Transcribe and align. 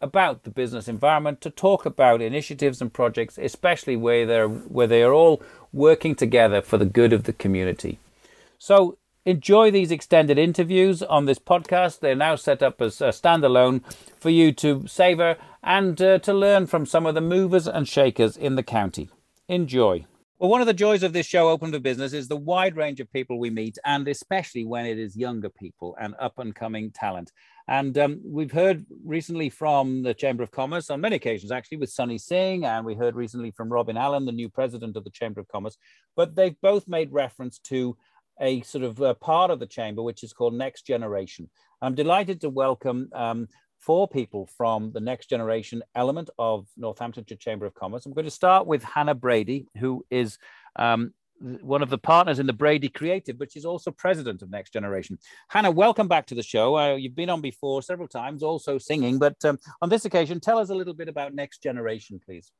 about 0.00 0.44
the 0.44 0.50
business 0.50 0.88
environment, 0.88 1.40
to 1.40 1.50
talk 1.50 1.84
about 1.84 2.22
initiatives 2.22 2.80
and 2.80 2.92
projects, 2.92 3.38
especially 3.38 3.96
where 3.96 4.26
they're 4.26 4.48
where 4.48 4.86
they 4.86 5.02
are 5.02 5.12
all 5.12 5.42
working 5.72 6.14
together 6.14 6.62
for 6.62 6.78
the 6.78 6.86
good 6.86 7.12
of 7.12 7.24
the 7.24 7.32
community. 7.32 7.98
So 8.58 8.98
enjoy 9.24 9.70
these 9.70 9.90
extended 9.90 10.38
interviews 10.38 11.02
on 11.02 11.26
this 11.26 11.38
podcast. 11.38 12.00
They're 12.00 12.14
now 12.14 12.36
set 12.36 12.62
up 12.62 12.80
as 12.80 13.00
a 13.00 13.08
standalone 13.08 13.82
for 14.16 14.30
you 14.30 14.52
to 14.52 14.86
savor 14.86 15.36
and 15.62 16.00
uh, 16.00 16.18
to 16.20 16.32
learn 16.32 16.66
from 16.66 16.86
some 16.86 17.04
of 17.04 17.14
the 17.14 17.20
movers 17.20 17.66
and 17.66 17.86
shakers 17.86 18.36
in 18.36 18.54
the 18.54 18.62
county. 18.62 19.10
Enjoy. 19.48 20.06
Well, 20.38 20.50
one 20.50 20.60
of 20.60 20.68
the 20.68 20.74
joys 20.74 21.02
of 21.02 21.12
this 21.12 21.26
show, 21.26 21.48
Open 21.48 21.72
for 21.72 21.80
Business, 21.80 22.12
is 22.12 22.28
the 22.28 22.36
wide 22.36 22.76
range 22.76 23.00
of 23.00 23.12
people 23.12 23.40
we 23.40 23.50
meet, 23.50 23.76
and 23.84 24.06
especially 24.06 24.64
when 24.64 24.86
it 24.86 24.96
is 24.96 25.16
younger 25.16 25.48
people 25.48 25.96
and 26.00 26.14
up 26.20 26.38
and 26.38 26.54
coming 26.54 26.92
talent. 26.92 27.32
And 27.68 27.98
um, 27.98 28.20
we've 28.24 28.50
heard 28.50 28.86
recently 29.04 29.50
from 29.50 30.02
the 30.02 30.14
Chamber 30.14 30.42
of 30.42 30.50
Commerce 30.50 30.88
on 30.88 31.02
many 31.02 31.16
occasions, 31.16 31.52
actually, 31.52 31.76
with 31.76 31.90
Sunny 31.90 32.16
Singh, 32.16 32.64
and 32.64 32.84
we 32.84 32.94
heard 32.94 33.14
recently 33.14 33.50
from 33.50 33.70
Robin 33.70 33.98
Allen, 33.98 34.24
the 34.24 34.32
new 34.32 34.48
president 34.48 34.96
of 34.96 35.04
the 35.04 35.10
Chamber 35.10 35.40
of 35.40 35.48
Commerce. 35.48 35.76
But 36.16 36.34
they've 36.34 36.58
both 36.62 36.88
made 36.88 37.12
reference 37.12 37.58
to 37.64 37.94
a 38.40 38.62
sort 38.62 38.84
of 38.84 39.00
a 39.00 39.14
part 39.14 39.50
of 39.50 39.60
the 39.60 39.66
chamber 39.66 40.02
which 40.02 40.22
is 40.22 40.32
called 40.32 40.54
Next 40.54 40.86
Generation. 40.86 41.50
I'm 41.82 41.94
delighted 41.94 42.40
to 42.40 42.48
welcome 42.48 43.10
um, 43.12 43.48
four 43.78 44.08
people 44.08 44.48
from 44.56 44.92
the 44.92 45.00
Next 45.00 45.28
Generation 45.28 45.82
element 45.94 46.30
of 46.38 46.66
Northamptonshire 46.78 47.36
Chamber 47.36 47.66
of 47.66 47.74
Commerce. 47.74 48.06
I'm 48.06 48.14
going 48.14 48.24
to 48.24 48.30
start 48.30 48.66
with 48.66 48.82
Hannah 48.82 49.14
Brady, 49.14 49.66
who 49.76 50.06
is 50.10 50.38
um, 50.76 51.12
one 51.40 51.82
of 51.82 51.90
the 51.90 51.98
partners 51.98 52.38
in 52.38 52.46
the 52.46 52.52
Brady 52.52 52.88
Creative, 52.88 53.38
which 53.38 53.56
is 53.56 53.64
also 53.64 53.90
president 53.90 54.42
of 54.42 54.50
Next 54.50 54.72
Generation. 54.72 55.18
Hannah, 55.48 55.70
welcome 55.70 56.08
back 56.08 56.26
to 56.26 56.34
the 56.34 56.42
show. 56.42 56.76
Uh, 56.76 56.94
you've 56.94 57.14
been 57.14 57.30
on 57.30 57.40
before 57.40 57.82
several 57.82 58.08
times, 58.08 58.42
also 58.42 58.78
singing, 58.78 59.18
but 59.18 59.36
um, 59.44 59.58
on 59.80 59.88
this 59.88 60.04
occasion, 60.04 60.40
tell 60.40 60.58
us 60.58 60.70
a 60.70 60.74
little 60.74 60.94
bit 60.94 61.08
about 61.08 61.34
Next 61.34 61.62
Generation, 61.62 62.20
please. 62.24 62.50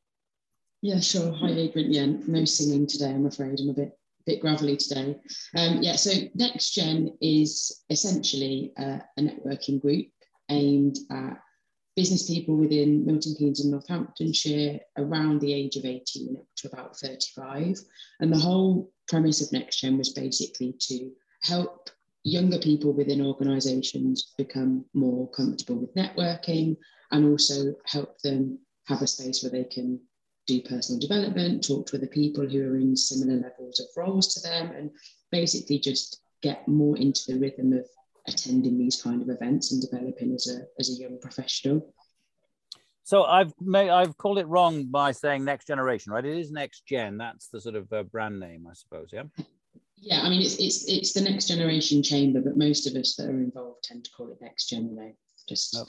Yeah, 0.81 1.01
sure. 1.01 1.33
Hi, 1.33 1.49
Adrian. 1.49 1.93
Yeah, 1.93 2.07
no 2.27 2.45
singing 2.45 2.87
today, 2.87 3.11
I'm 3.11 3.27
afraid. 3.27 3.59
I'm 3.61 3.71
a 3.71 3.75
bit 3.75 3.99
bit 4.27 4.41
gravelly 4.41 4.77
today. 4.77 5.17
Um, 5.57 5.79
yeah, 5.83 5.97
so 5.97 6.11
Next 6.35 6.73
Gen 6.75 7.17
is 7.23 7.83
essentially 7.89 8.73
uh, 8.79 8.99
a 9.17 9.23
networking 9.23 9.81
group 9.81 10.07
aimed 10.51 10.99
at 11.11 11.41
business 11.99 12.31
people 12.31 12.57
within 12.57 13.05
Milton 13.05 13.35
Keynes 13.37 13.59
and 13.59 13.73
Northamptonshire 13.73 14.79
around 14.99 15.41
the 15.41 15.53
age 15.53 15.75
of 15.75 15.85
18 15.85 16.37
up 16.37 16.47
to 16.59 16.69
about 16.69 16.97
35. 16.97 17.77
And 18.21 18.33
the 18.33 18.39
whole 18.39 18.93
premise 19.09 19.41
of 19.41 19.49
NextGen 19.49 19.99
was 19.99 20.11
basically 20.11 20.77
to 20.79 21.11
help 21.43 21.91
younger 22.23 22.61
people 22.61 22.93
within 22.93 23.21
organisations 23.21 24.33
become 24.39 24.85
more 24.95 25.29
comfortable 25.33 25.81
with 25.81 25.95
networking 25.97 26.77
and 27.11 27.27
also 27.27 27.75
help 27.87 28.17
them 28.21 28.61
have 28.87 29.03
a 29.03 29.07
space 29.09 29.43
where 29.43 29.51
they 29.51 29.65
can 29.65 29.99
do 30.47 30.63
personal 30.63 31.01
development, 31.01 31.67
talk 31.67 31.89
to 31.89 31.97
other 31.97 32.07
people 32.07 32.49
who 32.49 32.63
are 32.63 32.77
in 32.77 32.97
similar 32.97 33.41
levels 33.41 33.81
of 33.81 33.87
roles 33.97 34.33
to 34.35 34.41
them, 34.41 34.71
and 34.71 34.93
basically 35.33 35.81
just 35.81 36.21
get 36.43 36.69
more 36.69 36.97
into 36.97 37.23
the 37.27 37.41
rhythm 37.41 37.73
of 37.73 37.85
attending 38.29 38.79
these 38.79 39.03
kind 39.03 39.23
of 39.23 39.31
events 39.31 39.73
and 39.73 39.83
developing 39.83 40.35
as 40.35 40.49
a 40.49 40.63
as 40.79 40.91
a 40.91 41.01
young 41.01 41.19
professional. 41.21 41.95
So 43.05 43.25
I've 43.25 43.55
made, 43.59 43.89
I've 43.89 44.19
called 44.19 44.39
it 44.39 44.47
wrong 44.49 44.85
by 44.85 45.13
saying 45.13 45.43
next 45.43 45.67
generation, 45.67 46.13
right? 46.13 46.25
It 46.25 46.37
is 46.37 46.53
next 46.53 46.87
gen. 46.87 47.17
That's 47.17 47.49
the 47.49 47.59
sort 47.59 47.75
of 47.75 47.91
uh, 47.91 48.03
brand 48.03 48.39
name, 48.39 48.67
I 48.69 48.75
suppose. 48.75 49.09
Yeah. 49.11 49.23
Yeah, 50.01 50.21
I 50.23 50.29
mean 50.29 50.43
it's 50.43 50.57
it's 50.57 50.89
it's 50.89 51.13
the 51.13 51.23
next 51.23 51.49
generation 51.49 52.03
chamber, 52.03 52.41
but 52.41 52.57
most 52.57 52.87
of 52.87 52.95
us 52.95 53.17
that 53.17 53.27
are 53.27 53.41
involved 53.41 53.83
tend 53.83 54.05
to 54.05 54.11
call 54.11 54.31
it 54.31 54.39
next 54.41 54.69
gen. 54.69 54.95
Know, 54.95 55.13
just 55.49 55.77
oh. 55.77 55.87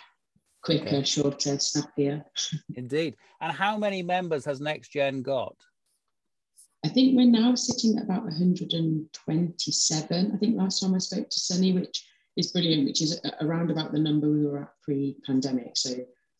quicker, 0.63 0.87
okay. 0.87 1.03
shorter, 1.03 1.59
snappier. 1.59 2.23
Indeed. 2.75 3.15
And 3.41 3.51
how 3.51 3.77
many 3.77 4.01
members 4.01 4.45
has 4.45 4.61
next 4.61 4.89
gen 4.89 5.21
got? 5.21 5.55
I 6.85 6.87
think 6.87 7.17
we're 7.17 7.27
now 7.27 7.55
sitting 7.55 7.97
at 7.97 8.05
about 8.05 8.23
127. 8.23 10.31
I 10.33 10.37
think 10.37 10.57
last 10.57 10.79
time 10.79 10.95
I 10.95 10.99
spoke 10.99 11.29
to 11.29 11.39
Sunny, 11.39 11.73
which 11.73 12.05
is 12.39 12.51
brilliant, 12.51 12.85
which 12.85 13.01
is 13.01 13.19
around 13.41 13.69
about 13.69 13.91
the 13.91 13.99
number 13.99 14.29
we 14.29 14.45
were 14.45 14.61
at 14.61 14.71
pre-pandemic. 14.83 15.71
So 15.75 15.91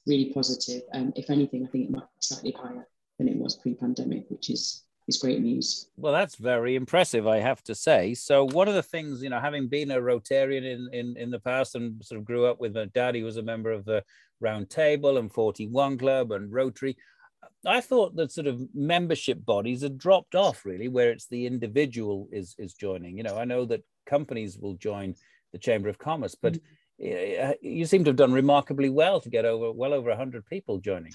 really 0.08 0.32
positive. 0.34 0.82
Um, 0.94 1.14
if 1.16 1.30
anything, 1.30 1.66
I 1.66 1.70
think 1.70 1.86
it 1.86 1.92
might 1.92 2.02
be 2.02 2.22
slightly 2.22 2.52
higher 2.52 2.88
than 3.18 3.28
it 3.28 3.38
was 3.38 3.58
pre-pandemic, 3.58 4.26
which 4.30 4.50
is 4.50 4.86
is 5.08 5.18
great 5.18 5.42
news. 5.42 5.90
Well, 5.98 6.14
that's 6.14 6.36
very 6.36 6.76
impressive, 6.76 7.28
I 7.28 7.40
have 7.40 7.64
to 7.64 7.74
say. 7.74 8.14
So, 8.14 8.46
one 8.46 8.68
of 8.68 8.76
the 8.76 8.84
things, 8.84 9.24
you 9.24 9.30
know, 9.30 9.40
having 9.40 9.68
been 9.68 9.92
a 9.92 9.98
Rotarian 9.98 10.64
in 10.64 10.90
in, 10.94 11.18
in 11.18 11.32
the 11.32 11.40
past 11.40 11.76
and 11.76 12.04
sort 12.04 12.20
of 12.20 12.26
grew 12.26 12.46
up 12.46 12.60
with 12.60 12.76
my 12.76 12.86
dad, 12.86 13.22
was 13.24 13.38
a 13.38 13.44
member 13.44 13.72
of 13.72 13.86
the 13.86 14.04
Round 14.40 14.70
Table 14.70 15.18
and 15.18 15.32
41 15.32 15.98
Club 15.98 16.32
and 16.32 16.54
Rotary. 16.54 16.96
I 17.66 17.82
thought 17.82 18.16
that 18.16 18.32
sort 18.32 18.48
of 18.48 18.62
membership 18.74 19.44
bodies 19.44 19.82
had 19.82 19.98
dropped 19.98 20.36
off 20.36 20.66
really, 20.66 20.88
where 20.88 21.12
it's 21.12 21.28
the 21.28 21.46
individual 21.46 22.30
is 22.32 22.56
is 22.58 22.74
joining. 22.74 23.18
You 23.18 23.24
know, 23.24 23.38
I 23.38 23.46
know 23.46 23.66
that 23.66 23.84
companies 24.06 24.58
will 24.58 24.76
join 24.76 25.16
the 25.52 25.60
Chamber 25.60 25.90
of 25.90 25.98
Commerce, 25.98 26.36
but 26.36 26.58
mm-hmm. 27.00 27.52
you 27.62 27.86
seem 27.86 28.04
to 28.04 28.10
have 28.10 28.18
done 28.18 28.34
remarkably 28.34 28.90
well 28.90 29.20
to 29.22 29.30
get 29.30 29.46
over 29.46 29.72
well 29.72 29.94
over 29.94 30.10
100 30.10 30.46
people 30.46 30.80
joining. 30.80 31.14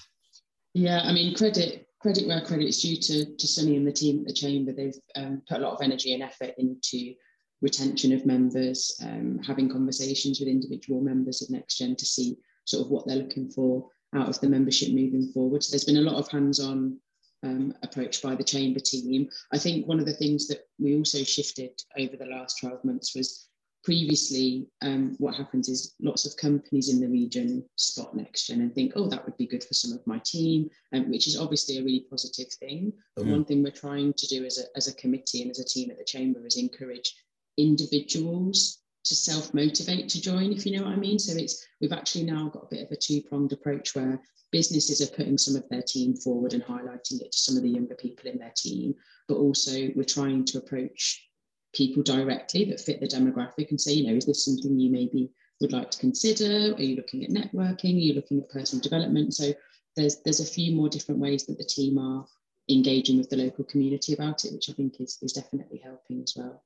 Yeah, 0.73 1.01
I 1.03 1.13
mean, 1.13 1.35
credit 1.35 1.87
credit 2.01 2.27
where 2.27 2.41
credit's 2.41 2.81
due 2.81 2.97
to, 2.97 3.35
to 3.35 3.47
Sunny 3.47 3.77
and 3.77 3.87
the 3.87 3.91
team 3.91 4.19
at 4.21 4.27
the 4.27 4.33
Chamber. 4.33 4.71
They've 4.71 4.99
um, 5.15 5.41
put 5.47 5.57
a 5.57 5.61
lot 5.61 5.73
of 5.73 5.81
energy 5.81 6.13
and 6.13 6.21
effort 6.21 6.53
into 6.59 7.15
retention 7.61 8.13
of 8.13 8.25
members, 8.27 8.95
um, 9.03 9.39
having 9.39 9.69
conversations 9.69 10.39
with 10.39 10.49
individual 10.49 11.01
members 11.01 11.41
of 11.41 11.47
NextGen 11.47 11.97
to 11.97 12.05
see 12.05 12.37
sort 12.65 12.85
of 12.85 12.91
what 12.91 13.07
they're 13.07 13.15
looking 13.15 13.49
for 13.49 13.89
out 14.13 14.29
of 14.29 14.39
the 14.39 14.49
membership 14.49 14.89
moving 14.89 15.31
forward. 15.33 15.63
So 15.63 15.71
there's 15.71 15.85
been 15.85 15.97
a 15.97 16.09
lot 16.09 16.19
of 16.19 16.29
hands-on 16.29 16.99
um, 17.43 17.73
approach 17.83 18.21
by 18.21 18.35
the 18.35 18.43
chamber 18.43 18.79
team. 18.79 19.27
I 19.51 19.57
think 19.57 19.87
one 19.87 19.99
of 19.99 20.05
the 20.05 20.13
things 20.13 20.47
that 20.47 20.59
we 20.79 20.95
also 20.95 21.23
shifted 21.23 21.71
over 21.97 22.15
the 22.17 22.25
last 22.25 22.59
12 22.59 22.83
months 22.83 23.15
was 23.15 23.47
previously 23.85 24.67
um, 24.81 25.15
what 25.19 25.35
happens 25.35 25.69
is 25.69 25.93
lots 26.01 26.25
of 26.25 26.35
companies 26.35 26.89
in 26.89 26.99
the 26.99 27.07
region 27.07 27.63
spot 27.77 28.17
NextGen 28.17 28.55
and 28.55 28.73
think, 28.73 28.93
oh, 28.95 29.07
that 29.07 29.23
would 29.23 29.37
be 29.37 29.45
good 29.45 29.63
for 29.63 29.75
some 29.75 29.93
of 29.93 30.05
my 30.07 30.19
team, 30.25 30.67
um, 30.91 31.09
which 31.11 31.27
is 31.27 31.39
obviously 31.39 31.77
a 31.77 31.83
really 31.83 32.05
positive 32.09 32.51
thing. 32.59 32.91
But 33.15 33.25
mm. 33.25 33.31
one 33.31 33.45
thing 33.45 33.63
we're 33.63 33.69
trying 33.69 34.13
to 34.13 34.27
do 34.27 34.43
as 34.43 34.57
a, 34.57 34.63
as 34.75 34.87
a 34.87 34.95
committee 34.95 35.43
and 35.43 35.51
as 35.51 35.59
a 35.59 35.65
team 35.65 35.91
at 35.91 35.99
the 35.99 36.03
chamber 36.03 36.45
is 36.45 36.57
encourage 36.57 37.15
individuals 37.57 38.79
to 39.05 39.15
self-motivate 39.15 40.09
to 40.09 40.21
join, 40.21 40.51
if 40.51 40.65
you 40.65 40.75
know 40.75 40.85
what 40.85 40.93
I 40.93 40.97
mean. 40.97 41.19
So 41.19 41.37
it's 41.37 41.63
we've 41.79 41.93
actually 41.93 42.23
now 42.23 42.49
got 42.49 42.63
a 42.63 42.75
bit 42.75 42.83
of 42.83 42.91
a 42.91 42.95
two-pronged 42.95 43.53
approach 43.53 43.95
where 43.95 44.19
businesses 44.51 44.99
are 45.01 45.15
putting 45.15 45.37
some 45.37 45.55
of 45.55 45.69
their 45.69 45.83
team 45.83 46.15
forward 46.15 46.53
and 46.53 46.63
highlighting 46.63 47.21
it 47.21 47.31
to 47.31 47.37
some 47.37 47.55
of 47.55 47.61
the 47.61 47.69
younger 47.69 47.95
people 47.95 48.31
in 48.31 48.39
their 48.39 48.53
team, 48.57 48.95
but 49.27 49.35
also 49.35 49.89
we're 49.95 50.03
trying 50.03 50.43
to 50.45 50.57
approach 50.57 51.21
people 51.75 52.01
directly 52.01 52.65
that 52.65 52.79
fit 52.79 52.99
the 52.99 53.07
demographic 53.07 53.69
and 53.69 53.79
say, 53.79 53.93
you 53.93 54.07
know, 54.07 54.15
is 54.15 54.25
this 54.25 54.45
something 54.45 54.79
you 54.79 54.89
maybe 54.89 55.29
would 55.61 55.73
like 55.73 55.91
to 55.91 55.99
consider? 55.99 56.73
Are 56.73 56.81
you 56.81 56.95
looking 56.95 57.23
at 57.23 57.29
networking? 57.29 57.95
Are 57.95 58.05
you 58.07 58.13
looking 58.13 58.39
at 58.39 58.49
personal 58.49 58.81
development? 58.81 59.33
So 59.33 59.53
there's 59.95 60.17
there's 60.23 60.39
a 60.39 60.45
few 60.45 60.75
more 60.75 60.89
different 60.89 61.21
ways 61.21 61.45
that 61.45 61.57
the 61.57 61.63
team 61.63 61.97
are 61.97 62.25
engaging 62.69 63.17
with 63.17 63.29
the 63.29 63.37
local 63.37 63.63
community 63.65 64.13
about 64.13 64.43
it, 64.45 64.53
which 64.53 64.69
I 64.69 64.73
think 64.73 64.99
is, 64.99 65.19
is 65.21 65.33
definitely 65.33 65.79
helping 65.83 66.23
as 66.23 66.33
well. 66.35 66.63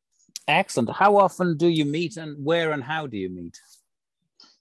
Excellent. 0.48 0.92
How 0.92 1.18
often 1.18 1.58
do 1.58 1.68
you 1.68 1.86
meet 1.86 2.18
and 2.18 2.44
where 2.44 2.72
and 2.72 2.84
how 2.84 3.06
do 3.06 3.18
you 3.18 3.30
meet? 3.30 3.60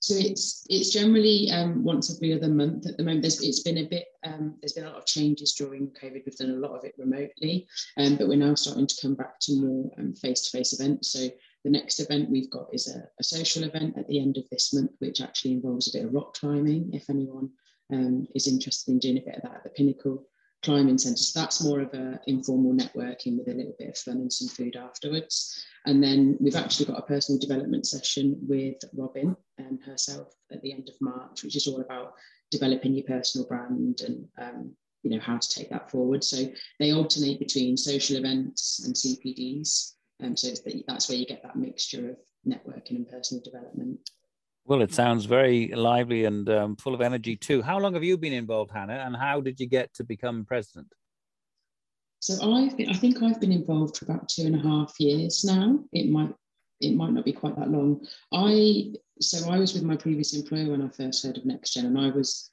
So 0.00 0.14
it's 0.16 0.64
it's 0.70 0.90
generally 0.90 1.50
um, 1.50 1.82
once 1.82 2.14
every 2.14 2.32
other 2.32 2.48
month 2.48 2.86
at 2.86 2.96
the 2.96 3.02
moment. 3.02 3.22
There's, 3.22 3.42
it's 3.42 3.62
been 3.62 3.78
a 3.78 3.84
bit 3.86 4.06
um, 4.24 4.54
there's 4.60 4.72
been 4.72 4.84
a 4.84 4.90
lot 4.90 4.98
of 4.98 5.06
changes 5.06 5.54
during 5.54 5.88
COVID. 5.88 6.22
We've 6.24 6.36
done 6.36 6.50
a 6.50 6.66
lot 6.66 6.76
of 6.76 6.84
it 6.84 6.94
remotely, 6.98 7.66
um, 7.96 8.16
but 8.16 8.28
we're 8.28 8.36
now 8.36 8.54
starting 8.54 8.86
to 8.86 9.02
come 9.02 9.14
back 9.14 9.40
to 9.40 9.60
more 9.60 9.90
face 10.20 10.42
to 10.42 10.56
face 10.56 10.72
events. 10.72 11.10
So 11.12 11.28
the 11.64 11.70
next 11.70 11.98
event 11.98 12.30
we've 12.30 12.50
got 12.50 12.68
is 12.72 12.88
a, 12.88 13.02
a, 13.18 13.24
social 13.24 13.64
event 13.64 13.98
at 13.98 14.06
the 14.06 14.20
end 14.20 14.36
of 14.36 14.48
this 14.50 14.72
month, 14.72 14.92
which 15.00 15.20
actually 15.20 15.52
involves 15.52 15.88
a 15.88 15.98
bit 15.98 16.06
of 16.06 16.14
rock 16.14 16.34
climbing. 16.34 16.90
If 16.92 17.10
anyone 17.10 17.50
um, 17.92 18.26
is 18.34 18.46
interested 18.46 18.92
in 18.92 19.00
doing 19.00 19.18
a 19.18 19.22
bit 19.22 19.36
of 19.36 19.42
that 19.42 19.56
at 19.56 19.64
the 19.64 19.70
Pinnacle 19.70 20.24
climbing 20.62 20.98
centre. 20.98 21.16
So 21.16 21.40
that's 21.40 21.62
more 21.62 21.80
of 21.80 21.92
a 21.94 22.20
informal 22.26 22.74
networking 22.74 23.38
with 23.38 23.48
a 23.48 23.54
little 23.54 23.74
bit 23.78 23.90
of 23.90 23.98
fun 23.98 24.16
and 24.16 24.32
some 24.32 24.48
food 24.48 24.76
afterwards. 24.76 25.64
And 25.86 26.02
then 26.02 26.36
we've 26.40 26.56
actually 26.56 26.86
got 26.86 26.98
a 26.98 27.06
personal 27.06 27.38
development 27.38 27.86
session 27.86 28.36
with 28.48 28.76
Robin 28.96 29.36
and 29.58 29.66
um, 29.66 29.78
herself 29.84 30.34
at 30.52 30.60
the 30.62 30.72
end 30.72 30.88
of 30.88 30.94
March, 31.00 31.44
which 31.44 31.56
is 31.56 31.66
all 31.66 31.80
about 31.80 32.14
developing 32.50 32.94
your 32.94 33.04
personal 33.04 33.46
brand 33.46 34.00
and 34.00 34.26
um, 34.38 34.72
you 35.02 35.10
know 35.10 35.20
how 35.20 35.38
to 35.38 35.48
take 35.48 35.70
that 35.70 35.90
forward. 35.90 36.24
So 36.24 36.48
they 36.78 36.92
alternate 36.92 37.38
between 37.38 37.76
social 37.76 38.16
events 38.16 38.84
and 38.84 38.94
CPDs. 38.94 39.92
Um, 40.22 40.36
so 40.36 40.48
that's 40.88 41.08
where 41.08 41.18
you 41.18 41.26
get 41.26 41.42
that 41.44 41.56
mixture 41.56 42.10
of 42.10 42.16
networking 42.46 42.96
and 42.96 43.08
personal 43.08 43.42
development. 43.42 44.00
Well, 44.68 44.82
it 44.82 44.92
sounds 44.92 45.24
very 45.24 45.68
lively 45.68 46.26
and 46.26 46.46
um, 46.50 46.76
full 46.76 46.94
of 46.94 47.00
energy 47.00 47.36
too. 47.36 47.62
How 47.62 47.78
long 47.78 47.94
have 47.94 48.04
you 48.04 48.18
been 48.18 48.34
involved, 48.34 48.70
Hannah, 48.70 49.02
and 49.06 49.16
how 49.16 49.40
did 49.40 49.58
you 49.58 49.66
get 49.66 49.94
to 49.94 50.04
become 50.04 50.44
president? 50.44 50.92
So 52.20 52.34
I've 52.52 52.76
been, 52.76 52.90
I 52.90 52.92
think 52.92 53.22
I've 53.22 53.40
been 53.40 53.50
involved 53.50 53.96
for 53.96 54.04
about 54.04 54.28
two 54.28 54.42
and 54.42 54.54
a 54.54 54.58
half 54.58 54.92
years 55.00 55.42
now. 55.42 55.78
It 55.92 56.10
might 56.10 56.34
it 56.82 56.94
might 56.94 57.12
not 57.12 57.24
be 57.24 57.32
quite 57.32 57.56
that 57.56 57.70
long. 57.70 58.06
I 58.30 58.92
so 59.22 59.50
I 59.50 59.58
was 59.58 59.72
with 59.72 59.84
my 59.84 59.96
previous 59.96 60.34
employer 60.34 60.70
when 60.70 60.82
I 60.82 60.88
first 60.88 61.24
heard 61.24 61.38
of 61.38 61.44
NextGen, 61.44 61.86
and 61.86 61.98
I 61.98 62.10
was 62.10 62.50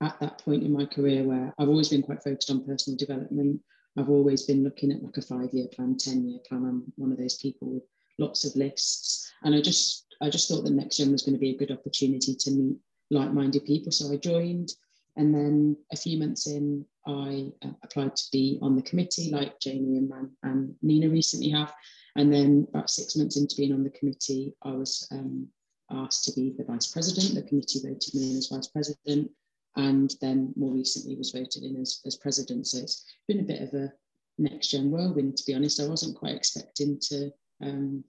at 0.00 0.20
that 0.20 0.38
point 0.38 0.62
in 0.62 0.72
my 0.72 0.86
career 0.86 1.24
where 1.24 1.52
I've 1.58 1.68
always 1.68 1.88
been 1.88 2.02
quite 2.02 2.22
focused 2.22 2.50
on 2.50 2.64
personal 2.64 2.96
development. 2.96 3.60
I've 3.98 4.10
always 4.10 4.44
been 4.44 4.62
looking 4.62 4.92
at 4.92 5.02
like 5.02 5.16
a 5.16 5.22
five-year 5.22 5.66
plan, 5.74 5.96
ten-year 5.96 6.38
plan. 6.48 6.64
I'm 6.64 6.92
one 6.94 7.10
of 7.10 7.18
those 7.18 7.38
people 7.38 7.72
with 7.72 7.82
lots 8.20 8.44
of 8.44 8.54
lists, 8.54 9.32
and 9.42 9.52
I 9.52 9.60
just 9.60 10.05
I 10.20 10.30
just 10.30 10.48
thought 10.48 10.64
that 10.64 10.72
Next 10.72 10.96
Gen 10.96 11.12
was 11.12 11.22
going 11.22 11.34
to 11.34 11.40
be 11.40 11.50
a 11.50 11.56
good 11.56 11.70
opportunity 11.70 12.34
to 12.34 12.50
meet 12.50 12.76
like-minded 13.10 13.64
people. 13.64 13.92
So 13.92 14.12
I 14.12 14.16
joined, 14.16 14.72
and 15.16 15.34
then 15.34 15.76
a 15.92 15.96
few 15.96 16.18
months 16.18 16.46
in, 16.46 16.84
I 17.06 17.52
uh, 17.62 17.70
applied 17.82 18.16
to 18.16 18.24
be 18.32 18.58
on 18.62 18.76
the 18.76 18.82
committee, 18.82 19.30
like 19.30 19.60
Jamie 19.60 19.98
and, 19.98 20.12
and 20.42 20.74
Nina 20.82 21.08
recently 21.08 21.50
have. 21.50 21.72
And 22.16 22.32
then 22.32 22.66
about 22.70 22.90
six 22.90 23.14
months 23.16 23.36
into 23.36 23.56
being 23.56 23.72
on 23.72 23.84
the 23.84 23.90
committee, 23.90 24.54
I 24.62 24.70
was 24.70 25.06
um, 25.12 25.48
asked 25.90 26.24
to 26.24 26.32
be 26.32 26.54
the 26.56 26.64
vice 26.64 26.86
president. 26.86 27.34
The 27.34 27.48
committee 27.48 27.80
voted 27.82 28.14
me 28.14 28.30
in 28.30 28.38
as 28.38 28.48
vice 28.48 28.68
president, 28.68 29.30
and 29.76 30.14
then 30.20 30.52
more 30.56 30.72
recently 30.72 31.14
was 31.16 31.30
voted 31.30 31.62
in 31.62 31.76
as, 31.76 32.00
as 32.06 32.16
president. 32.16 32.66
So 32.66 32.78
it's 32.78 33.04
been 33.28 33.40
a 33.40 33.44
bit 33.44 33.60
of 33.60 33.74
a 33.74 33.92
next 34.38 34.68
gen 34.68 34.90
whirlwind, 34.90 35.36
to 35.36 35.44
be 35.46 35.54
honest. 35.54 35.80
I 35.80 35.86
wasn't 35.86 36.16
quite 36.16 36.34
expecting 36.34 36.98
to 37.08 37.30
um, 37.62 38.02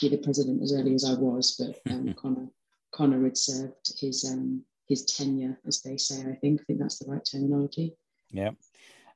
be 0.00 0.08
the 0.08 0.18
president 0.18 0.62
as 0.62 0.72
early 0.72 0.94
as 0.94 1.04
I 1.04 1.14
was, 1.14 1.56
but 1.58 1.92
um, 1.92 2.14
Connor 2.18 2.48
Connor 2.92 3.24
had 3.24 3.36
served 3.36 3.98
his 3.98 4.24
um, 4.24 4.64
his 4.88 5.04
tenure, 5.04 5.58
as 5.66 5.82
they 5.82 5.96
say. 5.96 6.20
I 6.20 6.34
think 6.36 6.60
I 6.60 6.64
think 6.64 6.80
that's 6.80 6.98
the 6.98 7.10
right 7.10 7.24
terminology. 7.24 7.94
Yeah. 8.30 8.50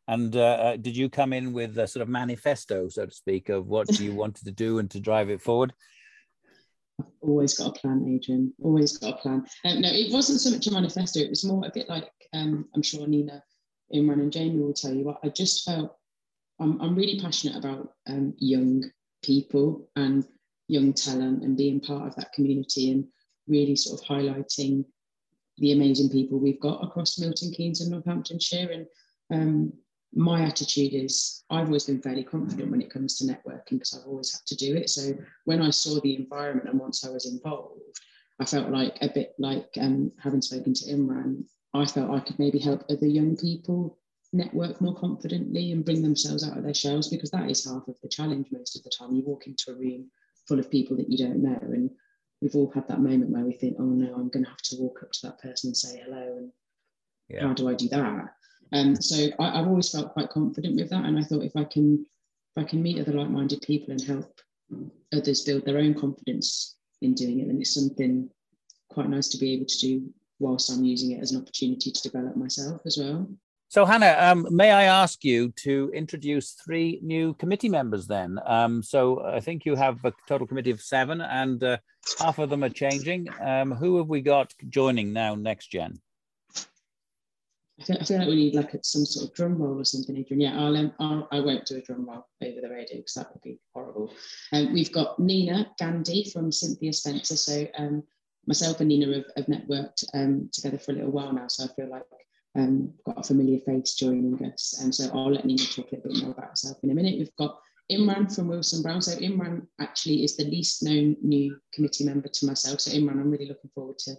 And 0.06 0.36
uh, 0.36 0.40
uh, 0.40 0.76
did 0.76 0.96
you 0.96 1.08
come 1.08 1.32
in 1.32 1.54
with 1.54 1.78
a 1.78 1.86
sort 1.86 2.02
of 2.02 2.08
manifesto, 2.08 2.88
so 2.88 3.06
to 3.06 3.10
speak, 3.10 3.48
of 3.48 3.66
what 3.68 3.98
you 3.98 4.14
wanted 4.22 4.44
to 4.44 4.52
do 4.52 4.78
and 4.78 4.90
to 4.90 5.00
drive 5.00 5.30
it 5.30 5.40
forward? 5.40 5.72
I've 7.00 7.06
always 7.22 7.54
got 7.54 7.76
a 7.76 7.80
plan, 7.80 8.04
Adrian. 8.06 8.52
Always 8.62 8.98
got 8.98 9.14
a 9.14 9.16
plan. 9.16 9.46
Um, 9.64 9.80
no, 9.80 9.88
it 9.90 10.12
wasn't 10.12 10.40
so 10.40 10.50
much 10.50 10.66
a 10.66 10.72
manifesto. 10.72 11.20
It 11.20 11.30
was 11.30 11.44
more 11.44 11.64
a 11.64 11.70
bit 11.72 11.88
like 11.88 12.10
um, 12.34 12.68
I'm 12.74 12.82
sure 12.82 13.06
Nina, 13.06 13.42
Imran, 13.94 14.20
and 14.20 14.32
Jamie 14.32 14.60
will 14.60 14.74
tell 14.74 14.92
you. 14.92 15.04
What 15.04 15.20
I 15.24 15.30
just 15.30 15.64
felt 15.64 15.96
I'm, 16.60 16.80
I'm 16.80 16.94
really 16.94 17.18
passionate 17.20 17.56
about 17.56 17.92
um, 18.06 18.34
young 18.38 18.84
people 19.22 19.88
and 19.96 20.24
young 20.68 20.92
talent 20.92 21.42
and 21.42 21.56
being 21.56 21.80
part 21.80 22.06
of 22.06 22.16
that 22.16 22.32
community 22.32 22.90
and 22.90 23.06
really 23.46 23.76
sort 23.76 24.00
of 24.00 24.06
highlighting 24.06 24.84
the 25.58 25.72
amazing 25.72 26.08
people 26.08 26.38
we've 26.38 26.60
got 26.60 26.82
across 26.82 27.18
Milton 27.18 27.52
Keynes 27.52 27.80
and 27.80 27.90
Northamptonshire. 27.90 28.70
And 28.70 28.86
um, 29.30 29.72
my 30.14 30.42
attitude 30.42 30.94
is 30.94 31.44
I've 31.50 31.66
always 31.66 31.84
been 31.84 32.00
fairly 32.00 32.24
confident 32.24 32.70
when 32.70 32.82
it 32.82 32.90
comes 32.90 33.18
to 33.18 33.24
networking 33.24 33.70
because 33.70 33.94
I've 33.94 34.08
always 34.08 34.32
had 34.32 34.46
to 34.46 34.56
do 34.56 34.76
it. 34.76 34.90
So 34.90 35.12
when 35.44 35.62
I 35.62 35.70
saw 35.70 36.00
the 36.00 36.16
environment 36.16 36.68
and 36.68 36.80
once 36.80 37.04
I 37.04 37.10
was 37.10 37.26
involved, 37.26 37.80
I 38.40 38.44
felt 38.44 38.70
like 38.70 38.98
a 39.00 39.08
bit 39.08 39.34
like 39.38 39.68
um, 39.80 40.10
having 40.20 40.42
spoken 40.42 40.74
to 40.74 40.86
Imran, 40.86 41.44
I 41.72 41.86
felt 41.86 42.10
I 42.10 42.20
could 42.20 42.38
maybe 42.38 42.58
help 42.58 42.84
other 42.88 43.06
young 43.06 43.36
people 43.36 43.98
network 44.32 44.80
more 44.80 44.94
confidently 44.96 45.70
and 45.70 45.84
bring 45.84 46.02
themselves 46.02 46.42
out 46.48 46.58
of 46.58 46.64
their 46.64 46.74
shells 46.74 47.08
because 47.08 47.30
that 47.30 47.48
is 47.48 47.64
half 47.64 47.86
of 47.86 47.96
the 48.02 48.08
challenge 48.08 48.48
most 48.50 48.76
of 48.76 48.82
the 48.82 48.90
time. 48.90 49.14
You 49.14 49.22
walk 49.24 49.46
into 49.46 49.70
a 49.70 49.74
room 49.74 50.10
full 50.46 50.58
of 50.58 50.70
people 50.70 50.96
that 50.96 51.10
you 51.10 51.18
don't 51.18 51.42
know 51.42 51.58
and 51.62 51.90
we've 52.44 52.54
all 52.54 52.70
had 52.74 52.86
that 52.88 53.00
moment 53.00 53.30
where 53.30 53.44
we 53.44 53.54
think, 53.54 53.76
oh 53.78 53.84
no, 53.84 54.14
I'm 54.14 54.28
going 54.28 54.44
to 54.44 54.50
have 54.50 54.62
to 54.62 54.76
walk 54.78 55.00
up 55.02 55.12
to 55.12 55.26
that 55.26 55.40
person 55.40 55.68
and 55.68 55.76
say 55.76 56.02
hello. 56.04 56.36
And 56.36 56.52
yeah. 57.28 57.46
how 57.46 57.54
do 57.54 57.68
I 57.68 57.74
do 57.74 57.88
that? 57.88 58.34
Um, 58.72 58.96
so 58.96 59.28
I, 59.38 59.56
have 59.56 59.66
always 59.66 59.90
felt 59.90 60.12
quite 60.12 60.28
confident 60.28 60.76
with 60.76 60.90
that. 60.90 61.04
And 61.04 61.18
I 61.18 61.22
thought 61.22 61.42
if 61.42 61.56
I 61.56 61.64
can, 61.64 62.04
if 62.54 62.64
I 62.64 62.68
can 62.68 62.82
meet 62.82 63.00
other 63.00 63.12
like-minded 63.12 63.62
people 63.62 63.92
and 63.92 64.02
help 64.02 64.40
others 65.14 65.42
build 65.42 65.64
their 65.64 65.78
own 65.78 65.94
confidence 65.94 66.76
in 67.00 67.14
doing 67.14 67.40
it, 67.40 67.46
then 67.46 67.60
it's 67.60 67.74
something 67.74 68.28
quite 68.90 69.08
nice 69.08 69.28
to 69.28 69.38
be 69.38 69.54
able 69.54 69.66
to 69.66 69.78
do 69.78 70.12
whilst 70.38 70.70
I'm 70.70 70.84
using 70.84 71.12
it 71.12 71.22
as 71.22 71.32
an 71.32 71.40
opportunity 71.40 71.90
to 71.90 72.02
develop 72.02 72.36
myself 72.36 72.82
as 72.84 72.98
well. 72.98 73.26
So, 73.74 73.84
Hannah, 73.84 74.14
um, 74.20 74.46
may 74.52 74.70
I 74.70 74.84
ask 74.84 75.24
you 75.24 75.50
to 75.64 75.90
introduce 75.92 76.52
three 76.64 77.00
new 77.02 77.34
committee 77.34 77.68
members 77.68 78.06
then? 78.06 78.38
Um, 78.46 78.84
so, 78.84 79.24
I 79.24 79.40
think 79.40 79.64
you 79.64 79.74
have 79.74 79.98
a 80.04 80.12
total 80.28 80.46
committee 80.46 80.70
of 80.70 80.80
seven, 80.80 81.20
and 81.20 81.60
uh, 81.60 81.78
half 82.20 82.38
of 82.38 82.50
them 82.50 82.62
are 82.62 82.68
changing. 82.68 83.26
Um, 83.40 83.72
who 83.72 83.96
have 83.96 84.06
we 84.06 84.20
got 84.20 84.54
joining 84.68 85.12
now, 85.12 85.34
next 85.34 85.72
gen? 85.72 85.98
I 87.80 87.82
feel, 87.82 87.96
I 88.00 88.04
feel 88.04 88.18
like 88.18 88.28
we 88.28 88.36
need 88.36 88.54
like 88.54 88.74
a, 88.74 88.84
some 88.84 89.04
sort 89.04 89.28
of 89.28 89.34
drum 89.34 89.60
roll 89.60 89.80
or 89.80 89.84
something, 89.84 90.16
Adrian. 90.16 90.40
Yeah, 90.40 90.56
I'll, 90.56 90.76
um, 90.76 90.92
I'll, 91.00 91.28
I 91.32 91.40
won't 91.40 91.66
do 91.66 91.76
a 91.76 91.82
drum 91.82 92.08
roll 92.08 92.28
over 92.44 92.60
the 92.60 92.70
radio 92.70 92.98
because 92.98 93.14
that 93.14 93.32
would 93.32 93.42
be 93.42 93.58
horrible. 93.74 94.14
Um, 94.52 94.72
we've 94.72 94.92
got 94.92 95.18
Nina 95.18 95.68
Gandhi 95.80 96.30
from 96.32 96.52
Cynthia 96.52 96.92
Spencer. 96.92 97.36
So 97.36 97.66
um, 97.76 98.04
myself 98.46 98.78
and 98.78 98.88
Nina 98.88 99.12
have, 99.12 99.24
have 99.36 99.46
networked 99.46 100.04
together 100.52 100.78
for 100.78 100.92
a 100.92 100.94
little 100.94 101.10
while 101.10 101.32
now. 101.32 101.48
So 101.48 101.64
I 101.64 101.74
feel 101.74 101.90
like 101.90 102.04
um, 102.56 102.92
got 103.04 103.18
a 103.18 103.22
familiar 103.22 103.58
face 103.60 103.94
joining 103.94 104.44
us. 104.44 104.78
And 104.80 104.94
so 104.94 105.10
I'll 105.12 105.32
let 105.32 105.44
Nina 105.44 105.64
talk 105.64 105.90
a 105.92 105.96
little 105.96 106.12
bit 106.12 106.22
more 106.22 106.32
about 106.32 106.50
herself 106.50 106.78
in 106.82 106.90
a 106.90 106.94
minute. 106.94 107.18
We've 107.18 107.36
got 107.36 107.58
Imran 107.90 108.34
from 108.34 108.48
Wilson 108.48 108.82
Brown. 108.82 109.02
So 109.02 109.16
Imran 109.16 109.66
actually 109.80 110.24
is 110.24 110.36
the 110.36 110.44
least 110.44 110.82
known 110.82 111.16
new 111.22 111.58
committee 111.72 112.04
member 112.04 112.28
to 112.28 112.46
myself. 112.46 112.80
So 112.80 112.92
Imran, 112.92 113.20
I'm 113.20 113.30
really 113.30 113.48
looking 113.48 113.70
forward 113.74 113.98
to, 114.00 114.14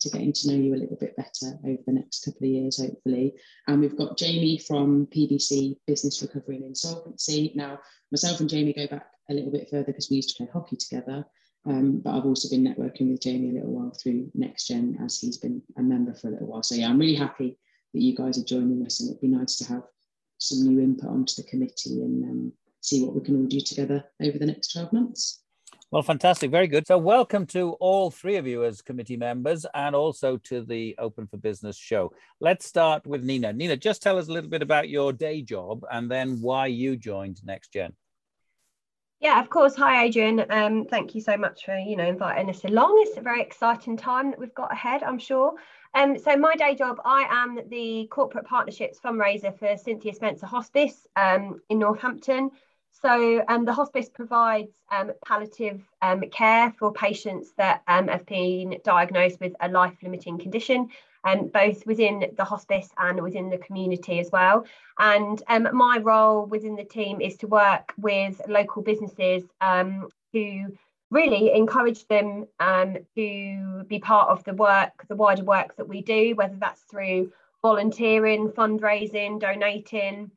to 0.00 0.10
getting 0.10 0.32
to 0.32 0.48
know 0.48 0.54
you 0.54 0.74
a 0.74 0.76
little 0.76 0.96
bit 0.96 1.16
better 1.16 1.58
over 1.64 1.82
the 1.86 1.92
next 1.92 2.24
couple 2.24 2.46
of 2.46 2.50
years, 2.50 2.80
hopefully. 2.80 3.34
And 3.66 3.80
we've 3.80 3.96
got 3.96 4.16
Jamie 4.16 4.58
from 4.58 5.06
PBC 5.06 5.76
Business 5.86 6.22
Recovery 6.22 6.56
and 6.56 6.66
Insolvency. 6.66 7.52
Now, 7.54 7.80
myself 8.12 8.40
and 8.40 8.48
Jamie 8.48 8.72
go 8.72 8.86
back 8.86 9.06
a 9.28 9.34
little 9.34 9.50
bit 9.50 9.68
further 9.68 9.86
because 9.86 10.08
we 10.10 10.16
used 10.16 10.30
to 10.30 10.36
play 10.36 10.50
hockey 10.52 10.76
together. 10.76 11.26
Um, 11.66 12.00
but 12.02 12.16
I've 12.16 12.24
also 12.24 12.48
been 12.48 12.64
networking 12.64 13.10
with 13.10 13.20
Jamie 13.20 13.50
a 13.50 13.54
little 13.54 13.72
while 13.72 13.90
through 13.90 14.30
NextGen 14.38 15.04
as 15.04 15.18
he's 15.18 15.36
been 15.36 15.60
a 15.76 15.82
member 15.82 16.14
for 16.14 16.28
a 16.28 16.30
little 16.30 16.46
while. 16.46 16.62
So 16.62 16.74
yeah, 16.74 16.88
I'm 16.88 16.98
really 16.98 17.14
happy 17.14 17.58
that 17.92 18.00
you 18.00 18.14
guys 18.14 18.38
are 18.38 18.44
joining 18.44 18.84
us, 18.84 19.00
and 19.00 19.10
it'd 19.10 19.20
be 19.20 19.28
nice 19.28 19.56
to 19.56 19.64
have 19.64 19.82
some 20.38 20.66
new 20.66 20.80
input 20.80 21.10
onto 21.10 21.34
the 21.34 21.48
committee 21.48 22.00
and 22.02 22.24
um, 22.24 22.52
see 22.80 23.04
what 23.04 23.14
we 23.14 23.20
can 23.20 23.36
all 23.36 23.46
do 23.46 23.60
together 23.60 24.04
over 24.22 24.38
the 24.38 24.46
next 24.46 24.72
12 24.72 24.92
months. 24.92 25.42
Well, 25.92 26.02
fantastic. 26.02 26.52
Very 26.52 26.68
good. 26.68 26.86
So, 26.86 26.98
welcome 26.98 27.46
to 27.46 27.72
all 27.80 28.12
three 28.12 28.36
of 28.36 28.46
you 28.46 28.64
as 28.64 28.80
committee 28.80 29.16
members 29.16 29.66
and 29.74 29.96
also 29.96 30.36
to 30.36 30.64
the 30.64 30.94
Open 30.98 31.26
for 31.26 31.36
Business 31.36 31.76
show. 31.76 32.12
Let's 32.40 32.64
start 32.64 33.04
with 33.08 33.24
Nina. 33.24 33.52
Nina, 33.52 33.76
just 33.76 34.00
tell 34.00 34.16
us 34.16 34.28
a 34.28 34.32
little 34.32 34.50
bit 34.50 34.62
about 34.62 34.88
your 34.88 35.12
day 35.12 35.42
job 35.42 35.84
and 35.90 36.08
then 36.08 36.40
why 36.40 36.68
you 36.68 36.96
joined 36.96 37.40
NextGen. 37.44 37.90
Yeah, 39.18 39.40
of 39.40 39.50
course. 39.50 39.74
Hi, 39.76 40.04
Adrian. 40.04 40.46
Um, 40.48 40.86
thank 40.86 41.16
you 41.16 41.20
so 41.20 41.36
much 41.36 41.64
for 41.64 41.76
you 41.76 41.96
know 41.96 42.06
inviting 42.06 42.48
us 42.48 42.64
along. 42.64 43.04
It's 43.06 43.18
a 43.18 43.20
very 43.20 43.42
exciting 43.42 43.96
time 43.96 44.30
that 44.30 44.38
we've 44.38 44.54
got 44.54 44.72
ahead, 44.72 45.02
I'm 45.02 45.18
sure. 45.18 45.54
Um, 45.92 46.18
so 46.18 46.36
my 46.36 46.54
day 46.54 46.74
job, 46.76 47.00
I 47.04 47.26
am 47.28 47.58
the 47.68 48.06
corporate 48.10 48.46
partnerships 48.46 49.00
fundraiser 49.00 49.56
for 49.58 49.76
Cynthia 49.76 50.14
Spencer 50.14 50.46
Hospice 50.46 51.06
um, 51.16 51.60
in 51.68 51.80
Northampton. 51.80 52.50
So 53.02 53.42
um, 53.48 53.64
the 53.64 53.72
hospice 53.72 54.08
provides 54.08 54.72
um, 54.90 55.12
palliative 55.24 55.80
um, 56.02 56.22
care 56.30 56.72
for 56.78 56.92
patients 56.92 57.52
that 57.56 57.82
um, 57.88 58.08
have 58.08 58.26
been 58.26 58.78
diagnosed 58.84 59.40
with 59.40 59.54
a 59.60 59.68
life-limiting 59.68 60.38
condition, 60.38 60.88
both 61.52 61.86
within 61.86 62.24
the 62.36 62.44
hospice 62.44 62.88
and 62.98 63.20
within 63.20 63.48
the 63.48 63.58
community 63.58 64.20
as 64.20 64.30
well. 64.30 64.64
And 64.98 65.42
my 65.48 65.98
role 66.02 66.46
within 66.46 66.76
the 66.76 66.84
team 66.84 67.20
is 67.20 67.36
to 67.38 67.46
work 67.46 67.94
with 67.96 68.40
local 68.48 68.82
businesses 68.82 69.44
to 69.60 70.76
really 71.10 71.52
encourage 71.52 72.06
them 72.08 72.46
um, 72.60 72.96
to 73.16 73.84
be 73.88 73.98
part 73.98 74.28
of 74.28 74.44
the 74.44 74.54
work, 74.54 75.06
the 75.08 75.16
wider 75.16 75.44
work 75.44 75.76
that 75.76 75.88
we 75.88 76.02
do, 76.02 76.34
whether 76.36 76.56
that's 76.56 76.82
through 76.82 77.32
volunteering, 77.62 78.48
fundraising, 78.48 79.40
donating, 79.40 80.30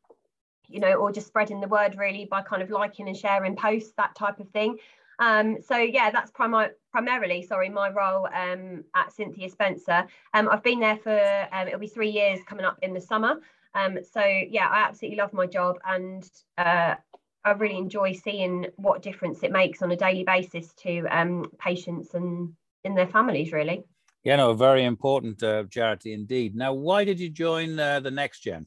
you 0.67 0.79
know, 0.79 0.93
or 0.93 1.11
just 1.11 1.27
spreading 1.27 1.61
the 1.61 1.67
word 1.67 1.95
really 1.97 2.25
by 2.25 2.41
kind 2.41 2.61
of 2.61 2.69
liking 2.69 3.07
and 3.07 3.15
sharing 3.15 3.55
posts, 3.55 3.93
that 3.97 4.15
type 4.15 4.39
of 4.39 4.49
thing. 4.49 4.77
Um, 5.19 5.57
so 5.61 5.77
yeah, 5.77 6.09
that's 6.09 6.31
primarily, 6.31 7.43
sorry, 7.43 7.69
my 7.69 7.89
role 7.89 8.27
um, 8.33 8.83
at 8.95 9.13
Cynthia 9.13 9.49
Spencer. 9.49 10.07
Um, 10.33 10.49
I've 10.49 10.63
been 10.63 10.79
there 10.79 10.97
for 10.97 11.47
um, 11.51 11.67
it'll 11.67 11.79
be 11.79 11.87
three 11.87 12.09
years 12.09 12.39
coming 12.47 12.65
up 12.65 12.79
in 12.81 12.93
the 12.93 13.01
summer. 13.01 13.39
Um, 13.75 13.99
so 14.11 14.21
yeah, 14.21 14.67
I 14.67 14.79
absolutely 14.87 15.17
love 15.17 15.33
my 15.33 15.45
job, 15.45 15.77
and 15.85 16.29
uh, 16.57 16.95
I 17.45 17.51
really 17.51 17.77
enjoy 17.77 18.13
seeing 18.13 18.67
what 18.77 19.01
difference 19.01 19.43
it 19.43 19.51
makes 19.51 19.81
on 19.81 19.91
a 19.91 19.97
daily 19.97 20.23
basis 20.23 20.73
to 20.83 21.05
um, 21.09 21.51
patients 21.59 22.13
and 22.13 22.53
in 22.83 22.95
their 22.95 23.07
families, 23.07 23.51
really. 23.51 23.83
Yeah, 24.23 24.37
no, 24.37 24.51
a 24.51 24.55
very 24.55 24.85
important 24.85 25.43
uh, 25.43 25.65
charity 25.69 26.13
indeed. 26.13 26.55
Now, 26.55 26.73
why 26.73 27.03
did 27.03 27.19
you 27.19 27.29
join 27.29 27.77
uh, 27.77 27.99
the 27.99 28.11
Next 28.11 28.39
Gen? 28.39 28.65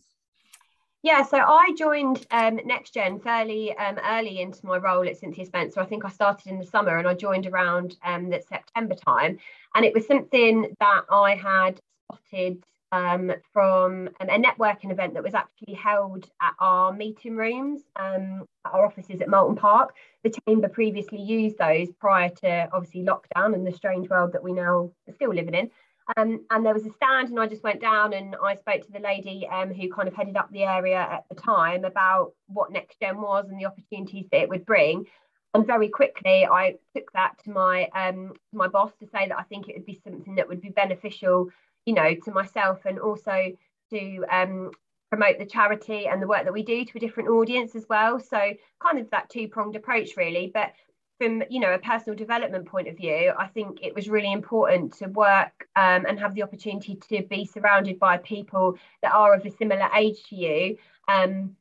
Yeah, 1.03 1.23
so 1.23 1.39
I 1.39 1.73
joined 1.79 2.27
um, 2.33 2.59
Gen 2.93 3.21
fairly 3.21 3.77
um, 3.77 3.99
early 4.05 4.41
into 4.41 4.67
my 4.67 4.77
role 4.77 5.07
at 5.09 5.17
Cynthia 5.17 5.47
Spencer. 5.47 5.81
I 5.81 5.87
think 5.87 6.05
I 6.05 6.09
started 6.11 6.49
in 6.49 6.59
the 6.59 6.67
summer 6.67 6.99
and 6.99 7.07
I 7.07 7.15
joined 7.15 7.47
around 7.47 7.97
um, 8.05 8.29
the 8.29 8.43
September 8.47 8.97
time. 8.97 9.39
And 9.75 9.85
it 9.85 9.95
was 9.95 10.07
something 10.07 10.75
that 10.81 11.03
I 11.09 11.37
had 11.37 11.81
spotted 12.11 12.65
um, 12.93 13.33
from 13.53 14.09
um, 14.21 14.29
a 14.29 14.39
networking 14.39 14.91
event 14.91 15.15
that 15.15 15.23
was 15.23 15.35
actually 15.35 15.75
held 15.75 16.29
at 16.41 16.55
our 16.61 16.93
meeting 16.93 17.37
rooms, 17.37 17.83
um, 17.97 18.45
our 18.65 18.87
offices 18.87 19.21
at 19.21 19.29
Moulton 19.29 19.57
Park. 19.57 19.95
The 20.25 20.35
chamber 20.47 20.69
previously 20.69 21.21
used 21.21 21.59
those 21.59 21.89
prior 21.99 22.31
to 22.43 22.69
obviously 22.73 23.03
lockdown 23.03 23.55
and 23.55 23.67
the 23.67 23.73
strange 23.73 24.09
world 24.09 24.33
that 24.33 24.43
we 24.43 24.53
now 24.53 24.93
are 25.09 25.15
still 25.15 25.35
living 25.35 25.55
in. 25.55 25.71
Um, 26.17 26.47
and 26.51 26.65
there 26.65 26.75
was 26.75 26.87
a 26.87 26.93
stand, 26.93 27.31
and 27.31 27.41
I 27.41 27.49
just 27.49 27.65
went 27.65 27.81
down 27.81 28.13
and 28.13 28.37
I 28.43 28.55
spoke 28.55 28.83
to 28.83 28.93
the 28.93 29.01
lady 29.01 29.49
um, 29.49 29.75
who 29.75 29.93
kind 29.93 30.07
of 30.07 30.15
headed 30.15 30.37
up 30.37 30.51
the 30.53 30.63
area 30.63 30.99
at 30.99 31.25
the 31.29 31.35
time 31.35 31.85
about 31.85 32.33
what 32.47 32.71
Next 32.71 33.01
Gen 33.01 33.21
was 33.21 33.47
and 33.49 33.59
the 33.59 33.67
opportunities 33.67 34.27
that 34.31 34.43
it 34.43 34.49
would 34.49 34.65
bring. 34.65 35.07
And 35.53 35.67
very 35.67 35.89
quickly, 35.89 36.47
I 36.47 36.77
took 36.95 37.11
that 37.13 37.43
to 37.45 37.51
my 37.51 37.89
um, 37.95 38.35
my 38.53 38.69
boss 38.69 38.93
to 39.01 39.07
say 39.07 39.27
that 39.27 39.39
I 39.39 39.43
think 39.45 39.69
it 39.69 39.77
would 39.77 39.87
be 39.87 40.01
something 40.05 40.35
that 40.35 40.49
would 40.49 40.61
be 40.61 40.69
beneficial, 40.69 41.49
you 41.87 41.95
know, 41.95 42.15
to 42.15 42.31
myself 42.33 42.81
and 42.85 42.99
also 42.99 43.53
to 43.91 44.25
um, 44.31 44.71
promote 45.11 45.39
the 45.39 45.47
charity 45.47 46.07
and 46.07 46.21
the 46.21 46.27
work 46.27 46.45
that 46.45 46.53
we 46.53 46.63
do 46.63 46.85
to 46.85 46.93
a 46.97 47.01
different 47.01 47.31
audience 47.31 47.75
as 47.75 47.87
well. 47.89 48.21
So 48.21 48.39
kind 48.83 48.99
of 48.99 49.09
that 49.11 49.31
two 49.31 49.49
pronged 49.49 49.77
approach, 49.77 50.17
really. 50.17 50.51
But 50.53 50.73
from 51.19 51.43
you 51.49 51.61
know 51.61 51.73
a 51.73 51.79
personal 51.79 52.17
development 52.17 52.67
point 52.67 52.89
of 52.89 52.97
view 52.97 53.33
i 53.39 53.47
think 53.47 53.79
it 53.83 53.95
was 53.95 54.09
really 54.09 54.33
important 54.33 54.93
to 54.93 55.07
work 55.07 55.67
um, 55.77 56.05
and 56.07 56.19
have 56.19 56.35
the 56.35 56.43
opportunity 56.43 56.97
to 57.09 57.23
be 57.23 57.45
surrounded 57.45 57.99
by 57.99 58.19
people 58.19 58.77
that 59.03 59.13
are 59.13 59.35
of 59.35 59.45
a 59.47 59.51
similar 59.51 59.89
age 59.97 60.23
to 60.29 60.37
you 60.37 60.77
um, 61.09 61.57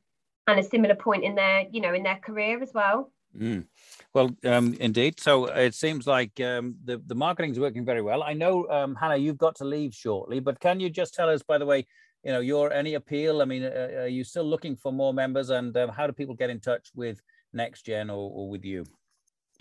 and 0.46 0.60
a 0.60 0.62
similar 0.62 0.94
point 0.94 1.24
in 1.24 1.34
their 1.34 1.64
you 1.70 1.80
know 1.80 1.94
in 1.94 2.02
their 2.02 2.16
career 2.16 2.62
as 2.62 2.72
well 2.74 3.10
mm. 3.36 3.64
well 4.14 4.30
um, 4.44 4.74
indeed 4.80 5.18
so 5.20 5.46
it 5.46 5.74
seems 5.74 6.06
like 6.06 6.40
um, 6.40 6.74
the, 6.84 7.00
the 7.06 7.14
marketing 7.14 7.50
is 7.50 7.60
working 7.60 7.84
very 7.84 8.02
well 8.02 8.22
i 8.22 8.32
know 8.32 8.68
um, 8.68 8.94
hannah 8.94 9.16
you've 9.16 9.38
got 9.38 9.54
to 9.54 9.64
leave 9.64 9.94
shortly 9.94 10.40
but 10.40 10.58
can 10.60 10.80
you 10.80 10.90
just 10.90 11.14
tell 11.14 11.28
us 11.28 11.42
by 11.42 11.58
the 11.58 11.66
way 11.66 11.86
you 12.24 12.32
know 12.32 12.40
your 12.40 12.72
any 12.72 12.94
appeal 12.94 13.42
i 13.42 13.44
mean 13.44 13.62
uh, 13.62 13.90
are 13.98 14.08
you 14.08 14.24
still 14.24 14.44
looking 14.44 14.76
for 14.76 14.92
more 14.92 15.14
members 15.14 15.50
and 15.50 15.76
um, 15.76 15.90
how 15.90 16.06
do 16.06 16.12
people 16.12 16.34
get 16.34 16.50
in 16.50 16.60
touch 16.60 16.90
with 16.94 17.20
next 17.52 17.82
gen 17.82 18.10
or, 18.10 18.30
or 18.30 18.48
with 18.48 18.64
you 18.64 18.84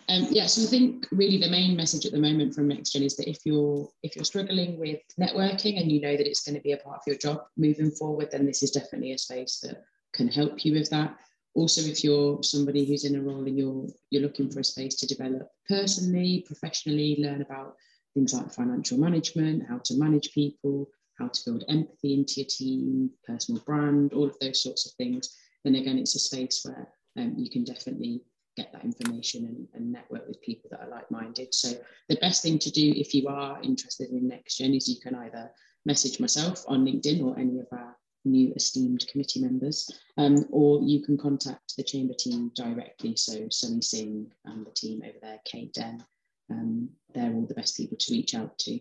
um, 0.07 0.27
yeah, 0.29 0.45
so 0.45 0.61
I 0.61 0.65
think 0.65 1.07
really 1.11 1.37
the 1.37 1.49
main 1.49 1.75
message 1.75 2.05
at 2.05 2.11
the 2.11 2.19
moment 2.19 2.53
from 2.53 2.69
NextGen 2.69 3.03
is 3.03 3.15
that 3.15 3.27
if 3.27 3.39
you're 3.43 3.89
if 4.03 4.15
you're 4.15 4.25
struggling 4.25 4.77
with 4.77 4.99
networking 5.19 5.81
and 5.81 5.91
you 5.91 5.99
know 5.99 6.15
that 6.15 6.27
it's 6.27 6.43
going 6.43 6.55
to 6.55 6.61
be 6.61 6.73
a 6.73 6.77
part 6.77 6.97
of 6.97 7.07
your 7.07 7.15
job 7.15 7.41
moving 7.57 7.89
forward, 7.89 8.29
then 8.31 8.45
this 8.45 8.61
is 8.61 8.71
definitely 8.71 9.13
a 9.13 9.17
space 9.17 9.59
that 9.63 9.83
can 10.13 10.27
help 10.27 10.63
you 10.63 10.73
with 10.73 10.89
that. 10.91 11.17
Also, 11.55 11.81
if 11.81 12.03
you're 12.03 12.43
somebody 12.43 12.85
who's 12.85 13.05
in 13.05 13.15
a 13.15 13.21
role 13.21 13.47
and 13.47 13.57
you're 13.57 13.87
you're 14.09 14.21
looking 14.21 14.51
for 14.51 14.59
a 14.59 14.63
space 14.63 14.95
to 14.95 15.07
develop 15.07 15.49
personally, 15.67 16.43
professionally, 16.45 17.15
learn 17.19 17.41
about 17.41 17.75
things 18.13 18.33
like 18.33 18.51
financial 18.51 18.97
management, 18.97 19.63
how 19.67 19.79
to 19.83 19.97
manage 19.97 20.33
people, 20.33 20.87
how 21.17 21.27
to 21.27 21.41
build 21.45 21.63
empathy 21.69 22.13
into 22.13 22.33
your 22.37 22.47
team, 22.49 23.09
personal 23.25 23.61
brand, 23.65 24.13
all 24.13 24.25
of 24.25 24.37
those 24.39 24.61
sorts 24.61 24.85
of 24.85 24.93
things, 24.93 25.35
then 25.63 25.75
again, 25.75 25.97
it's 25.97 26.15
a 26.15 26.19
space 26.19 26.61
where 26.63 26.87
um, 27.17 27.33
you 27.37 27.49
can 27.49 27.63
definitely 27.63 28.21
get 28.57 28.71
that 28.71 28.85
information 28.85 29.45
and, 29.45 29.67
and 29.73 29.91
network 29.91 30.27
with 30.27 30.41
people 30.41 30.69
that 30.71 30.81
are 30.81 30.89
like-minded. 30.89 31.53
So 31.53 31.73
the 32.07 32.17
best 32.17 32.41
thing 32.41 32.59
to 32.59 32.71
do 32.71 32.93
if 32.95 33.13
you 33.13 33.27
are 33.27 33.61
interested 33.61 34.09
in 34.09 34.27
next 34.27 34.57
gen 34.57 34.73
is 34.73 34.87
you 34.87 34.99
can 35.01 35.15
either 35.15 35.51
message 35.85 36.19
myself 36.19 36.63
on 36.67 36.85
LinkedIn 36.85 37.23
or 37.23 37.37
any 37.37 37.59
of 37.59 37.67
our 37.71 37.94
new 38.25 38.53
esteemed 38.55 39.07
committee 39.07 39.41
members, 39.41 39.89
um, 40.17 40.45
or 40.51 40.81
you 40.81 41.01
can 41.01 41.17
contact 41.17 41.75
the 41.77 41.83
chamber 41.83 42.13
team 42.13 42.51
directly. 42.55 43.15
So 43.15 43.47
Sunny 43.49 43.81
Singh 43.81 44.31
and 44.45 44.65
the 44.65 44.71
team 44.71 45.01
over 45.03 45.17
there, 45.21 45.39
Kate 45.45 45.73
Den, 45.73 46.03
um, 46.49 46.89
they're 47.13 47.33
all 47.33 47.45
the 47.45 47.53
best 47.53 47.77
people 47.77 47.97
to 47.97 48.13
reach 48.13 48.35
out 48.35 48.57
to. 48.59 48.79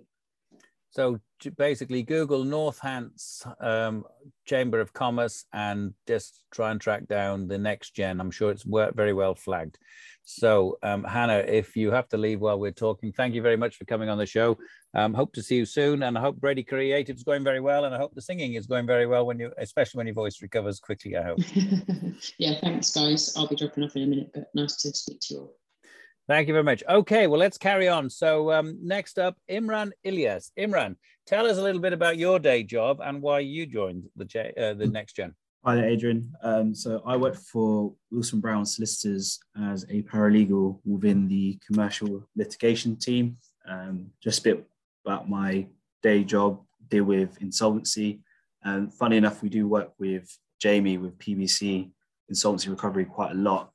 So 0.91 1.19
basically, 1.57 2.05
Google 2.05 2.45
Northants 2.45 3.45
um, 3.61 4.05
Chamber 4.45 4.79
of 4.79 4.93
Commerce 4.93 5.45
and 5.53 5.93
just 6.07 6.45
try 6.53 6.71
and 6.71 6.81
track 6.81 7.09
down 7.09 7.49
the 7.49 7.59
next 7.59 7.97
gen. 7.97 8.21
I'm 8.21 8.31
sure 8.31 8.53
it's 8.53 8.65
very 8.65 9.13
well 9.13 9.35
flagged. 9.35 9.77
So, 10.23 10.79
um, 10.85 11.03
Hannah, 11.03 11.39
if 11.39 11.77
you 11.77 11.91
have 11.91 12.09
to 12.11 12.17
leave 12.17 12.41
while 12.41 12.61
we're 12.61 12.71
talking, 12.71 13.13
thank 13.13 13.35
you 13.35 13.43
very 13.43 13.57
much 13.57 13.77
for 13.77 13.87
coming 13.87 14.09
on 14.09 14.19
the 14.19 14.25
show. 14.25 14.57
Um, 14.95 15.13
hope 15.13 15.33
to 15.33 15.43
see 15.43 15.57
you 15.57 15.65
soon, 15.65 16.05
and 16.05 16.17
I 16.17 16.21
hope 16.21 16.37
Brady 16.41 16.63
Creative 16.63 17.17
is 17.17 17.25
going 17.25 17.43
very 17.43 17.61
well, 17.61 17.85
and 17.85 17.95
I 17.95 17.99
hope 17.99 18.15
the 18.15 18.23
singing 18.23 18.55
is 18.55 18.67
going 18.67 18.87
very 18.87 19.07
well 19.07 19.27
when 19.27 19.41
you, 19.41 19.53
especially 19.59 19.99
when 19.99 20.07
your 20.07 20.15
voice 20.15 20.41
recovers 20.41 20.79
quickly. 20.79 21.17
I 21.17 21.23
hope. 21.23 21.39
yeah, 22.39 22.61
thanks, 22.61 22.93
guys. 22.93 23.35
I'll 23.37 23.49
be 23.49 23.57
dropping 23.57 23.83
off 23.83 23.97
in 23.97 24.05
a 24.05 24.07
minute, 24.07 24.31
but 24.33 24.51
nice 24.55 24.77
to 24.83 24.95
speak 24.95 25.19
to 25.23 25.35
you 25.35 25.41
all. 25.41 25.57
Thank 26.29 26.49
you 26.49 26.55
very 26.55 26.65
much. 26.65 26.83
Okay, 26.89 27.27
well, 27.27 27.41
let's 27.41 27.59
carry 27.59 27.89
on. 27.89 28.09
So 28.09 28.51
um, 28.53 28.79
next 28.81 29.19
up, 29.19 29.37
Imran 29.51 29.91
Ilyas. 30.07 30.53
Imran, 30.59 30.97
tell 31.27 31.47
us 31.47 31.59
a 31.59 31.63
little 31.63 31.83
bit 31.83 31.93
about 31.93 32.17
your 32.17 32.39
day 32.39 32.63
job 32.63 33.01
and 33.03 33.21
why 33.21 33.41
you 33.41 33.67
joined 33.67 34.05
the 34.17 34.25
uh, 34.57 34.75
the 34.75 34.87
Next 34.87 35.17
Gen. 35.17 35.35
Hi 35.65 35.75
there, 35.75 35.89
Adrian. 35.89 36.33
Um, 36.43 36.75
so 36.75 37.03
I 37.05 37.17
work 37.17 37.37
for 37.37 37.93
Wilson 38.11 38.41
Brown 38.41 38.65
Solicitors 38.65 39.41
as 39.71 39.85
a 39.91 40.03
paralegal 40.03 40.79
within 40.85 41.27
the 41.27 41.59
commercial 41.67 42.27
litigation 42.37 42.97
team. 42.97 43.39
Um, 43.69 44.07
just 44.23 44.41
a 44.41 44.43
bit 44.43 44.67
about 45.05 45.29
my 45.29 45.67
day 46.03 46.25
job, 46.25 46.61
deal 46.89 47.05
with 47.05 47.41
insolvency. 47.41 48.21
And 48.63 48.93
funny 48.93 49.17
enough, 49.17 49.43
we 49.43 49.49
do 49.49 49.69
work 49.69 49.93
with 49.99 50.37
Jamie 50.61 50.99
with 50.99 51.19
PBC 51.19 51.91
insolvency 52.29 52.71
recovery 52.71 53.05
quite 53.05 53.33
a 53.33 53.35
lot. 53.35 53.71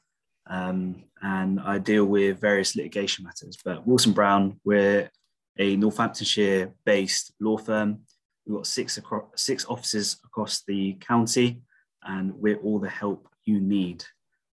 Um, 0.48 1.04
and 1.22 1.60
I 1.60 1.78
deal 1.78 2.06
with 2.06 2.42
various 2.42 2.76
litigation 2.76 3.24
matters. 3.24 3.58
But 3.64 3.86
Wilson 3.86 4.14
Brown, 4.14 4.60
we're 4.64 5.10
a 5.58 5.76
Northamptonshire 5.76 6.74
based 6.86 7.34
law 7.40 7.58
firm. 7.58 8.00
We've 8.46 8.56
got 8.58 8.68
six, 8.68 8.98
across, 8.98 9.26
six 9.36 9.66
offices 9.66 10.18
across 10.26 10.64
the 10.68 10.94
county, 10.94 11.62
and 12.04 12.34
we're 12.34 12.58
all 12.58 12.80
the 12.80 12.90
help 12.90 13.28
you 13.46 13.60
need. 13.60 14.04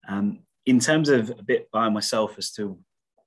Um, 0.09 0.41
in 0.67 0.81
terms 0.81 1.09
of 1.09 1.31
a 1.31 1.43
bit 1.43 1.71
by 1.71 1.89
myself 1.91 2.37
as 2.39 2.51
to 2.53 2.79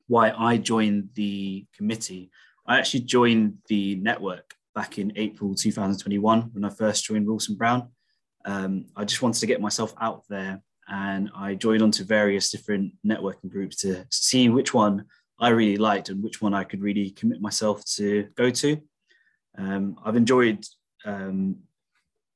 why 0.08 0.32
I 0.32 0.58
joined 0.58 1.10
the 1.13 1.66
committee, 1.75 2.32
I 2.67 2.77
actually 2.77 3.01
joined 3.01 3.59
the 3.69 3.95
network 3.95 4.53
back 4.75 4.97
in 4.97 5.13
April 5.15 5.55
2021 5.55 6.50
when 6.53 6.65
I 6.65 6.69
first 6.69 7.05
joined 7.05 7.25
Wilson 7.25 7.55
Brown. 7.55 7.89
Um, 8.45 8.86
I 8.95 9.05
just 9.05 9.21
wanted 9.21 9.39
to 9.39 9.45
get 9.45 9.62
myself 9.62 9.93
out 10.01 10.24
there 10.29 10.62
and 10.89 11.29
I 11.36 11.55
joined 11.55 11.81
onto 11.81 12.03
various 12.03 12.51
different 12.51 12.93
networking 13.05 13.50
groups 13.50 13.77
to 13.77 14.05
see 14.12 14.50
which 14.50 14.74
one 14.74 15.05
I 15.39 15.50
really 15.50 15.77
liked 15.77 16.09
and 16.09 16.21
which 16.21 16.41
one 16.41 16.53
I 16.53 16.65
could 16.65 16.81
really 16.81 17.12
commit 17.12 17.41
myself 17.41 17.86
to 17.95 18.27
go 18.36 18.50
to. 18.50 18.81
Um, 19.57 19.97
I've 20.03 20.15
enjoyed 20.15 20.65
um, 21.05 21.57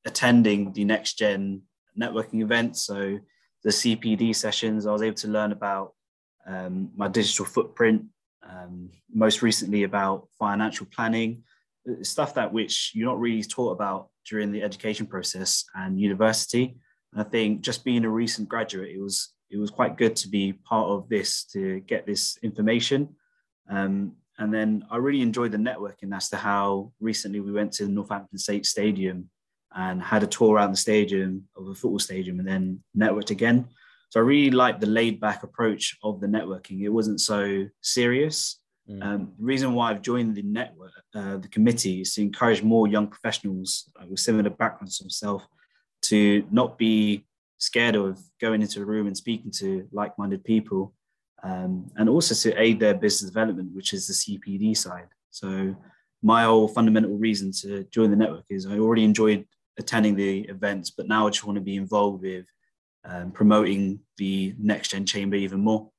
attending 0.04 0.72
the 0.72 0.84
next 0.84 1.18
gen 1.18 1.62
networking 1.98 2.42
events. 2.42 2.82
So 2.82 3.18
the 3.64 3.70
CPD 3.70 4.34
sessions, 4.34 4.86
I 4.86 4.92
was 4.92 5.02
able 5.02 5.16
to 5.16 5.28
learn 5.28 5.52
about 5.52 5.92
um, 6.46 6.90
my 6.96 7.08
digital 7.08 7.44
footprint, 7.44 8.04
um, 8.48 8.90
most 9.12 9.42
recently 9.42 9.84
about 9.84 10.28
financial 10.38 10.86
planning, 10.86 11.42
stuff 12.02 12.34
that 12.34 12.52
which 12.52 12.92
you're 12.94 13.08
not 13.08 13.20
really 13.20 13.42
taught 13.42 13.72
about 13.72 14.08
during 14.28 14.52
the 14.52 14.62
education 14.62 15.06
process 15.06 15.64
and 15.74 16.00
university. 16.00 16.76
And 17.12 17.20
I 17.20 17.24
think 17.24 17.60
just 17.60 17.84
being 17.84 18.04
a 18.04 18.10
recent 18.10 18.48
graduate, 18.48 18.90
it 18.90 19.00
was 19.00 19.32
it 19.50 19.58
was 19.58 19.70
quite 19.70 19.98
good 19.98 20.16
to 20.16 20.28
be 20.28 20.54
part 20.54 20.88
of 20.88 21.08
this 21.08 21.44
to 21.52 21.80
get 21.80 22.06
this 22.06 22.38
information. 22.42 23.14
Um, 23.68 24.12
and 24.38 24.52
then 24.52 24.84
I 24.90 24.96
really 24.96 25.20
enjoyed 25.20 25.52
the 25.52 25.58
networking 25.58 26.16
as 26.16 26.30
to 26.30 26.36
how 26.36 26.92
recently 27.00 27.40
we 27.40 27.52
went 27.52 27.72
to 27.74 27.84
the 27.84 27.92
Northampton 27.92 28.38
State 28.38 28.64
Stadium 28.64 29.28
and 29.74 30.02
had 30.02 30.22
a 30.22 30.26
tour 30.26 30.54
around 30.54 30.70
the 30.70 30.76
stadium 30.78 31.44
of 31.56 31.68
a 31.68 31.74
football 31.74 31.98
stadium 31.98 32.38
and 32.38 32.48
then 32.48 32.80
networked 32.96 33.30
again. 33.30 33.68
So 34.12 34.20
I 34.20 34.24
really 34.24 34.50
liked 34.50 34.82
the 34.82 34.86
laid 34.86 35.20
back 35.20 35.42
approach 35.42 35.96
of 36.02 36.20
the 36.20 36.26
networking. 36.26 36.82
It 36.82 36.90
wasn't 36.90 37.18
so 37.18 37.66
serious. 37.80 38.60
Mm. 38.86 39.02
Um, 39.02 39.32
the 39.38 39.44
reason 39.44 39.72
why 39.72 39.88
I've 39.88 40.02
joined 40.02 40.34
the 40.34 40.42
network, 40.42 40.92
uh, 41.14 41.38
the 41.38 41.48
committee, 41.48 42.02
is 42.02 42.14
to 42.16 42.20
encourage 42.20 42.62
more 42.62 42.86
young 42.86 43.06
professionals 43.06 43.90
with 44.06 44.20
similar 44.20 44.50
backgrounds 44.50 44.98
to 44.98 45.04
myself 45.04 45.46
to 46.02 46.46
not 46.50 46.76
be 46.76 47.24
scared 47.56 47.96
of 47.96 48.20
going 48.38 48.60
into 48.60 48.82
a 48.82 48.84
room 48.84 49.06
and 49.06 49.16
speaking 49.16 49.50
to 49.52 49.88
like-minded 49.92 50.44
people 50.44 50.92
um, 51.42 51.90
and 51.96 52.10
also 52.10 52.34
to 52.34 52.60
aid 52.60 52.78
their 52.78 52.92
business 52.92 53.30
development 53.30 53.70
which 53.72 53.92
is 53.92 54.08
the 54.08 54.12
cpd 54.12 54.76
side 54.76 55.06
so 55.30 55.74
my 56.22 56.42
whole 56.42 56.66
fundamental 56.66 57.16
reason 57.16 57.52
to 57.52 57.84
join 57.84 58.10
the 58.10 58.16
network 58.16 58.44
is 58.50 58.66
i 58.66 58.78
already 58.78 59.04
enjoyed 59.04 59.46
attending 59.78 60.16
the 60.16 60.40
events 60.48 60.90
but 60.90 61.06
now 61.06 61.26
i 61.26 61.30
just 61.30 61.44
want 61.44 61.54
to 61.54 61.62
be 61.62 61.76
involved 61.76 62.20
with 62.20 62.44
um, 63.04 63.30
promoting 63.30 64.00
the 64.16 64.54
next 64.58 64.90
gen 64.90 65.06
chamber 65.06 65.36
even 65.36 65.60
more 65.60 65.90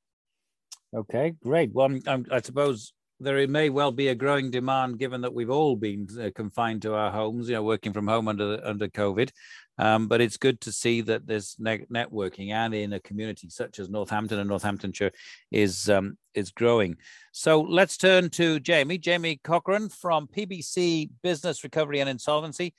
okay 0.95 1.33
great 1.41 1.71
well 1.73 1.89
i 2.31 2.41
suppose 2.41 2.93
there 3.23 3.47
may 3.47 3.69
well 3.69 3.91
be 3.91 4.09
a 4.09 4.15
growing 4.15 4.51
demand 4.51 4.99
given 4.99 5.21
that 5.21 5.33
we've 5.33 5.49
all 5.49 5.75
been 5.75 6.07
uh, 6.19 6.29
confined 6.35 6.81
to 6.81 6.93
our 6.93 7.11
homes, 7.11 7.47
you 7.47 7.55
know, 7.55 7.63
working 7.63 7.93
from 7.93 8.07
home 8.07 8.27
under 8.27 8.59
under 8.63 8.87
COVID. 8.87 9.31
Um, 9.79 10.07
but 10.07 10.21
it's 10.21 10.37
good 10.37 10.61
to 10.61 10.71
see 10.71 11.01
that 11.01 11.25
there's 11.25 11.55
ne- 11.57 11.85
networking 11.91 12.51
and 12.51 12.75
in 12.75 12.93
a 12.93 12.99
community 12.99 13.49
such 13.49 13.79
as 13.79 13.89
Northampton 13.89 14.37
and 14.37 14.49
Northamptonshire 14.49 15.11
is 15.51 15.89
um, 15.89 16.17
is 16.35 16.51
growing. 16.51 16.97
So 17.31 17.61
let's 17.61 17.97
turn 17.97 18.29
to 18.31 18.59
Jamie, 18.59 18.97
Jamie 18.97 19.39
Cochran 19.43 19.89
from 19.89 20.27
PBC 20.27 21.09
Business 21.23 21.63
Recovery 21.63 22.01
and 22.01 22.09
Insolvency. 22.09 22.73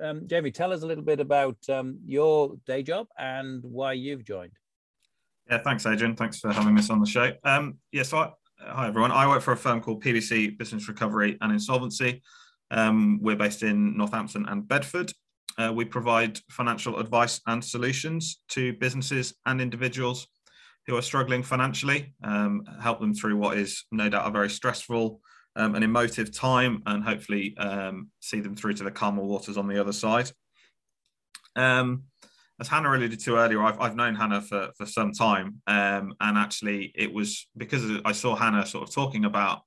Um, 0.00 0.26
Jamie, 0.26 0.50
tell 0.50 0.72
us 0.72 0.82
a 0.82 0.86
little 0.86 1.04
bit 1.04 1.20
about 1.20 1.56
um, 1.68 1.98
your 2.04 2.56
day 2.66 2.82
job 2.82 3.06
and 3.18 3.62
why 3.62 3.92
you've 3.92 4.24
joined. 4.24 4.52
Yeah, 5.50 5.58
thanks, 5.58 5.86
Adrian. 5.86 6.16
Thanks 6.16 6.40
for 6.40 6.52
having 6.52 6.76
us 6.78 6.90
on 6.90 7.00
the 7.00 7.06
show. 7.06 7.32
Um, 7.44 7.78
yeah, 7.92 8.02
so 8.02 8.32
hi 8.60 8.88
everyone. 8.88 9.12
I 9.12 9.28
work 9.28 9.42
for 9.42 9.52
a 9.52 9.56
firm 9.56 9.80
called 9.80 10.02
PBC 10.02 10.58
Business 10.58 10.88
Recovery 10.88 11.38
and 11.40 11.52
Insolvency. 11.52 12.22
Um, 12.70 13.20
we're 13.22 13.36
based 13.36 13.62
in 13.62 13.96
Northampton 13.96 14.46
and 14.48 14.66
Bedford. 14.66 15.12
Uh, 15.58 15.72
we 15.74 15.84
provide 15.84 16.38
financial 16.50 16.98
advice 16.98 17.40
and 17.46 17.64
solutions 17.64 18.42
to 18.48 18.74
businesses 18.74 19.34
and 19.46 19.60
individuals 19.60 20.26
who 20.86 20.96
are 20.96 21.02
struggling 21.02 21.42
financially, 21.42 22.14
um, 22.22 22.64
help 22.80 23.00
them 23.00 23.14
through 23.14 23.36
what 23.36 23.56
is 23.56 23.84
no 23.90 24.08
doubt 24.08 24.26
a 24.26 24.30
very 24.30 24.50
stressful 24.50 25.20
um, 25.56 25.74
and 25.74 25.82
emotive 25.82 26.32
time, 26.32 26.82
and 26.86 27.02
hopefully 27.02 27.56
um, 27.58 28.10
see 28.20 28.40
them 28.40 28.54
through 28.54 28.74
to 28.74 28.84
the 28.84 28.90
calmer 28.90 29.22
waters 29.22 29.56
on 29.56 29.66
the 29.66 29.80
other 29.80 29.92
side. 29.92 30.30
Um, 31.56 32.04
as 32.60 32.68
Hannah 32.68 32.90
alluded 32.90 33.20
to 33.20 33.36
earlier, 33.36 33.62
I've, 33.62 33.80
I've 33.80 33.96
known 33.96 34.14
Hannah 34.14 34.40
for, 34.40 34.70
for 34.76 34.86
some 34.86 35.12
time. 35.12 35.60
Um, 35.66 36.14
and 36.20 36.38
actually, 36.38 36.92
it 36.94 37.12
was 37.12 37.48
because 37.56 38.00
I 38.04 38.12
saw 38.12 38.34
Hannah 38.34 38.64
sort 38.64 38.88
of 38.88 38.94
talking 38.94 39.24
about 39.24 39.60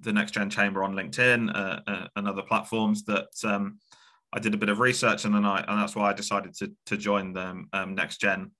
the 0.00 0.12
Next 0.12 0.32
Gen 0.32 0.50
Chamber 0.50 0.82
on 0.82 0.94
LinkedIn 0.94 1.54
uh, 1.54 1.80
uh, 1.86 2.08
and 2.16 2.28
other 2.28 2.42
platforms 2.42 3.04
that 3.04 3.28
um, 3.44 3.78
I 4.32 4.38
did 4.38 4.52
a 4.52 4.58
bit 4.58 4.68
of 4.68 4.80
research, 4.80 5.24
and 5.24 5.34
then 5.34 5.46
I 5.46 5.60
and 5.60 5.80
that's 5.80 5.96
why 5.96 6.10
I 6.10 6.12
decided 6.12 6.54
to 6.56 6.72
to 6.86 6.96
join 6.96 7.32
them 7.32 7.68
um, 7.72 7.94
Next 7.94 8.20
Gen. 8.20 8.50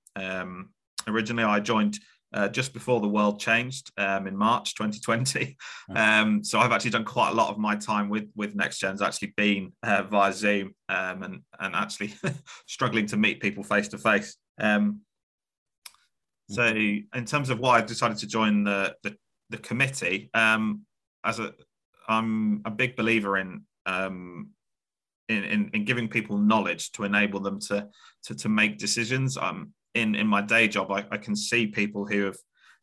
Originally, 1.08 1.44
I 1.44 1.60
joined 1.60 1.98
uh, 2.32 2.48
just 2.48 2.72
before 2.72 3.00
the 3.00 3.08
world 3.08 3.40
changed 3.40 3.90
um, 3.96 4.26
in 4.26 4.36
March 4.36 4.74
2020. 4.74 5.56
Um, 5.94 6.42
so 6.42 6.58
I've 6.58 6.72
actually 6.72 6.90
done 6.90 7.04
quite 7.04 7.30
a 7.30 7.34
lot 7.34 7.48
of 7.48 7.58
my 7.58 7.76
time 7.76 8.08
with 8.08 8.28
with 8.34 8.56
Next 8.56 8.80
Gen's 8.80 9.00
actually 9.00 9.32
been 9.36 9.72
uh, 9.84 10.02
via 10.02 10.32
Zoom 10.32 10.74
um, 10.88 11.22
and 11.22 11.42
and 11.60 11.76
actually 11.76 12.12
struggling 12.66 13.06
to 13.06 13.16
meet 13.16 13.40
people 13.40 13.62
face 13.62 13.86
to 13.88 13.98
face. 13.98 14.36
So 16.48 16.64
in 16.64 17.24
terms 17.24 17.50
of 17.50 17.60
why 17.60 17.78
I've 17.78 17.86
decided 17.86 18.18
to 18.18 18.26
join 18.26 18.64
the 18.64 18.96
the, 19.02 19.16
the 19.50 19.58
committee, 19.58 20.30
um, 20.34 20.82
as 21.24 21.38
a 21.38 21.54
I'm 22.08 22.62
a 22.64 22.70
big 22.70 22.96
believer 22.96 23.36
in 23.36 23.62
um, 23.86 24.50
in, 25.28 25.44
in, 25.44 25.70
in, 25.74 25.84
giving 25.84 26.08
people 26.08 26.38
knowledge 26.38 26.92
to 26.92 27.04
enable 27.04 27.40
them 27.40 27.60
to 27.60 27.88
to, 28.24 28.34
to 28.34 28.48
make 28.48 28.78
decisions. 28.78 29.36
Um, 29.36 29.72
in 29.96 30.14
in 30.14 30.26
my 30.26 30.42
day 30.42 30.68
job, 30.68 30.92
I, 30.92 31.04
I 31.10 31.16
can 31.16 31.34
see 31.34 31.66
people 31.66 32.06
who 32.06 32.26
have 32.26 32.36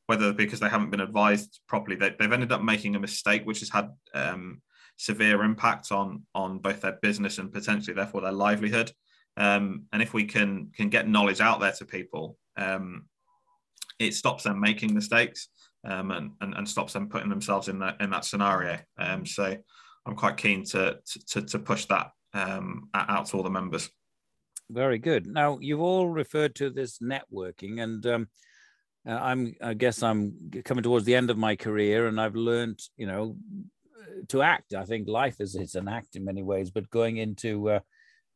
whether 0.08 0.34
because 0.34 0.60
they 0.60 0.68
haven't 0.68 0.90
been 0.90 1.00
advised 1.00 1.62
properly, 1.68 1.96
they, 1.96 2.14
have 2.20 2.34
ended 2.34 2.52
up 2.52 2.62
making 2.62 2.96
a 2.96 3.00
mistake, 3.00 3.46
which 3.46 3.62
has 3.62 3.70
had 3.70 3.90
um, 4.14 4.62
severe 4.98 5.44
impact 5.44 5.92
on 5.92 6.24
on 6.36 6.60
both 6.60 6.82
their 6.82 7.00
business 7.02 7.38
and 7.38 7.54
potentially 7.54 7.94
therefore 7.94 8.22
their 8.22 8.32
livelihood. 8.32 8.92
Um, 9.38 9.84
and 9.94 10.02
if 10.02 10.14
we 10.14 10.26
can 10.26 10.72
can 10.76 10.90
get 10.90 11.08
knowledge 11.08 11.40
out 11.40 11.60
there 11.60 11.72
to 11.74 11.86
people, 11.86 12.38
um, 12.58 13.06
it 14.00 14.14
stops 14.14 14.44
them 14.44 14.60
making 14.60 14.94
mistakes 14.94 15.48
um, 15.86 16.12
and, 16.12 16.32
and, 16.42 16.54
and 16.56 16.68
stops 16.68 16.94
them 16.94 17.10
putting 17.10 17.30
themselves 17.30 17.68
in 17.68 17.80
that 17.80 18.02
in 18.02 18.10
that 18.10 18.26
scenario. 18.26 18.80
Um, 18.98 19.26
so 19.26 19.56
I'm 20.06 20.16
quite 20.16 20.38
keen 20.38 20.66
to 20.66 21.00
to, 21.30 21.42
to 21.42 21.60
push 21.60 21.86
that 21.86 22.12
um, 22.34 22.90
out 22.94 23.28
to 23.28 23.38
all 23.38 23.44
the 23.44 23.50
members. 23.50 23.90
Very 24.70 24.98
good. 24.98 25.28
Now 25.28 25.60
you've 25.62 25.82
all 25.82 26.08
referred 26.08 26.56
to 26.56 26.70
this 26.70 27.00
networking, 27.00 27.82
and 27.82 28.06
um, 28.06 28.28
uh, 29.08 29.12
I'm 29.12 29.56
I 29.62 29.74
guess 29.74 30.02
I'm 30.02 30.52
coming 30.64 30.84
towards 30.84 31.06
the 31.06 31.16
end 31.16 31.30
of 31.30 31.38
my 31.38 31.56
career, 31.56 32.08
and 32.08 32.20
I've 32.20 32.36
learned, 32.36 32.80
you 32.98 33.06
know, 33.06 33.36
to 34.30 34.42
act. 34.42 34.74
I 34.74 34.86
think 34.86 35.08
life 35.08 35.40
is 35.40 35.56
it's 35.56 35.76
an 35.76 35.88
act 35.88 36.16
in 36.16 36.26
many 36.26 36.44
ways, 36.44 36.72
but 36.72 36.90
going 36.90 37.18
into 37.18 37.70
uh, 37.70 37.80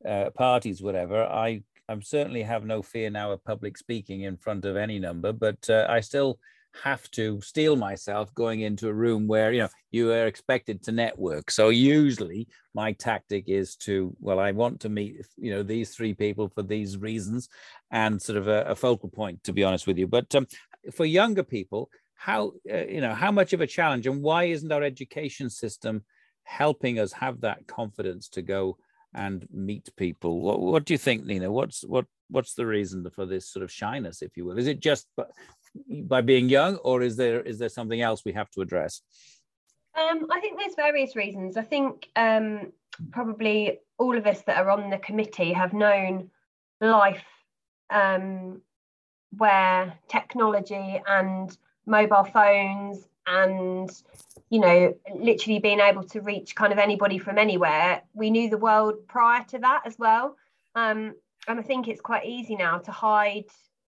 uh, 0.07 0.29
parties, 0.31 0.81
whatever, 0.81 1.23
I 1.23 1.63
I 1.89 1.97
certainly 2.01 2.43
have 2.43 2.65
no 2.65 2.81
fear 2.81 3.09
now 3.09 3.31
of 3.31 3.43
public 3.43 3.77
speaking 3.77 4.21
in 4.21 4.37
front 4.37 4.65
of 4.65 4.75
any 4.75 4.99
number, 4.99 5.31
but 5.31 5.69
uh, 5.69 5.87
I 5.89 6.01
still 6.01 6.39
have 6.83 7.09
to 7.11 7.41
steel 7.41 7.75
myself 7.75 8.33
going 8.33 8.61
into 8.61 8.87
a 8.87 8.93
room 8.93 9.27
where 9.27 9.51
you 9.51 9.61
know 9.61 9.69
you 9.91 10.11
are 10.11 10.27
expected 10.27 10.83
to 10.83 10.91
network. 10.91 11.51
So 11.51 11.69
usually 11.69 12.47
my 12.73 12.93
tactic 12.93 13.45
is 13.47 13.75
to 13.75 14.15
well 14.19 14.39
i 14.39 14.51
want 14.51 14.79
to 14.81 14.89
meet 14.89 15.25
you 15.37 15.51
know 15.51 15.63
these 15.63 15.95
three 15.95 16.13
people 16.13 16.49
for 16.49 16.61
these 16.61 16.97
reasons 16.97 17.49
and 17.91 18.21
sort 18.21 18.37
of 18.37 18.47
a, 18.47 18.61
a 18.63 18.75
focal 18.75 19.09
point 19.09 19.43
to 19.43 19.53
be 19.53 19.63
honest 19.63 19.87
with 19.87 19.97
you. 19.97 20.07
But 20.07 20.33
um, 20.35 20.47
for 20.93 21.05
younger 21.05 21.43
people 21.43 21.89
how 22.15 22.53
uh, 22.71 22.85
you 22.85 23.01
know 23.01 23.13
how 23.13 23.31
much 23.31 23.53
of 23.53 23.61
a 23.61 23.67
challenge 23.67 24.07
and 24.07 24.21
why 24.21 24.45
isn't 24.45 24.71
our 24.71 24.83
education 24.83 25.49
system 25.49 26.03
helping 26.43 26.97
us 26.97 27.11
have 27.13 27.41
that 27.41 27.67
confidence 27.67 28.29
to 28.29 28.41
go 28.41 28.77
and 29.13 29.47
meet 29.51 29.89
people? 29.97 30.41
What, 30.41 30.59
what 30.59 30.85
do 30.85 30.93
you 30.93 30.97
think 30.97 31.25
nina? 31.25 31.51
What's 31.51 31.83
what 31.83 32.05
what's 32.29 32.53
the 32.55 32.65
reason 32.65 33.07
for 33.09 33.25
this 33.25 33.49
sort 33.49 33.63
of 33.63 33.71
shyness 33.71 34.21
if 34.21 34.35
you 34.35 34.45
will? 34.45 34.57
Is 34.57 34.67
it 34.67 34.79
just 34.79 35.07
by 36.03 36.21
being 36.21 36.49
young, 36.49 36.75
or 36.77 37.01
is 37.01 37.15
there 37.15 37.41
is 37.41 37.59
there 37.59 37.69
something 37.69 38.01
else 38.01 38.23
we 38.25 38.33
have 38.33 38.49
to 38.51 38.61
address? 38.61 39.01
Um, 39.97 40.27
I 40.31 40.39
think 40.39 40.59
there's 40.59 40.75
various 40.75 41.15
reasons. 41.15 41.57
I 41.57 41.63
think 41.63 42.09
um, 42.15 42.71
probably 43.11 43.79
all 43.97 44.17
of 44.17 44.27
us 44.27 44.41
that 44.43 44.57
are 44.57 44.69
on 44.69 44.89
the 44.89 44.97
committee 44.97 45.53
have 45.53 45.73
known 45.73 46.29
life 46.81 47.25
um, 47.89 48.61
where 49.37 49.93
technology 50.07 51.01
and 51.07 51.57
mobile 51.85 52.23
phones 52.23 53.07
and 53.25 53.89
you 54.49 54.59
know 54.59 54.93
literally 55.15 55.59
being 55.59 55.79
able 55.79 56.03
to 56.03 56.21
reach 56.21 56.55
kind 56.55 56.71
of 56.71 56.79
anybody 56.79 57.17
from 57.17 57.37
anywhere 57.37 58.01
we 58.13 58.29
knew 58.29 58.49
the 58.49 58.57
world 58.57 58.95
prior 59.07 59.43
to 59.45 59.57
that 59.59 59.81
as 59.85 59.97
well 59.99 60.37
um, 60.75 61.13
and 61.47 61.59
i 61.59 61.61
think 61.61 61.87
it's 61.87 62.01
quite 62.01 62.25
easy 62.25 62.55
now 62.55 62.77
to 62.77 62.91
hide 62.91 63.45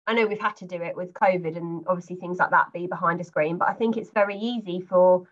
I 0.06 0.14
know 0.14 0.26
we've 0.26 0.40
had 0.40 0.56
to 0.56 0.66
do 0.66 0.82
it 0.82 0.96
with 0.96 1.12
COVID 1.12 1.56
and 1.56 1.84
obviously 1.86 2.16
things 2.16 2.38
like 2.38 2.50
that 2.50 2.72
be 2.72 2.86
behind 2.86 3.20
a 3.20 3.24
screen, 3.24 3.58
but 3.58 3.68
I 3.68 3.74
think 3.74 3.96
it's 3.96 4.10
very 4.10 4.36
easy 4.36 4.80
for 4.80 5.26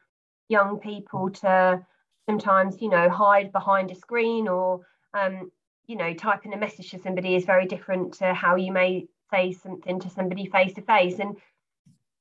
young 0.48 0.78
people 0.78 1.30
to 1.30 1.84
sometimes, 2.28 2.80
you 2.80 2.88
know, 2.88 3.08
hide 3.08 3.52
behind 3.52 3.90
a 3.90 3.94
screen 3.94 4.48
or, 4.48 4.80
um, 5.14 5.50
you 5.86 5.96
know, 5.96 6.12
typing 6.14 6.52
a 6.52 6.58
message 6.58 6.90
to 6.90 6.98
somebody 6.98 7.34
is 7.34 7.44
very 7.44 7.66
different 7.66 8.14
to 8.14 8.34
how 8.34 8.56
you 8.56 8.70
may 8.70 9.06
say 9.30 9.52
something 9.52 10.00
to 10.00 10.10
somebody 10.10 10.46
face 10.46 10.74
to 10.74 10.82
face. 10.82 11.18
And 11.18 11.36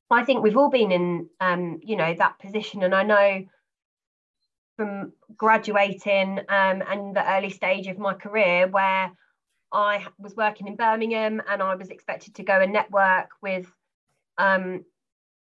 I 0.10 0.23
think 0.23 0.41
we've 0.41 0.57
all 0.57 0.69
been 0.69 0.91
in, 0.91 1.29
um, 1.41 1.79
you 1.83 1.95
know, 1.95 2.13
that 2.13 2.39
position. 2.39 2.83
And 2.83 2.95
I 2.95 3.03
know 3.03 3.45
from 4.77 5.12
graduating 5.36 6.39
um, 6.39 6.83
and 6.88 7.15
the 7.15 7.29
early 7.36 7.49
stage 7.49 7.88
of 7.88 7.97
my 7.97 8.13
career 8.13 8.67
where 8.67 9.12
I 9.71 10.06
was 10.17 10.36
working 10.36 10.67
in 10.67 10.75
Birmingham 10.75 11.41
and 11.49 11.62
I 11.62 11.75
was 11.75 11.89
expected 11.89 12.36
to 12.36 12.43
go 12.43 12.60
and 12.60 12.71
network 12.71 13.30
with 13.41 13.67
um, 14.38 14.86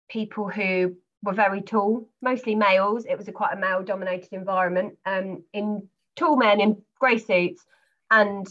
people 0.08 0.48
who 0.48 0.96
were 1.22 1.32
very 1.32 1.62
tall, 1.62 2.08
mostly 2.20 2.54
males. 2.54 3.04
It 3.04 3.16
was 3.16 3.28
a 3.28 3.32
quite 3.32 3.54
a 3.54 3.61
male 3.61 3.82
dominated 3.82 4.32
environment 4.32 4.98
um, 5.06 5.42
in 5.52 5.88
tall 6.16 6.37
men 6.37 6.61
in 6.61 6.82
grey 6.98 7.18
suits. 7.18 7.64
And 8.11 8.46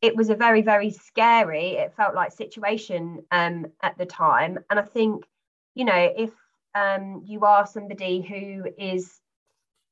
it 0.00 0.14
was 0.14 0.30
a 0.30 0.34
very, 0.34 0.62
very 0.62 0.90
scary, 0.90 1.72
it 1.72 1.94
felt 1.96 2.14
like 2.14 2.32
situation 2.32 3.24
um, 3.32 3.66
at 3.82 3.98
the 3.98 4.06
time. 4.06 4.58
And 4.70 4.78
I 4.78 4.82
think, 4.82 5.24
you 5.74 5.84
know, 5.84 6.12
if 6.16 6.30
um, 6.74 7.22
you 7.24 7.44
are 7.44 7.66
somebody 7.66 8.20
who 8.20 8.66
is, 8.78 9.20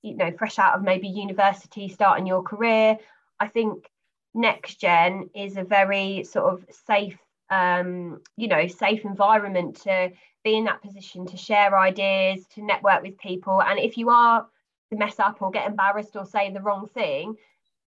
you 0.02 0.16
know, 0.16 0.30
fresh 0.38 0.58
out 0.58 0.74
of 0.74 0.82
maybe 0.82 1.08
university, 1.08 1.88
starting 1.88 2.26
your 2.26 2.42
career, 2.42 2.98
I 3.40 3.48
think 3.48 3.88
next 4.36 4.80
gen 4.80 5.30
is 5.34 5.56
a 5.56 5.64
very 5.64 6.24
sort 6.24 6.52
of 6.52 6.64
safe 6.86 7.18
um, 7.50 8.20
you 8.36 8.48
know 8.48 8.66
safe 8.66 9.04
environment 9.04 9.82
to 9.82 10.12
be 10.44 10.56
in 10.56 10.64
that 10.64 10.82
position 10.82 11.26
to 11.26 11.36
share 11.36 11.76
ideas 11.76 12.46
to 12.54 12.62
network 12.62 13.02
with 13.02 13.18
people. 13.18 13.60
And 13.62 13.78
if 13.78 13.96
you 13.96 14.10
are 14.10 14.46
to 14.90 14.96
mess 14.96 15.18
up 15.18 15.42
or 15.42 15.50
get 15.50 15.66
embarrassed 15.66 16.14
or 16.14 16.24
say 16.24 16.52
the 16.52 16.60
wrong 16.60 16.86
thing 16.94 17.34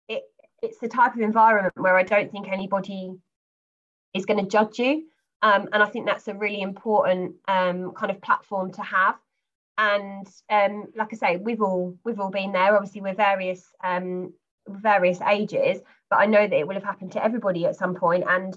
it 0.09 0.23
it's 0.63 0.79
the 0.79 0.89
type 0.89 1.15
of 1.15 1.21
environment 1.21 1.75
where 1.77 1.97
i 1.97 2.03
don't 2.03 2.33
think 2.33 2.49
anybody 2.49 3.13
is 4.15 4.25
going 4.25 4.43
to 4.43 4.51
judge 4.51 4.79
you. 4.79 5.05
Um, 5.43 5.69
and 5.73 5.83
i 5.83 5.87
think 5.87 6.07
that's 6.07 6.29
a 6.29 6.35
really 6.35 6.63
important 6.63 7.35
um, 7.49 7.93
kind 7.93 8.11
of 8.11 8.23
platform 8.23 8.73
to 8.73 8.83
have. 8.83 9.17
And 9.79 10.27
um, 10.49 10.87
like 10.97 11.13
i 11.13 11.17
say 11.17 11.37
we've 11.37 11.61
all 11.61 11.99
we've 12.05 12.21
all 12.21 12.31
been 12.31 12.53
there. 12.53 12.75
Obviously 12.75 13.03
we're 13.03 13.15
various 13.15 13.63
um, 13.85 14.33
various 14.69 15.21
ages 15.21 15.81
but 16.11 16.21
I 16.21 16.27
know 16.27 16.47
that 16.47 16.57
it 16.57 16.67
will 16.67 16.75
have 16.75 16.85
happened 16.85 17.13
to 17.13 17.25
everybody 17.25 17.67
at 17.67 17.77
some 17.77 17.95
point. 17.95 18.25
And 18.29 18.57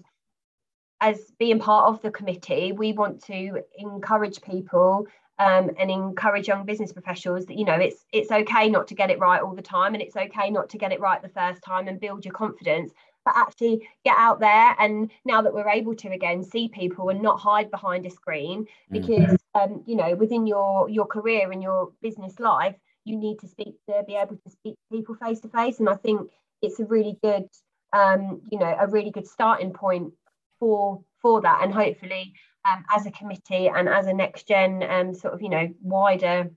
as 1.02 1.32
being 1.39 1.60
part 1.60 1.86
of 1.88 2.02
the 2.02 2.12
committee, 2.12 2.72
we 2.72 2.93
want 2.93 3.24
to 3.26 3.63
encourage 3.78 4.41
people 4.41 5.08
um, 5.39 5.72
and 5.80 5.89
encourage 5.89 6.48
young 6.48 6.65
business 6.65 6.91
professionals 6.91 7.45
that 7.45 7.58
you 7.58 7.63
know 7.63 7.76
it's 7.76 8.04
it's 8.12 8.30
okay 8.30 8.69
not 8.69 8.89
to 8.89 8.95
get 8.95 9.10
it 9.10 9.19
right 9.19 9.41
all 9.41 9.56
the 9.56 9.62
time, 9.62 9.93
and 9.93 10.04
it's 10.04 10.17
okay 10.17 10.50
not 10.50 10.69
to 10.69 10.78
get 10.78 10.91
it 10.91 11.00
right 11.00 11.22
the 11.22 11.30
first 11.30 11.63
time, 11.63 11.88
and 11.88 12.00
build 12.00 12.26
your 12.26 12.34
confidence. 12.34 12.91
But 13.24 13.36
actually 13.38 13.88
get 14.04 14.15
out 14.17 14.41
there, 14.41 14.76
and 14.80 15.10
now 15.24 15.41
that 15.41 15.54
we're 15.54 15.69
able 15.69 15.95
to 15.95 16.10
again 16.10 16.43
see 16.43 16.67
people 16.67 17.08
and 17.08 17.22
not 17.22 17.39
hide 17.39 17.72
behind 17.72 18.06
a 18.06 18.10
screen, 18.10 18.65
mm. 18.65 18.67
because 18.91 19.38
um, 19.56 19.82
you 19.86 19.95
know 19.95 20.13
within 20.15 20.45
your 20.45 20.89
your 20.89 21.06
career 21.06 21.52
and 21.54 21.63
your 21.63 21.93
business 22.02 22.38
life, 22.38 22.76
you 23.10 23.17
need 23.17 23.39
to 23.39 23.48
speak 23.48 23.76
to 23.88 24.04
be 24.08 24.15
able 24.15 24.38
to 24.38 24.50
speak 24.50 24.76
to 24.76 24.98
people 24.98 25.15
face 25.15 25.39
to 25.41 25.50
face, 25.50 25.80
and 25.80 25.89
I 25.89 25.95
think 25.95 26.30
it's 26.62 26.80
a 26.80 26.86
really 26.86 27.17
good 27.22 27.48
um, 27.93 28.41
you 28.52 28.60
know 28.60 28.76
a 28.80 28.88
really 28.88 29.12
good 29.12 29.28
starting 29.28 29.74
point 29.74 30.13
for 30.60 31.04
for 31.22 31.41
that. 31.41 31.62
And 31.63 31.74
hopefully 31.74 32.34
um, 32.69 32.86
as 32.95 33.06
a 33.06 33.12
committee 33.12 33.67
and 33.67 33.89
as 33.89 34.08
a 34.08 34.13
next 34.13 34.48
gen 34.48 34.84
um, 34.84 35.13
sort 35.13 35.34
of 35.34 35.41
you 35.41 35.50
know 35.50 35.67
wider 35.82 36.52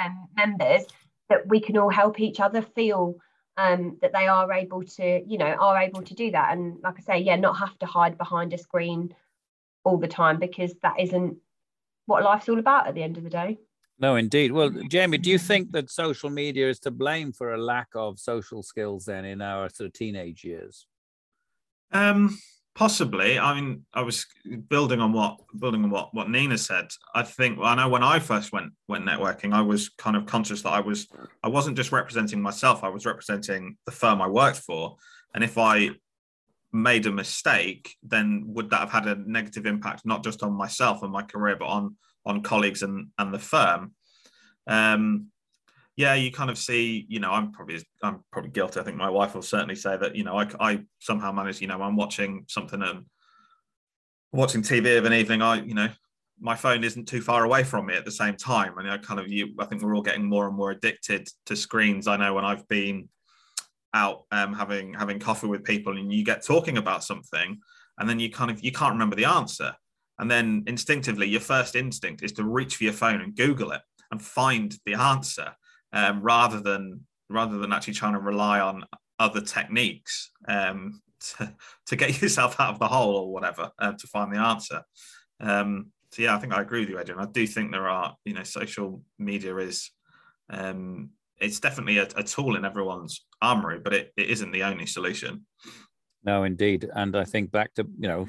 um, 0.00 0.28
members 0.36 0.84
that 1.28 1.46
we 1.48 1.60
can 1.60 1.76
all 1.76 1.90
help 1.90 2.20
each 2.20 2.40
other 2.40 2.62
feel 2.62 3.16
um, 3.56 3.98
that 4.02 4.12
they 4.12 4.28
are 4.28 4.52
able 4.52 4.84
to 4.84 5.22
you 5.26 5.38
know 5.38 5.46
are 5.46 5.78
able 5.82 6.02
to 6.02 6.14
do 6.14 6.30
that. 6.30 6.52
And 6.52 6.78
like 6.82 6.96
I 6.98 7.02
say 7.02 7.18
yeah 7.18 7.36
not 7.36 7.58
have 7.58 7.78
to 7.80 7.86
hide 7.86 8.16
behind 8.16 8.52
a 8.54 8.58
screen 8.58 9.14
all 9.84 9.98
the 9.98 10.08
time 10.08 10.38
because 10.38 10.74
that 10.82 11.00
isn't 11.00 11.38
what 12.06 12.22
life's 12.22 12.48
all 12.48 12.58
about 12.58 12.86
at 12.86 12.94
the 12.94 13.02
end 13.02 13.16
of 13.16 13.24
the 13.24 13.30
day. 13.30 13.58
No, 13.98 14.16
indeed. 14.16 14.52
Well, 14.52 14.70
Jamie, 14.90 15.18
do 15.18 15.30
you 15.30 15.38
think 15.38 15.72
that 15.72 15.90
social 15.90 16.28
media 16.28 16.68
is 16.68 16.80
to 16.80 16.90
blame 16.90 17.32
for 17.32 17.54
a 17.54 17.58
lack 17.58 17.88
of 17.94 18.18
social 18.18 18.62
skills 18.62 19.06
then 19.06 19.24
in 19.24 19.40
our 19.40 19.70
sort 19.70 19.86
of 19.86 19.92
teenage 19.94 20.44
years? 20.44 20.86
Um, 21.92 22.36
Possibly. 22.76 23.38
I 23.38 23.58
mean, 23.58 23.86
I 23.94 24.02
was 24.02 24.26
building 24.68 25.00
on 25.00 25.14
what 25.14 25.38
building 25.58 25.82
on 25.82 25.88
what 25.88 26.12
what 26.12 26.28
Nina 26.28 26.58
said. 26.58 26.88
I 27.14 27.22
think 27.22 27.58
I 27.62 27.74
know 27.74 27.88
when 27.88 28.02
I 28.02 28.18
first 28.18 28.52
went 28.52 28.72
went 28.86 29.06
networking, 29.06 29.54
I 29.54 29.62
was 29.62 29.88
kind 29.88 30.14
of 30.14 30.26
conscious 30.26 30.60
that 30.60 30.74
I 30.74 30.80
was 30.80 31.08
I 31.42 31.48
wasn't 31.48 31.78
just 31.78 31.90
representing 31.90 32.42
myself. 32.42 32.84
I 32.84 32.90
was 32.90 33.06
representing 33.06 33.78
the 33.86 33.92
firm 33.92 34.20
I 34.20 34.28
worked 34.28 34.58
for, 34.58 34.96
and 35.34 35.42
if 35.42 35.56
I 35.56 35.88
made 36.70 37.06
a 37.06 37.12
mistake, 37.12 37.96
then 38.02 38.44
would 38.48 38.68
that 38.68 38.80
have 38.80 38.90
had 38.90 39.06
a 39.06 39.22
negative 39.26 39.64
impact 39.64 40.04
not 40.04 40.22
just 40.22 40.42
on 40.42 40.52
myself 40.52 41.02
and 41.02 41.10
my 41.10 41.22
career, 41.22 41.56
but 41.56 41.68
on 41.68 41.96
on 42.26 42.42
colleagues 42.42 42.82
and 42.82 43.08
and 43.18 43.32
the 43.32 43.38
firm? 43.38 43.94
Um, 44.66 45.28
yeah, 45.96 46.12
you 46.12 46.30
kind 46.30 46.50
of 46.50 46.58
see, 46.58 47.06
you 47.08 47.20
know, 47.20 47.30
I'm 47.30 47.52
probably 47.52 47.82
I'm 48.02 48.22
probably 48.30 48.50
guilty. 48.50 48.78
I 48.78 48.82
think 48.82 48.98
my 48.98 49.08
wife 49.08 49.34
will 49.34 49.42
certainly 49.42 49.76
say 49.76 49.96
that, 49.96 50.14
you 50.14 50.24
know, 50.24 50.38
I, 50.38 50.48
I 50.60 50.80
somehow 50.98 51.32
manage, 51.32 51.62
you 51.62 51.68
know, 51.68 51.80
I'm 51.80 51.96
watching 51.96 52.44
something 52.48 52.82
and 52.82 53.06
watching 54.30 54.62
TV 54.62 54.98
of 54.98 55.06
an 55.06 55.14
evening. 55.14 55.40
I, 55.40 55.62
you 55.62 55.72
know, 55.74 55.88
my 56.38 56.54
phone 56.54 56.84
isn't 56.84 57.08
too 57.08 57.22
far 57.22 57.44
away 57.44 57.64
from 57.64 57.86
me 57.86 57.94
at 57.94 58.04
the 58.04 58.10
same 58.10 58.36
time, 58.36 58.76
and 58.76 58.90
I 58.90 58.98
kind 58.98 59.18
of 59.18 59.28
you. 59.28 59.54
I 59.58 59.64
think 59.64 59.82
we're 59.82 59.96
all 59.96 60.02
getting 60.02 60.26
more 60.26 60.46
and 60.46 60.56
more 60.56 60.70
addicted 60.70 61.28
to 61.46 61.56
screens. 61.56 62.06
I 62.06 62.18
know 62.18 62.34
when 62.34 62.44
I've 62.44 62.68
been 62.68 63.08
out 63.94 64.24
um, 64.30 64.52
having 64.52 64.92
having 64.92 65.18
coffee 65.18 65.46
with 65.46 65.64
people, 65.64 65.96
and 65.96 66.12
you 66.12 66.24
get 66.24 66.44
talking 66.44 66.76
about 66.76 67.04
something, 67.04 67.58
and 67.98 68.08
then 68.08 68.20
you 68.20 68.30
kind 68.30 68.50
of 68.50 68.62
you 68.62 68.70
can't 68.70 68.92
remember 68.92 69.16
the 69.16 69.24
answer, 69.24 69.74
and 70.18 70.30
then 70.30 70.64
instinctively 70.66 71.28
your 71.28 71.40
first 71.40 71.76
instinct 71.76 72.22
is 72.22 72.32
to 72.32 72.44
reach 72.44 72.76
for 72.76 72.84
your 72.84 72.92
phone 72.92 73.20
and 73.20 73.36
Google 73.36 73.72
it 73.72 73.82
and 74.10 74.22
find 74.22 74.76
the 74.84 74.94
answer 74.94 75.52
um, 75.92 76.22
rather 76.22 76.60
than 76.60 77.00
rather 77.28 77.58
than 77.58 77.72
actually 77.72 77.94
trying 77.94 78.12
to 78.12 78.20
rely 78.20 78.60
on 78.60 78.84
other 79.18 79.40
techniques 79.40 80.30
um, 80.48 81.00
to, 81.20 81.52
to 81.86 81.96
get 81.96 82.20
yourself 82.22 82.60
out 82.60 82.72
of 82.72 82.78
the 82.78 82.88
hole 82.88 83.16
or 83.16 83.32
whatever 83.32 83.70
uh, 83.78 83.92
to 83.92 84.06
find 84.06 84.32
the 84.32 84.38
answer. 84.38 84.82
Um, 85.40 85.92
so 86.12 86.22
yeah, 86.22 86.34
I 86.34 86.38
think 86.38 86.52
I 86.52 86.62
agree 86.62 86.80
with 86.80 86.88
you, 86.88 86.98
Adrian. 86.98 87.20
I 87.20 87.26
do 87.26 87.46
think 87.46 87.72
there 87.72 87.88
are, 87.88 88.16
you 88.24 88.32
know, 88.32 88.44
social 88.44 89.02
media 89.18 89.56
is 89.56 89.90
um, 90.48 91.10
it's 91.40 91.60
definitely 91.60 91.98
a, 91.98 92.08
a, 92.16 92.22
tool 92.22 92.56
in 92.56 92.64
everyone's 92.64 93.26
armory, 93.42 93.80
but 93.82 93.92
it, 93.92 94.12
it 94.16 94.30
isn't 94.30 94.52
the 94.52 94.62
only 94.62 94.86
solution. 94.86 95.44
No, 96.24 96.44
indeed. 96.44 96.88
And 96.94 97.16
I 97.16 97.24
think 97.24 97.50
back 97.50 97.74
to, 97.74 97.86
you 97.98 98.08
know, 98.08 98.28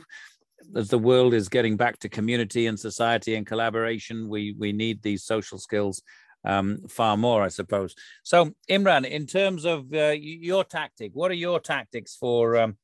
as 0.76 0.90
the 0.90 1.00
world 1.00 1.34
is 1.34 1.50
getting 1.50 1.78
back 1.78 2.00
to 2.00 2.10
community 2.10 2.68
and 2.68 2.80
society 2.80 3.36
and 3.36 3.46
collaboration, 3.46 4.30
we 4.30 4.56
we 4.58 4.72
need 4.72 5.02
these 5.02 5.24
social 5.24 5.58
skills 5.58 6.02
um, 6.46 6.80
far 6.88 7.18
more, 7.18 7.44
I 7.44 7.50
suppose. 7.50 7.96
So, 8.24 8.52
Imran, 8.70 9.06
in 9.06 9.26
terms 9.26 9.66
of 9.66 9.94
uh, 9.94 10.16
your 10.18 10.64
tactic, 10.64 11.12
what 11.14 11.32
are 11.32 11.36
your 11.36 11.60
tactics 11.60 12.16
for 12.16 12.58
um, 12.58 12.78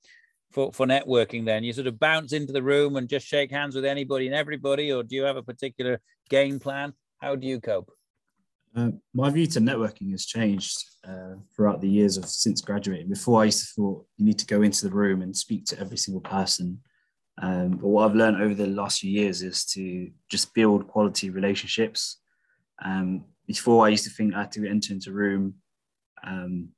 for 0.51 0.71
for 0.73 0.85
networking? 0.85 1.45
Then 1.45 1.63
you 1.63 1.73
sort 1.73 1.87
of 1.87 1.99
bounce 1.99 2.33
into 2.33 2.53
the 2.53 2.63
room 2.63 2.95
and 2.95 3.09
just 3.09 3.27
shake 3.27 3.51
hands 3.51 3.75
with 3.75 3.85
anybody 3.85 4.27
and 4.27 4.35
everybody, 4.35 4.91
or 4.91 5.03
do 5.03 5.15
you 5.15 5.23
have 5.23 5.37
a 5.37 5.43
particular 5.43 5.99
game 6.29 6.59
plan? 6.59 6.93
How 7.19 7.35
do 7.35 7.47
you 7.47 7.59
cope? 7.59 7.91
Uh, 8.75 8.89
my 9.13 9.29
view 9.29 9.45
to 9.45 9.59
networking 9.59 10.11
has 10.11 10.25
changed 10.25 10.83
uh, 11.07 11.35
throughout 11.55 11.79
the 11.79 11.89
years 11.89 12.17
of 12.17 12.25
since 12.25 12.59
graduating. 12.59 13.07
Before, 13.07 13.41
I 13.41 13.45
used 13.45 13.67
to 13.67 13.73
thought 13.75 14.05
you 14.17 14.25
need 14.25 14.39
to 14.39 14.47
go 14.47 14.63
into 14.63 14.87
the 14.87 14.95
room 14.95 15.21
and 15.21 15.35
speak 15.35 15.65
to 15.65 15.79
every 15.79 15.97
single 15.97 16.21
person. 16.21 16.79
Um, 17.41 17.71
but 17.71 17.87
what 17.87 18.09
I've 18.09 18.15
learned 18.15 18.41
over 18.41 18.53
the 18.53 18.67
last 18.67 18.99
few 18.99 19.11
years 19.11 19.41
is 19.41 19.65
to 19.73 20.09
just 20.29 20.53
build 20.53 20.87
quality 20.87 21.29
relationships. 21.29 22.19
Um, 22.83 23.25
before 23.47 23.85
I 23.85 23.89
used 23.89 24.03
to 24.05 24.09
think 24.09 24.33
I 24.33 24.41
had 24.41 24.51
to 24.53 24.69
enter 24.69 24.93
into 24.93 25.09
a 25.09 25.13
room, 25.13 25.55
um, 26.23 26.69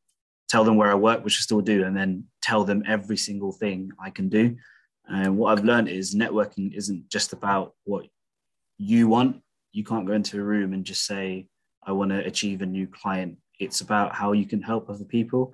tell 0.47 0.63
them 0.63 0.77
where 0.77 0.91
I 0.91 0.95
work, 0.95 1.23
which 1.23 1.37
I 1.37 1.41
still 1.41 1.61
do, 1.61 1.83
and 1.83 1.95
then 1.95 2.25
tell 2.41 2.63
them 2.63 2.83
every 2.87 3.17
single 3.17 3.51
thing 3.51 3.91
I 4.03 4.09
can 4.09 4.29
do. 4.29 4.55
And 5.07 5.37
what 5.37 5.51
I've 5.51 5.65
learned 5.65 5.89
is 5.89 6.15
networking 6.15 6.75
isn't 6.75 7.09
just 7.09 7.33
about 7.33 7.73
what 7.83 8.05
you 8.77 9.07
want. 9.07 9.41
You 9.71 9.83
can't 9.83 10.07
go 10.07 10.13
into 10.13 10.39
a 10.39 10.43
room 10.43 10.73
and 10.73 10.85
just 10.85 11.05
say, 11.05 11.47
I 11.85 11.91
want 11.91 12.11
to 12.11 12.25
achieve 12.25 12.61
a 12.61 12.65
new 12.65 12.87
client. 12.87 13.37
It's 13.59 13.81
about 13.81 14.15
how 14.15 14.31
you 14.31 14.45
can 14.45 14.61
help 14.61 14.89
other 14.89 15.05
people. 15.05 15.53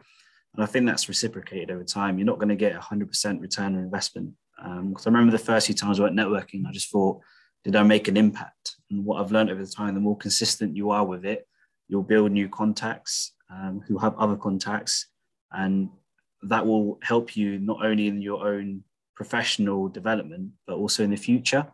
And 0.53 0.63
I 0.63 0.67
think 0.67 0.85
that's 0.85 1.09
reciprocated 1.09 1.71
over 1.71 1.83
time. 1.83 2.17
You're 2.17 2.25
not 2.25 2.39
going 2.39 2.49
to 2.49 2.55
get 2.55 2.79
100% 2.79 3.41
return 3.41 3.75
on 3.75 3.83
investment. 3.83 4.33
Because 4.61 5.07
um, 5.07 5.15
I 5.15 5.17
remember 5.17 5.31
the 5.31 5.43
first 5.43 5.65
few 5.65 5.75
times 5.75 5.99
I 5.99 6.03
went 6.03 6.15
networking, 6.15 6.67
I 6.67 6.71
just 6.71 6.91
thought, 6.91 7.21
did 7.63 7.75
I 7.75 7.83
make 7.83 8.07
an 8.07 8.17
impact? 8.17 8.75
And 8.89 9.03
what 9.05 9.21
I've 9.21 9.31
learned 9.31 9.49
over 9.49 9.63
the 9.63 9.71
time, 9.71 9.93
the 9.93 9.99
more 9.99 10.17
consistent 10.17 10.75
you 10.75 10.91
are 10.91 11.05
with 11.05 11.25
it, 11.25 11.47
you'll 11.87 12.03
build 12.03 12.31
new 12.31 12.47
contacts 12.47 13.33
um, 13.49 13.81
who 13.87 13.97
have 13.97 14.15
other 14.17 14.35
contacts, 14.35 15.07
and 15.51 15.89
that 16.43 16.65
will 16.65 16.99
help 17.03 17.35
you 17.35 17.59
not 17.59 17.85
only 17.85 18.07
in 18.07 18.21
your 18.21 18.47
own 18.47 18.83
professional 19.15 19.89
development, 19.89 20.51
but 20.65 20.77
also 20.77 21.03
in 21.03 21.11
the 21.11 21.17
future. 21.17 21.67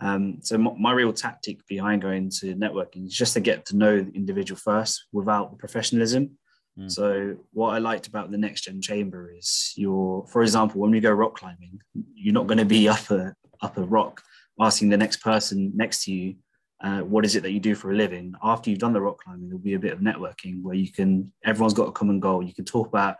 Um, 0.00 0.38
so 0.42 0.58
my, 0.58 0.72
my, 0.78 0.92
real 0.92 1.12
tactic 1.12 1.66
behind 1.66 2.02
going 2.02 2.30
to 2.40 2.54
networking 2.54 3.06
is 3.06 3.14
just 3.14 3.32
to 3.34 3.40
get 3.40 3.64
to 3.66 3.76
know 3.76 4.02
the 4.02 4.12
individual 4.12 4.58
first 4.58 5.06
without 5.10 5.50
the 5.50 5.56
professionalism. 5.56 6.38
Mm. 6.78 6.90
So 6.90 7.36
what 7.52 7.70
I 7.70 7.78
liked 7.78 8.06
about 8.06 8.30
the 8.30 8.38
next 8.38 8.62
gen 8.62 8.80
chamber 8.82 9.32
is 9.36 9.72
you're, 9.76 10.26
for 10.28 10.42
example, 10.42 10.80
when 10.80 10.90
we 10.90 11.00
go 11.00 11.10
rock 11.10 11.36
climbing, 11.36 11.80
you're 12.14 12.34
not 12.34 12.46
going 12.46 12.58
to 12.58 12.64
be 12.64 12.88
up 12.96 13.10
a 13.10 13.34
up 13.62 13.78
a 13.78 13.82
rock 13.82 14.22
asking 14.60 14.88
the 14.88 14.96
next 14.96 15.18
person 15.18 15.72
next 15.74 16.04
to 16.04 16.12
you, 16.12 16.36
uh, 16.82 17.00
what 17.00 17.24
is 17.24 17.36
it 17.36 17.42
that 17.42 17.52
you 17.52 17.60
do 17.60 17.74
for 17.74 17.90
a 17.90 17.96
living? 17.96 18.34
After 18.42 18.70
you've 18.70 18.78
done 18.78 18.92
the 18.92 19.00
rock 19.00 19.18
climbing, 19.22 19.48
there'll 19.48 19.58
be 19.58 19.74
a 19.74 19.78
bit 19.78 19.92
of 19.92 20.00
networking 20.00 20.62
where 20.62 20.74
you 20.74 20.90
can, 20.90 21.32
everyone's 21.44 21.74
got 21.74 21.88
a 21.88 21.92
common 21.92 22.20
goal. 22.20 22.42
You 22.42 22.54
can 22.54 22.64
talk 22.64 22.88
about 22.88 23.16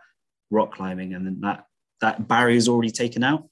rock 0.51 0.73
climbing 0.73 1.13
and 1.13 1.25
then 1.25 1.39
that, 1.41 1.65
that 2.01 2.27
barrier 2.27 2.55
is 2.55 2.67
already 2.67 2.91
taken 2.91 3.23
out. 3.23 3.47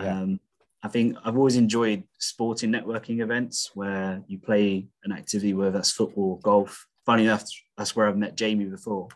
Yeah. 0.00 0.20
Um, 0.20 0.40
I 0.82 0.88
think 0.88 1.16
I've 1.24 1.36
always 1.36 1.56
enjoyed 1.56 2.02
sporting 2.18 2.72
networking 2.72 3.22
events 3.22 3.70
where 3.74 4.22
you 4.26 4.38
play 4.38 4.88
an 5.04 5.12
activity, 5.12 5.54
whether 5.54 5.70
that's 5.70 5.92
football, 5.92 6.40
golf. 6.42 6.86
Funny 7.06 7.24
enough, 7.24 7.44
that's 7.76 7.94
where 7.94 8.08
I've 8.08 8.16
met 8.16 8.36
Jamie 8.36 8.64
before. 8.64 9.08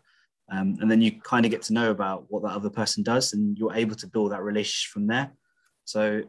Um, 0.50 0.76
and 0.80 0.90
then 0.90 1.02
you 1.02 1.20
kind 1.20 1.44
of 1.44 1.50
get 1.50 1.62
to 1.62 1.72
know 1.72 1.90
about 1.90 2.26
what 2.28 2.42
that 2.44 2.52
other 2.52 2.70
person 2.70 3.02
does 3.02 3.32
and 3.32 3.59
you're 3.59 3.74
able 3.74 3.96
to 3.96 4.06
build 4.06 4.32
that 4.32 4.42
relationship 4.42 4.92
from 4.92 5.06
there. 5.06 5.32
So 5.85 6.22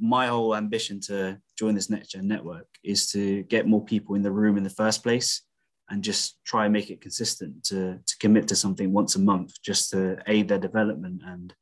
my 0.00 0.26
whole 0.26 0.56
ambition 0.56 1.00
to 1.00 1.38
join 1.58 1.74
this 1.74 1.90
next 1.90 2.08
gen 2.08 2.28
network 2.28 2.66
is 2.82 3.10
to 3.12 3.42
get 3.44 3.66
more 3.66 3.84
people 3.84 4.14
in 4.14 4.22
the 4.22 4.30
room 4.30 4.56
in 4.56 4.64
the 4.64 4.70
first 4.70 5.02
place 5.02 5.42
and 5.90 6.02
just 6.02 6.42
try 6.44 6.64
and 6.64 6.72
make 6.72 6.90
it 6.90 7.00
consistent 7.00 7.62
to, 7.64 7.98
to 8.06 8.18
commit 8.18 8.48
to 8.48 8.56
something 8.56 8.92
once 8.92 9.16
a 9.16 9.18
month 9.18 9.60
just 9.62 9.90
to 9.90 10.18
aid 10.26 10.48
their 10.48 10.58
development 10.58 11.22
and 11.24 11.54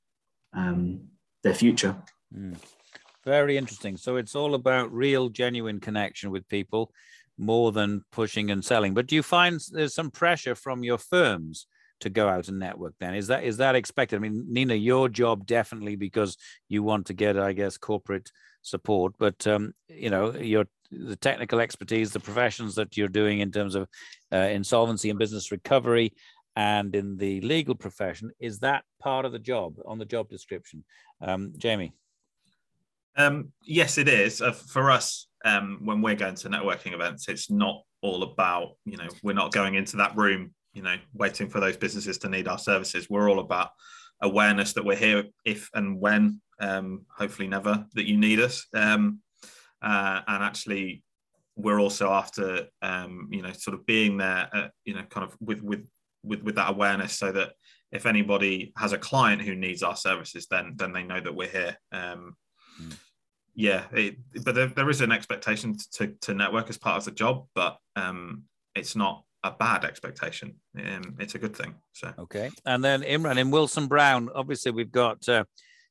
um, 0.53 1.00
their 1.42 1.55
future. 1.55 1.96
Mm. 2.37 2.57
Very 3.24 3.57
interesting. 3.57 3.96
So 3.96 4.16
it's 4.16 4.35
all 4.35 4.55
about 4.55 4.92
real, 4.92 5.29
genuine 5.29 5.81
connection 5.81 6.31
with 6.31 6.48
people 6.48 6.92
more 7.37 7.72
than 7.72 8.05
pushing 8.12 8.50
and 8.50 8.64
selling. 8.64 8.94
But 8.94 9.07
do 9.07 9.14
you 9.14 9.22
find 9.22 9.61
there's 9.72 9.94
some 9.94 10.11
pressure 10.11 10.55
from 10.55 10.85
your 10.85 10.98
firms 10.98 11.66
to 12.01 12.11
go 12.11 12.29
out 12.29 12.49
and 12.49 12.59
network 12.59 12.95
then? 13.01 13.15
Is 13.15 13.29
that 13.29 13.45
is 13.45 13.59
that 13.59 13.75
expected? 13.75 14.17
I 14.17 14.19
mean 14.21 14.47
nina 14.49 14.75
your 14.75 15.09
job 15.09 15.47
definitely 15.47 15.97
because 15.97 16.37
you 16.69 16.83
want 16.83 17.07
to 17.07 17.15
get 17.15 17.39
i 17.39 17.53
guess 17.53 17.77
corporate 17.77 18.31
support 18.63 19.15
but 19.19 19.47
um, 19.47 19.73
you 19.89 20.11
know 20.11 20.35
your 20.35 20.67
the 20.91 21.17
technical 21.17 21.61
expertise 21.61 22.13
the 22.13 22.21
professions 22.21 22.75
that 22.75 22.97
you're 22.97 23.09
doing 23.09 23.41
in 23.41 23.51
terms 23.51 23.75
of 23.75 23.89
uh, 24.33 24.37
insolvency 24.37 25.09
and 25.09 25.19
business 25.19 25.53
recovery 25.53 26.13
and 26.57 26.95
in 26.95 27.17
the 27.17 27.41
legal 27.41 27.75
profession 27.75 28.31
is 28.41 28.59
that 28.61 28.85
part 29.01 29.25
of 29.25 29.33
the 29.33 29.39
job 29.39 29.75
on 29.87 29.99
the 29.99 30.05
job 30.05 30.29
description? 30.29 30.85
Um, 31.21 31.53
jamie? 31.57 31.95
Um, 33.17 33.53
yes, 33.65 33.99
it 33.99 34.09
is. 34.09 34.41
Uh, 34.41 34.53
for 34.53 34.91
us, 34.91 35.27
um, 35.45 35.81
when 35.85 36.03
we're 36.03 36.17
going 36.17 36.35
to 36.37 36.49
networking 36.49 36.93
events, 36.93 37.29
it's 37.29 37.51
not 37.51 37.83
all 38.03 38.23
about, 38.23 38.77
you 38.85 38.97
know, 38.97 39.09
we're 39.23 39.33
not 39.33 39.53
going 39.53 39.75
into 39.75 39.97
that 39.99 40.17
room, 40.17 40.53
you 40.81 40.85
know, 40.87 40.97
waiting 41.12 41.47
for 41.47 41.61
those 41.61 41.77
businesses 41.77 42.16
to 42.16 42.29
need 42.31 42.49
our 42.49 42.57
services. 42.57 43.11
We're 43.11 43.29
all 43.29 43.40
about 43.40 43.69
awareness 44.23 44.73
that 44.73 44.85
we're 44.85 44.97
here 44.97 45.25
if 45.45 45.69
and 45.75 46.01
when, 46.01 46.40
um, 46.59 47.05
hopefully 47.14 47.49
never, 47.49 47.85
that 47.93 48.09
you 48.09 48.16
need 48.16 48.40
us. 48.40 48.66
Um, 48.73 49.21
uh, 49.83 50.23
and 50.27 50.43
actually, 50.43 51.03
we're 51.57 51.79
also 51.79 52.11
after, 52.12 52.69
um, 52.81 53.29
you 53.31 53.43
know, 53.43 53.53
sort 53.53 53.75
of 53.75 53.85
being 53.85 54.16
there, 54.16 54.49
uh, 54.55 54.69
you 54.87 54.95
know, 54.95 55.03
kind 55.03 55.25
of 55.25 55.37
with 55.38 55.61
with 55.62 55.87
with 56.23 56.43
with 56.43 56.55
that 56.55 56.71
awareness, 56.71 57.12
so 57.12 57.31
that 57.31 57.53
if 57.93 58.07
anybody 58.07 58.73
has 58.79 58.95
a 58.95 58.99
client 58.99 59.43
who 59.43 59.55
needs 59.55 59.83
our 59.83 59.97
services, 59.97 60.47
then 60.51 60.77
then 60.77 60.95
they 60.95 61.03
know 61.03 61.21
that 61.21 61.35
we're 61.35 61.49
here. 61.49 61.77
Um, 61.93 62.37
mm. 62.81 62.97
Yeah, 63.55 63.85
it, 63.93 64.16
but 64.47 64.55
there, 64.55 64.69
there 64.69 64.88
is 64.88 65.03
an 65.03 65.12
expectation 65.12 65.77
to, 65.97 66.14
to 66.23 66.33
network 66.33 66.71
as 66.71 66.79
part 66.79 66.97
of 66.97 67.05
the 67.05 67.11
job, 67.11 67.47
but 67.55 67.77
um, 67.97 68.45
it's 68.75 68.97
not 68.97 69.25
a 69.42 69.50
bad 69.50 69.85
expectation. 69.85 70.55
Um, 70.76 71.16
it's 71.18 71.35
a 71.35 71.38
good 71.38 71.57
thing. 71.57 71.74
So 71.92 72.12
okay, 72.18 72.50
and 72.66 72.85
then 72.85 73.03
Imran 73.03 73.38
in 73.38 73.50
Wilson 73.50 73.87
Brown. 73.87 74.29
Obviously, 74.35 74.72
we've 74.72 74.92
got 74.92 75.29
uh, 75.29 75.44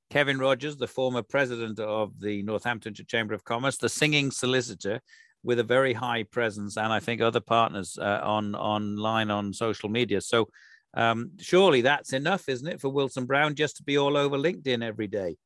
Kevin 0.10 0.40
Rogers, 0.40 0.78
the 0.78 0.88
former 0.88 1.24
president 1.24 1.80
of 1.80 2.20
the 2.20 2.44
Northamptonshire 2.44 3.06
Chamber 3.06 3.34
of 3.34 3.44
Commerce, 3.44 3.78
the 3.78 3.90
singing 3.90 4.32
solicitor 4.32 5.02
with 5.44 5.60
a 5.60 5.64
very 5.64 5.94
high 5.94 6.24
presence, 6.24 6.78
and 6.78 6.92
I 6.92 7.00
think 7.00 7.22
other 7.22 7.40
partners 7.40 7.98
uh, 8.00 8.20
on 8.24 8.56
online 8.56 9.32
on 9.32 9.54
social 9.54 9.90
media. 9.90 10.22
So 10.22 10.50
um, 10.94 11.32
surely 11.40 11.82
that's 11.82 12.14
enough, 12.14 12.50
isn't 12.50 12.68
it, 12.68 12.82
for 12.82 12.90
Wilson 12.90 13.26
Brown 13.26 13.56
just 13.56 13.78
to 13.78 13.84
be 13.84 13.98
all 13.98 14.18
over 14.18 14.38
LinkedIn 14.38 14.84
every 14.84 15.08
day? 15.08 15.38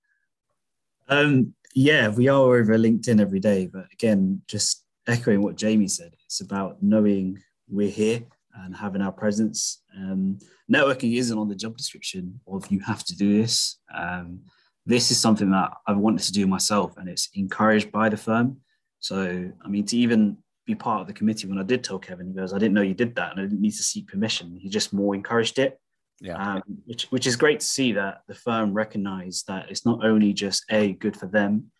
Um, 1.09 1.53
yeah, 1.75 2.09
we 2.09 2.27
are 2.27 2.55
over 2.55 2.77
LinkedIn 2.77 3.19
every 3.19 3.39
day, 3.39 3.67
but 3.71 3.85
again, 3.91 4.41
just 4.47 4.85
echoing 5.07 5.41
what 5.41 5.57
Jamie 5.57 5.87
said, 5.87 6.15
it's 6.25 6.39
about 6.41 6.81
knowing 6.81 7.41
we're 7.73 7.89
here 7.89 8.21
and 8.63 8.75
having 8.75 9.01
our 9.01 9.12
presence. 9.12 9.81
Um, 9.97 10.39
networking 10.71 11.17
isn't 11.17 11.38
on 11.38 11.49
the 11.49 11.55
job 11.55 11.75
description 11.75 12.39
of 12.47 12.69
you 12.71 12.79
have 12.81 13.03
to 13.05 13.15
do 13.15 13.41
this. 13.41 13.79
Um, 13.93 14.41
this 14.86 15.12
is 15.12 15.19
something 15.19 15.49
that 15.51 15.71
I've 15.88 15.97
wanted 15.97 16.23
to 16.25 16.33
do 16.33 16.45
myself, 16.45 16.97
and 16.97 17.09
it's 17.09 17.29
encouraged 17.33 17.91
by 17.91 18.09
the 18.09 18.17
firm. 18.17 18.57
So, 18.99 19.51
I 19.63 19.67
mean, 19.67 19.86
to 19.88 19.97
even 19.97 20.38
be 20.65 20.75
part 20.75 21.01
of 21.01 21.07
the 21.07 21.13
committee, 21.13 21.47
when 21.47 21.57
I 21.57 21.63
did 21.63 21.83
tell 21.83 21.99
Kevin, 21.99 22.27
he 22.27 22.33
goes, 22.33 22.53
"I 22.53 22.59
didn't 22.59 22.73
know 22.73 22.81
you 22.81 22.93
did 22.93 23.15
that, 23.15 23.31
and 23.31 23.39
I 23.39 23.43
didn't 23.43 23.62
need 23.62 23.71
to 23.71 23.83
seek 23.83 24.07
permission." 24.07 24.57
He 24.57 24.69
just 24.69 24.93
more 24.93 25.15
encouraged 25.15 25.57
it. 25.59 25.79
Yeah. 26.21 26.38
Um, 26.38 26.62
which, 26.86 27.05
which 27.05 27.27
is 27.27 27.36
great 27.36 27.59
to 27.59 27.65
see 27.65 27.93
that 27.93 28.21
the 28.27 28.36
firm 28.36 28.73
recognize 28.73 29.43
that 29.47 29.69
it's 29.69 29.86
not 29.86 30.05
only 30.05 30.31
just 30.31 30.63
a 30.69 30.93
good 30.93 31.17
for 31.17 31.25
them, 31.25 31.71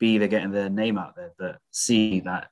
b 0.00 0.18
they're 0.18 0.28
getting 0.28 0.50
their 0.50 0.70
name 0.70 0.98
out 0.98 1.14
there, 1.14 1.32
but 1.38 1.58
c 1.70 2.20
that 2.20 2.48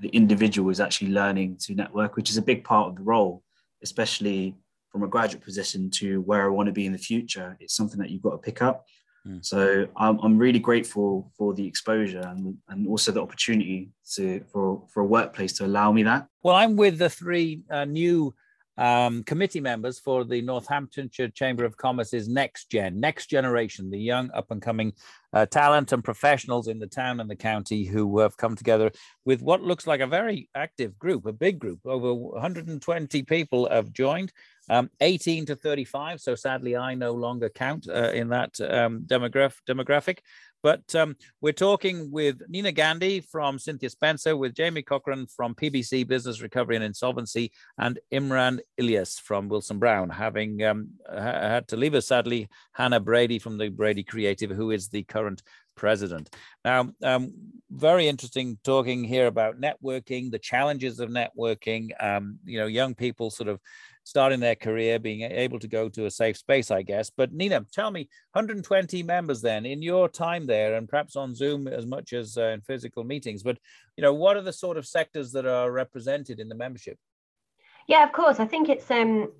the 0.00 0.08
individual 0.08 0.70
is 0.70 0.80
actually 0.80 1.10
learning 1.10 1.56
to 1.60 1.74
network, 1.74 2.16
which 2.16 2.30
is 2.30 2.36
a 2.36 2.42
big 2.42 2.64
part 2.64 2.88
of 2.88 2.96
the 2.96 3.02
role, 3.02 3.42
especially 3.82 4.54
from 4.90 5.02
a 5.02 5.08
graduate 5.08 5.44
position 5.44 5.90
to 5.90 6.20
where 6.22 6.44
I 6.44 6.48
want 6.48 6.66
to 6.66 6.72
be 6.72 6.86
in 6.86 6.92
the 6.92 6.98
future. 6.98 7.56
It's 7.60 7.74
something 7.74 7.98
that 7.98 8.10
you've 8.10 8.22
got 8.22 8.30
to 8.30 8.38
pick 8.38 8.62
up. 8.62 8.86
Mm. 9.26 9.44
So 9.44 9.86
I'm, 9.96 10.18
I'm 10.20 10.38
really 10.38 10.58
grateful 10.58 11.30
for 11.36 11.54
the 11.54 11.66
exposure 11.66 12.20
and, 12.20 12.56
and 12.68 12.86
also 12.86 13.12
the 13.12 13.20
opportunity 13.20 13.90
to 14.14 14.42
for, 14.52 14.82
for 14.88 15.02
a 15.02 15.06
workplace 15.06 15.52
to 15.54 15.66
allow 15.66 15.92
me 15.92 16.02
that. 16.04 16.26
Well, 16.42 16.56
I'm 16.56 16.76
with 16.76 16.98
the 16.98 17.10
three 17.10 17.62
uh, 17.70 17.84
new 17.84 18.34
um, 18.78 19.24
committee 19.24 19.60
members 19.60 19.98
for 19.98 20.24
the 20.24 20.40
Northamptonshire 20.40 21.28
Chamber 21.28 21.64
of 21.64 21.76
Commerce's 21.76 22.28
Next 22.28 22.70
Gen, 22.70 23.00
Next 23.00 23.26
Generation, 23.26 23.90
the 23.90 23.98
young 23.98 24.30
up 24.30 24.50
and 24.50 24.62
coming 24.62 24.92
uh, 25.32 25.46
talent 25.46 25.92
and 25.92 26.02
professionals 26.02 26.68
in 26.68 26.78
the 26.78 26.86
town 26.86 27.20
and 27.20 27.28
the 27.28 27.36
county 27.36 27.84
who 27.84 28.20
have 28.20 28.36
come 28.36 28.54
together 28.54 28.90
with 29.24 29.42
what 29.42 29.62
looks 29.62 29.86
like 29.86 30.00
a 30.00 30.06
very 30.06 30.48
active 30.54 30.96
group, 30.98 31.26
a 31.26 31.32
big 31.32 31.58
group. 31.58 31.80
Over 31.84 32.14
120 32.14 33.22
people 33.24 33.68
have 33.68 33.92
joined, 33.92 34.32
um, 34.70 34.90
18 35.00 35.46
to 35.46 35.56
35. 35.56 36.20
So 36.20 36.34
sadly, 36.34 36.76
I 36.76 36.94
no 36.94 37.12
longer 37.12 37.48
count 37.48 37.88
uh, 37.88 38.12
in 38.12 38.28
that 38.28 38.60
um, 38.60 39.02
demograph- 39.06 39.60
demographic. 39.68 40.18
But 40.62 40.94
um, 40.94 41.16
we're 41.40 41.52
talking 41.52 42.10
with 42.10 42.42
Nina 42.48 42.72
Gandhi 42.72 43.20
from 43.20 43.58
Cynthia 43.58 43.90
Spencer, 43.90 44.36
with 44.36 44.54
Jamie 44.54 44.82
Cochran 44.82 45.26
from 45.26 45.54
PBC 45.54 46.06
Business 46.06 46.42
Recovery 46.42 46.76
and 46.76 46.84
Insolvency, 46.84 47.52
and 47.78 47.98
Imran 48.12 48.58
Ilyas 48.80 49.20
from 49.20 49.48
Wilson 49.48 49.78
Brown, 49.78 50.10
having 50.10 50.62
um, 50.64 50.88
had 51.10 51.68
to 51.68 51.76
leave 51.76 51.94
us 51.94 52.08
sadly, 52.08 52.48
Hannah 52.72 53.00
Brady 53.00 53.38
from 53.38 53.58
the 53.58 53.68
Brady 53.68 54.02
Creative, 54.02 54.50
who 54.50 54.70
is 54.70 54.88
the 54.88 55.04
current 55.04 55.42
president. 55.76 56.34
Now, 56.64 56.90
um, 57.02 57.32
very 57.70 58.08
interesting 58.08 58.58
talking 58.64 59.04
here 59.04 59.26
about 59.26 59.60
networking, 59.60 60.30
the 60.30 60.38
challenges 60.38 60.98
of 60.98 61.08
networking. 61.08 61.90
Um, 62.02 62.38
you 62.44 62.58
know, 62.58 62.66
young 62.66 62.94
people 62.94 63.30
sort 63.30 63.48
of 63.48 63.60
starting 64.08 64.40
their 64.40 64.54
career, 64.54 64.98
being 64.98 65.20
able 65.20 65.58
to 65.58 65.68
go 65.68 65.86
to 65.90 66.06
a 66.06 66.10
safe 66.10 66.38
space, 66.38 66.70
I 66.70 66.80
guess. 66.80 67.10
But 67.14 67.30
Nina, 67.30 67.66
tell 67.70 67.90
me, 67.90 68.08
120 68.32 69.02
members 69.02 69.42
then 69.42 69.66
in 69.66 69.82
your 69.82 70.08
time 70.08 70.46
there, 70.46 70.76
and 70.76 70.88
perhaps 70.88 71.14
on 71.14 71.34
Zoom 71.34 71.68
as 71.68 71.84
much 71.84 72.14
as 72.14 72.38
uh, 72.38 72.46
in 72.46 72.62
physical 72.62 73.04
meetings. 73.04 73.42
But 73.42 73.58
you 73.98 74.02
know, 74.02 74.14
what 74.14 74.38
are 74.38 74.42
the 74.42 74.52
sort 74.52 74.78
of 74.78 74.86
sectors 74.86 75.30
that 75.32 75.44
are 75.44 75.70
represented 75.70 76.40
in 76.40 76.48
the 76.48 76.54
membership? 76.54 76.96
Yeah, 77.86 78.02
of 78.02 78.12
course. 78.12 78.40
I 78.40 78.46
think 78.46 78.70
it's 78.70 78.90
um, 78.90 79.30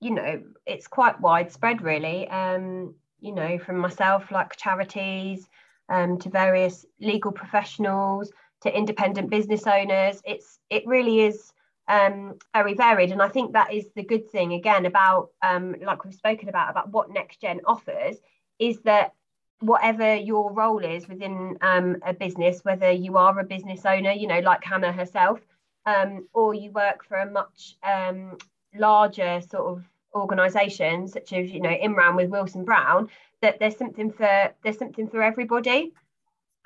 you 0.00 0.12
know, 0.12 0.42
it's 0.64 0.86
quite 0.86 1.20
widespread, 1.20 1.82
really. 1.82 2.26
Um, 2.28 2.94
you 3.20 3.34
know, 3.34 3.58
from 3.58 3.76
myself, 3.76 4.30
like 4.30 4.56
charities, 4.56 5.46
um, 5.90 6.18
to 6.20 6.30
various 6.30 6.86
legal 7.02 7.32
professionals, 7.32 8.32
to 8.62 8.74
independent 8.74 9.28
business 9.28 9.66
owners. 9.66 10.22
It's 10.24 10.58
it 10.70 10.86
really 10.86 11.20
is 11.20 11.52
um, 11.88 12.38
very 12.54 12.74
varied. 12.74 13.12
And 13.12 13.22
I 13.22 13.28
think 13.28 13.52
that 13.52 13.72
is 13.72 13.86
the 13.94 14.02
good 14.02 14.30
thing 14.30 14.52
again 14.52 14.86
about, 14.86 15.30
um, 15.42 15.76
like 15.80 16.04
we've 16.04 16.14
spoken 16.14 16.48
about, 16.48 16.70
about 16.70 16.90
what 16.90 17.10
Next 17.10 17.40
Gen 17.40 17.60
offers, 17.64 18.16
is 18.58 18.80
that 18.80 19.12
whatever 19.60 20.14
your 20.14 20.52
role 20.52 20.84
is 20.84 21.08
within 21.08 21.56
um, 21.60 21.96
a 22.04 22.12
business, 22.12 22.64
whether 22.64 22.90
you 22.90 23.16
are 23.16 23.38
a 23.38 23.44
business 23.44 23.86
owner, 23.86 24.12
you 24.12 24.26
know, 24.26 24.40
like 24.40 24.62
Hannah 24.64 24.92
herself, 24.92 25.40
um, 25.86 26.26
or 26.32 26.54
you 26.54 26.70
work 26.72 27.04
for 27.04 27.16
a 27.18 27.30
much 27.30 27.76
um, 27.82 28.36
larger 28.74 29.40
sort 29.40 29.66
of 29.66 29.84
organisation, 30.14 31.08
such 31.08 31.32
as 31.32 31.50
you 31.50 31.60
know 31.60 31.70
Imran 31.70 32.16
with 32.16 32.30
Wilson 32.30 32.64
Brown, 32.64 33.08
that 33.40 33.58
there's 33.58 33.76
something 33.76 34.10
for 34.10 34.52
there's 34.62 34.78
something 34.78 35.08
for 35.08 35.22
everybody, 35.22 35.92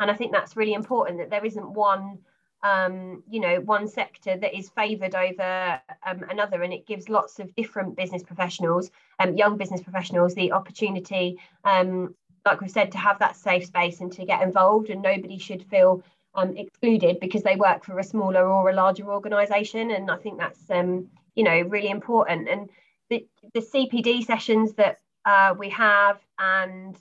and 0.00 0.10
I 0.10 0.14
think 0.14 0.32
that's 0.32 0.56
really 0.56 0.74
important 0.74 1.18
that 1.18 1.30
there 1.30 1.44
isn't 1.44 1.70
one 1.70 2.18
um, 2.62 3.22
you 3.28 3.40
know, 3.40 3.60
one 3.60 3.88
sector 3.88 4.36
that 4.36 4.56
is 4.56 4.68
favoured 4.70 5.14
over 5.14 5.80
um, 6.06 6.24
another, 6.28 6.62
and 6.62 6.72
it 6.72 6.86
gives 6.86 7.08
lots 7.08 7.38
of 7.38 7.54
different 7.54 7.96
business 7.96 8.22
professionals, 8.22 8.90
um, 9.18 9.34
young 9.34 9.56
business 9.56 9.82
professionals, 9.82 10.34
the 10.34 10.52
opportunity, 10.52 11.38
um, 11.64 12.14
like 12.44 12.60
we've 12.60 12.70
said, 12.70 12.92
to 12.92 12.98
have 12.98 13.18
that 13.18 13.36
safe 13.36 13.66
space 13.66 14.00
and 14.00 14.12
to 14.12 14.24
get 14.24 14.42
involved, 14.42 14.90
and 14.90 15.02
nobody 15.02 15.38
should 15.38 15.62
feel 15.64 16.02
um, 16.34 16.56
excluded 16.56 17.18
because 17.20 17.42
they 17.42 17.56
work 17.56 17.84
for 17.84 17.98
a 17.98 18.04
smaller 18.04 18.46
or 18.46 18.70
a 18.70 18.74
larger 18.74 19.10
organisation, 19.10 19.90
and 19.90 20.10
I 20.10 20.16
think 20.16 20.38
that's 20.38 20.70
um, 20.70 21.08
you 21.34 21.44
know 21.44 21.60
really 21.62 21.90
important. 21.90 22.48
And 22.48 22.68
the 23.08 23.26
the 23.54 23.60
CPD 23.60 24.24
sessions 24.24 24.74
that 24.74 24.98
uh, 25.24 25.54
we 25.58 25.70
have, 25.70 26.20
and 26.38 26.96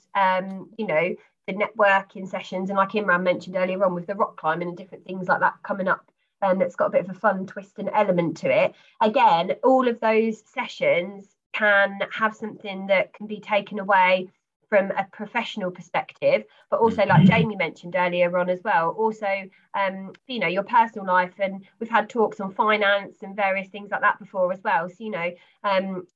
you 0.78 0.86
know 0.86 1.14
the 1.50 1.64
networking 1.64 2.28
sessions 2.28 2.70
and 2.70 2.76
like 2.76 2.90
Imran 2.90 3.22
mentioned 3.22 3.56
earlier 3.56 3.84
on 3.84 3.94
with 3.94 4.06
the 4.06 4.14
rock 4.14 4.36
climbing 4.36 4.68
and 4.68 4.76
different 4.76 5.04
things 5.04 5.28
like 5.28 5.40
that 5.40 5.54
coming 5.62 5.88
up 5.88 6.10
and 6.42 6.52
um, 6.52 6.58
that's 6.58 6.76
got 6.76 6.86
a 6.86 6.90
bit 6.90 7.04
of 7.04 7.10
a 7.10 7.18
fun 7.18 7.46
twist 7.46 7.78
and 7.78 7.90
element 7.92 8.36
to 8.38 8.50
it 8.50 8.74
again 9.00 9.52
all 9.64 9.88
of 9.88 10.00
those 10.00 10.42
sessions 10.46 11.28
can 11.52 12.00
have 12.12 12.34
something 12.34 12.86
that 12.86 13.12
can 13.12 13.26
be 13.26 13.40
taken 13.40 13.78
away 13.78 14.28
from 14.68 14.92
a 14.92 15.04
professional 15.12 15.70
perspective 15.70 16.44
but 16.70 16.80
also 16.80 17.04
like 17.04 17.22
mm-hmm. 17.22 17.34
jamie 17.34 17.56
mentioned 17.56 17.96
earlier 17.96 18.36
on 18.38 18.48
as 18.48 18.60
well 18.64 18.90
also 18.90 19.48
um, 19.74 20.12
you 20.26 20.38
know 20.38 20.46
your 20.46 20.62
personal 20.62 21.06
life 21.06 21.34
and 21.38 21.64
we've 21.78 21.90
had 21.90 22.08
talks 22.08 22.40
on 22.40 22.52
finance 22.52 23.18
and 23.22 23.36
various 23.36 23.68
things 23.68 23.90
like 23.90 24.00
that 24.00 24.18
before 24.18 24.52
as 24.52 24.60
well 24.62 24.88
so 24.88 24.94
you 24.98 25.10
know 25.10 25.30
um, 25.64 26.06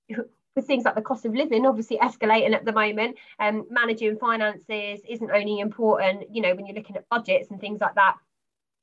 with 0.55 0.67
things 0.67 0.85
like 0.85 0.95
the 0.95 1.03
cost 1.03 1.25
of 1.25 1.35
living 1.35 1.67
obviously 1.67 1.99
escalating 1.99 2.55
at 2.55 2.65
the 2.65 2.73
moment. 2.73 3.17
And 3.39 3.61
um, 3.61 3.67
managing 3.71 4.19
finances 4.19 5.01
isn't 5.09 5.31
only 5.31 5.61
important 5.61 6.35
you 6.35 6.43
know 6.43 6.55
when 6.55 6.67
you're 6.67 6.77
looking 6.77 6.97
at 6.97 7.09
budgets 7.09 7.51
and 7.51 7.61
things 7.61 7.81
like 7.81 7.95
that 7.95 8.17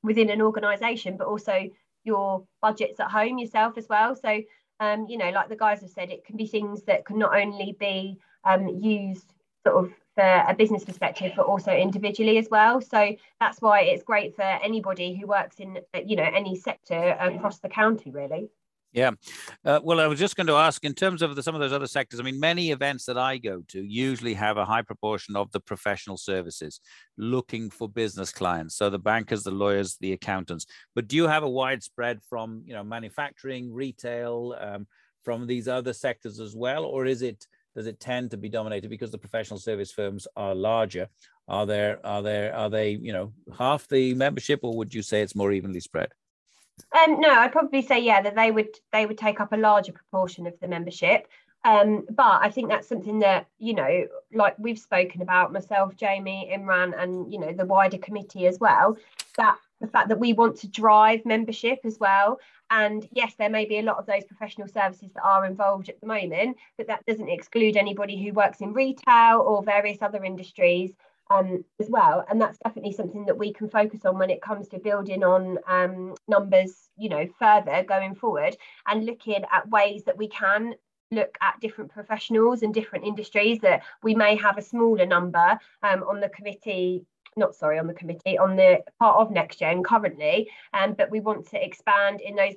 within 0.02 0.30
an 0.30 0.42
organization 0.42 1.16
but 1.16 1.26
also 1.26 1.70
your 2.04 2.44
budgets 2.60 2.98
at 3.00 3.10
home 3.10 3.38
yourself 3.38 3.78
as 3.78 3.88
well. 3.88 4.14
So 4.16 4.42
um, 4.80 5.06
you 5.08 5.18
know 5.18 5.30
like 5.30 5.48
the 5.48 5.56
guys 5.56 5.80
have 5.80 5.90
said 5.90 6.10
it 6.10 6.24
can 6.24 6.36
be 6.36 6.46
things 6.46 6.82
that 6.84 7.04
can 7.04 7.18
not 7.18 7.36
only 7.36 7.76
be 7.78 8.18
um, 8.44 8.68
used 8.68 9.32
sort 9.64 9.84
of 9.84 9.92
for 10.14 10.44
a 10.46 10.54
business 10.54 10.84
perspective 10.84 11.32
but 11.36 11.46
also 11.46 11.72
individually 11.72 12.36
as 12.36 12.48
well. 12.50 12.80
So 12.80 13.16
that's 13.40 13.62
why 13.62 13.82
it's 13.82 14.02
great 14.02 14.36
for 14.36 14.42
anybody 14.42 15.14
who 15.14 15.26
works 15.26 15.58
in 15.58 15.78
you 16.04 16.16
know 16.16 16.28
any 16.34 16.56
sector 16.56 17.16
across 17.20 17.60
the 17.60 17.68
county 17.68 18.10
really 18.10 18.50
Yeah. 18.92 19.12
Uh, 19.64 19.80
well, 19.82 20.00
I 20.00 20.06
was 20.06 20.18
just 20.18 20.36
going 20.36 20.48
to 20.48 20.54
ask 20.54 20.84
in 20.84 20.92
terms 20.92 21.22
of 21.22 21.34
the, 21.34 21.42
some 21.42 21.54
of 21.54 21.62
those 21.62 21.72
other 21.72 21.86
sectors. 21.86 22.20
I 22.20 22.22
mean, 22.22 22.38
many 22.38 22.72
events 22.72 23.06
that 23.06 23.16
I 23.16 23.38
go 23.38 23.62
to 23.68 23.82
usually 23.82 24.34
have 24.34 24.58
a 24.58 24.66
high 24.66 24.82
proportion 24.82 25.34
of 25.34 25.50
the 25.50 25.60
professional 25.60 26.18
services 26.18 26.78
looking 27.16 27.70
for 27.70 27.88
business 27.88 28.32
clients. 28.32 28.76
So 28.76 28.90
the 28.90 28.98
bankers, 28.98 29.44
the 29.44 29.50
lawyers, 29.50 29.96
the 30.00 30.12
accountants. 30.12 30.66
But 30.94 31.08
do 31.08 31.16
you 31.16 31.26
have 31.26 31.42
a 31.42 31.48
widespread 31.48 32.20
from, 32.28 32.62
you 32.66 32.74
know, 32.74 32.84
manufacturing, 32.84 33.72
retail, 33.72 34.54
um, 34.60 34.86
from 35.22 35.46
these 35.46 35.68
other 35.68 35.94
sectors 35.94 36.38
as 36.38 36.54
well? 36.54 36.84
Or 36.84 37.06
is 37.06 37.22
it, 37.22 37.46
does 37.74 37.86
it 37.86 37.98
tend 37.98 38.30
to 38.32 38.36
be 38.36 38.50
dominated 38.50 38.90
because 38.90 39.10
the 39.10 39.16
professional 39.16 39.58
service 39.58 39.90
firms 39.90 40.28
are 40.36 40.54
larger? 40.54 41.08
Are 41.48 41.64
there, 41.64 42.04
are 42.04 42.22
there, 42.22 42.54
are 42.54 42.68
they, 42.68 42.90
you 42.90 43.14
know, 43.14 43.32
half 43.56 43.88
the 43.88 44.12
membership 44.12 44.60
or 44.62 44.76
would 44.76 44.92
you 44.92 45.00
say 45.00 45.22
it's 45.22 45.34
more 45.34 45.50
evenly 45.52 45.80
spread? 45.80 46.12
Um, 46.92 47.20
no, 47.20 47.30
I'd 47.30 47.52
probably 47.52 47.82
say 47.82 48.00
yeah 48.00 48.22
that 48.22 48.34
they 48.34 48.50
would 48.50 48.68
they 48.92 49.06
would 49.06 49.18
take 49.18 49.40
up 49.40 49.52
a 49.52 49.56
larger 49.56 49.92
proportion 49.92 50.46
of 50.46 50.58
the 50.60 50.68
membership. 50.68 51.28
Um, 51.64 52.06
but 52.10 52.40
I 52.42 52.50
think 52.50 52.68
that's 52.68 52.88
something 52.88 53.20
that 53.20 53.46
you 53.58 53.74
know, 53.74 54.06
like 54.32 54.56
we've 54.58 54.78
spoken 54.78 55.22
about 55.22 55.52
myself, 55.52 55.96
Jamie, 55.96 56.50
Imran, 56.52 57.00
and 57.00 57.32
you 57.32 57.38
know 57.38 57.52
the 57.52 57.64
wider 57.64 57.98
committee 57.98 58.46
as 58.46 58.58
well. 58.58 58.96
That 59.36 59.56
the 59.80 59.88
fact 59.88 60.08
that 60.08 60.18
we 60.18 60.32
want 60.32 60.56
to 60.56 60.68
drive 60.68 61.24
membership 61.24 61.80
as 61.84 61.98
well. 61.98 62.38
And 62.70 63.06
yes, 63.12 63.34
there 63.38 63.50
may 63.50 63.66
be 63.66 63.78
a 63.78 63.82
lot 63.82 63.98
of 63.98 64.06
those 64.06 64.24
professional 64.24 64.68
services 64.68 65.10
that 65.14 65.24
are 65.24 65.44
involved 65.44 65.88
at 65.88 66.00
the 66.00 66.06
moment, 66.06 66.56
but 66.78 66.86
that 66.86 67.04
doesn't 67.04 67.28
exclude 67.28 67.76
anybody 67.76 68.22
who 68.22 68.32
works 68.32 68.60
in 68.60 68.72
retail 68.72 69.40
or 69.40 69.62
various 69.62 70.00
other 70.00 70.24
industries 70.24 70.92
um, 71.32 71.64
as 71.80 71.88
well. 71.88 72.24
And 72.28 72.40
that's 72.40 72.58
definitely 72.58 72.92
something 72.92 73.24
that 73.26 73.38
we 73.38 73.52
can 73.52 73.68
focus 73.68 74.04
on 74.04 74.18
when 74.18 74.30
it 74.30 74.42
comes 74.42 74.68
to 74.68 74.78
building 74.78 75.24
on 75.24 75.58
um, 75.66 76.14
numbers, 76.28 76.88
you 76.96 77.08
know, 77.08 77.26
further 77.38 77.84
going 77.84 78.14
forward 78.14 78.56
and 78.86 79.06
looking 79.06 79.44
at 79.50 79.68
ways 79.68 80.04
that 80.04 80.18
we 80.18 80.28
can 80.28 80.74
look 81.10 81.36
at 81.42 81.60
different 81.60 81.90
professionals 81.90 82.62
and 82.62 82.72
different 82.72 83.04
industries 83.04 83.58
that 83.60 83.82
we 84.02 84.14
may 84.14 84.34
have 84.36 84.56
a 84.56 84.62
smaller 84.62 85.06
number 85.06 85.58
um, 85.82 86.02
on 86.04 86.20
the 86.20 86.28
committee 86.30 87.04
not 87.34 87.54
sorry 87.54 87.78
on 87.78 87.86
the 87.86 87.94
committee 87.94 88.36
on 88.36 88.56
the 88.56 88.78
part 88.98 89.18
of 89.18 89.30
next 89.30 89.58
gen 89.58 89.82
currently 89.82 90.50
um, 90.74 90.94
but 90.94 91.10
we 91.10 91.20
want 91.20 91.46
to 91.46 91.62
expand 91.62 92.20
in 92.20 92.34
those 92.34 92.54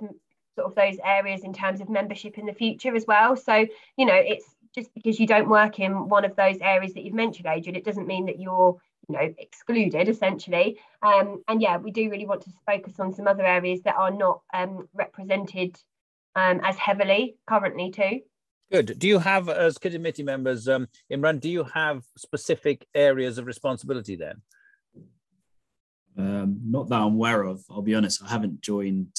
sort 0.55 0.67
of 0.67 0.75
those 0.75 0.97
areas 1.03 1.43
in 1.43 1.53
terms 1.53 1.81
of 1.81 1.89
membership 1.89 2.37
in 2.37 2.45
the 2.45 2.53
future 2.53 2.95
as 2.95 3.05
well 3.07 3.35
so 3.35 3.65
you 3.97 4.05
know 4.05 4.15
it's 4.15 4.54
just 4.75 4.93
because 4.93 5.19
you 5.19 5.25
don't 5.25 5.49
work 5.49 5.79
in 5.79 6.09
one 6.09 6.25
of 6.25 6.35
those 6.35 6.57
areas 6.61 6.93
that 6.93 7.03
you've 7.03 7.13
mentioned, 7.13 7.47
Adrian, 7.47 7.77
it 7.77 7.85
doesn't 7.85 8.07
mean 8.07 8.25
that 8.25 8.39
you're 8.39 8.77
you 9.07 9.15
know 9.15 9.33
excluded 9.37 10.09
essentially. 10.09 10.79
Um, 11.01 11.43
and 11.47 11.61
yeah 11.61 11.77
we 11.77 11.91
do 11.91 12.09
really 12.09 12.25
want 12.25 12.41
to 12.41 12.49
focus 12.65 12.99
on 12.99 13.13
some 13.13 13.27
other 13.27 13.45
areas 13.45 13.81
that 13.83 13.95
are 13.95 14.11
not 14.11 14.41
um, 14.53 14.89
represented 14.93 15.79
um, 16.35 16.59
as 16.63 16.75
heavily 16.75 17.37
currently 17.47 17.91
too. 17.91 18.21
Good. 18.71 18.97
Do 18.97 19.07
you 19.07 19.19
have 19.19 19.47
as 19.47 19.77
committee 19.77 20.23
members 20.23 20.67
um, 20.67 20.87
imran 21.11 21.39
do 21.39 21.49
you 21.49 21.63
have 21.65 22.03
specific 22.17 22.85
areas 22.93 23.37
of 23.37 23.45
responsibility 23.45 24.15
then? 24.15 24.41
Um, 26.17 26.59
not 26.65 26.89
that 26.89 27.01
i'm 27.01 27.13
aware 27.13 27.43
of 27.43 27.63
i'll 27.69 27.81
be 27.81 27.95
honest. 27.95 28.23
I 28.23 28.29
haven't 28.29 28.61
joined 28.61 29.15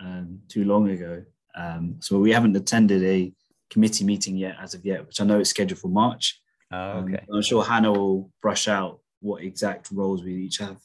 um, 0.00 0.40
too 0.48 0.64
long 0.64 0.90
ago. 0.90 1.24
Um, 1.54 1.96
so 2.00 2.18
we 2.18 2.30
haven't 2.30 2.56
attended 2.56 3.02
a 3.02 3.32
committee 3.70 4.04
meeting 4.04 4.36
yet 4.36 4.56
as 4.60 4.74
of 4.74 4.84
yet, 4.84 5.06
which 5.06 5.20
I 5.20 5.24
know 5.24 5.40
is 5.40 5.50
scheduled 5.50 5.80
for 5.80 5.88
March. 5.88 6.40
Oh, 6.72 6.98
um, 6.98 7.04
okay. 7.04 7.24
Um, 7.28 7.36
I'm 7.36 7.42
sure 7.42 7.64
Hannah 7.64 7.92
will 7.92 8.30
brush 8.42 8.68
out 8.68 9.00
what 9.20 9.42
exact 9.42 9.90
roles 9.92 10.22
we 10.22 10.34
each 10.34 10.58
have. 10.58 10.78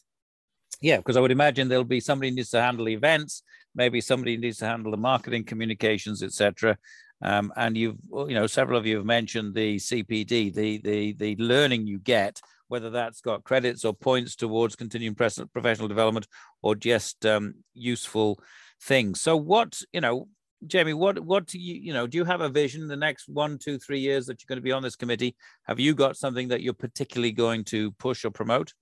Yeah, 0.82 0.98
because 0.98 1.18
I 1.18 1.22
would 1.22 1.32
imagine 1.32 1.68
there'll 1.68 1.84
be 1.84 2.00
somebody 2.00 2.32
needs 2.32 2.50
to 2.52 2.62
handle 2.62 2.90
events, 2.90 3.44
maybe 3.74 4.02
somebody 4.02 4.38
needs 4.38 4.58
to 4.58 4.66
handle 4.66 4.92
the 4.92 4.98
marketing, 4.98 5.44
communications, 5.44 6.22
etc. 6.22 6.78
Um, 7.22 7.52
and 7.56 7.78
you've, 7.78 7.98
you 8.12 8.34
know, 8.34 8.48
several 8.48 8.78
of 8.78 8.86
you 8.86 8.98
have 8.98 9.06
mentioned 9.06 9.56
the 9.56 9.78
CPD, 9.78 10.54
the 10.54 10.78
the 10.80 11.14
the 11.14 11.36
learning 11.38 11.88
you 11.88 12.00
get, 12.00 12.42
whether 12.68 12.90
that's 12.90 13.22
got 13.22 13.44
credits 13.44 13.86
or 13.86 13.94
points 13.94 14.36
towards 14.36 14.76
continuing 14.76 15.16
professional 15.16 15.88
development 15.88 16.28
or 16.62 16.76
just 16.76 17.26
um, 17.26 17.56
useful 17.74 18.40
things. 18.82 19.22
So, 19.22 19.38
what 19.38 19.82
you 19.94 20.02
know, 20.02 20.28
Jamie, 20.68 20.94
what 20.94 21.20
what 21.20 21.46
do 21.46 21.60
you 21.60 21.76
you 21.76 21.94
know? 21.94 22.08
Do 22.08 22.18
you 22.18 22.26
have 22.26 22.42
a 22.42 22.50
vision 22.50 22.88
the 22.88 22.96
next 22.96 23.28
one, 23.28 23.58
two, 23.58 23.78
three 23.78 24.00
years 24.00 24.26
that 24.26 24.42
you're 24.42 24.48
going 24.48 24.58
to 24.58 24.64
be 24.64 24.72
on 24.72 24.84
this 24.84 24.96
committee? 24.96 25.36
Have 25.64 25.80
you 25.80 25.94
got 25.94 26.18
something 26.18 26.48
that 26.50 26.62
you're 26.62 26.74
particularly 26.74 27.32
going 27.32 27.64
to 27.66 27.92
push 27.94 28.26
or 28.26 28.32
promote? 28.32 28.74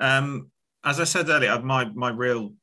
Um, 0.00 0.50
as 0.84 1.00
I 1.00 1.04
said 1.04 1.28
earlier, 1.28 1.60
my 1.60 1.86
my 1.86 2.10
real 2.10 2.54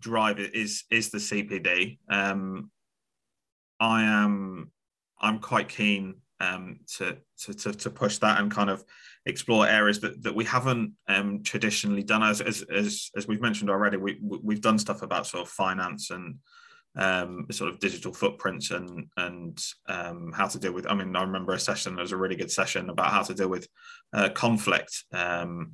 drive 0.00 0.38
is 0.38 0.84
is 0.90 1.10
the 1.10 1.18
CPD. 1.18 1.98
Um, 2.08 2.70
I 3.80 4.02
am 4.02 4.70
I'm 5.20 5.38
quite 5.38 5.68
keen 5.68 6.16
um, 6.40 6.80
to, 6.96 7.16
to, 7.44 7.54
to 7.54 7.72
to 7.72 7.90
push 7.90 8.18
that 8.18 8.40
and 8.40 8.50
kind 8.50 8.70
of 8.70 8.84
explore 9.24 9.66
areas 9.66 10.00
that, 10.00 10.22
that 10.22 10.34
we 10.34 10.44
haven't 10.44 10.92
um, 11.08 11.42
traditionally 11.42 12.02
done. 12.02 12.22
As, 12.22 12.40
as 12.40 12.62
as 12.62 13.10
as 13.16 13.26
we've 13.26 13.40
mentioned 13.40 13.70
already, 13.70 13.96
we 13.96 14.18
we've 14.20 14.60
done 14.60 14.78
stuff 14.78 15.02
about 15.02 15.26
sort 15.26 15.42
of 15.42 15.48
finance 15.48 16.10
and 16.10 16.36
um, 16.96 17.46
sort 17.50 17.70
of 17.70 17.78
digital 17.78 18.12
footprints 18.12 18.70
and 18.70 19.06
and 19.16 19.62
um, 19.88 20.32
how 20.32 20.46
to 20.46 20.58
deal 20.58 20.72
with. 20.72 20.86
I 20.86 20.94
mean, 20.94 21.14
I 21.14 21.22
remember 21.22 21.52
a 21.52 21.60
session. 21.60 21.94
There 21.94 22.02
was 22.02 22.12
a 22.12 22.16
really 22.16 22.36
good 22.36 22.50
session 22.50 22.90
about 22.90 23.10
how 23.10 23.22
to 23.22 23.34
deal 23.34 23.48
with 23.48 23.68
uh, 24.12 24.30
conflict. 24.30 25.04
Um, 25.12 25.72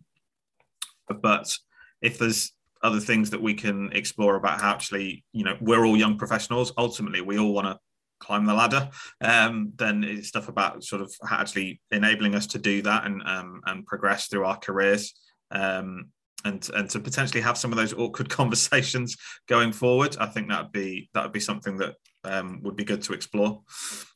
but 1.20 1.56
if 2.00 2.18
there's 2.18 2.52
other 2.82 3.00
things 3.00 3.30
that 3.30 3.40
we 3.40 3.54
can 3.54 3.92
explore 3.92 4.36
about 4.36 4.60
how 4.60 4.72
actually, 4.72 5.24
you 5.32 5.44
know, 5.44 5.56
we're 5.60 5.84
all 5.84 5.96
young 5.96 6.18
professionals. 6.18 6.72
Ultimately, 6.76 7.20
we 7.20 7.38
all 7.38 7.52
want 7.52 7.66
to 7.68 7.78
climb 8.18 8.44
the 8.44 8.54
ladder. 8.54 8.90
Um, 9.20 9.72
then 9.76 10.04
it's 10.04 10.28
stuff 10.28 10.48
about 10.48 10.82
sort 10.82 11.02
of 11.02 11.12
actually 11.30 11.80
enabling 11.90 12.34
us 12.34 12.46
to 12.48 12.58
do 12.58 12.82
that 12.82 13.06
and 13.06 13.22
um, 13.24 13.60
and 13.66 13.86
progress 13.86 14.26
through 14.26 14.44
our 14.44 14.58
careers. 14.58 15.14
Um, 15.50 16.08
and 16.44 16.68
and 16.74 16.88
to 16.90 17.00
potentially 17.00 17.40
have 17.40 17.58
some 17.58 17.72
of 17.72 17.78
those 17.78 17.94
awkward 17.94 18.28
conversations 18.40 19.16
going 19.48 19.72
forward, 19.72 20.16
I 20.18 20.26
think 20.26 20.48
that 20.48 20.62
would 20.62 20.72
be 20.72 21.10
that 21.14 21.22
would 21.22 21.32
be 21.32 21.40
something 21.40 21.76
that 21.78 21.96
um, 22.24 22.60
would 22.62 22.76
be 22.76 22.84
good 22.84 23.02
to 23.02 23.12
explore. 23.12 23.62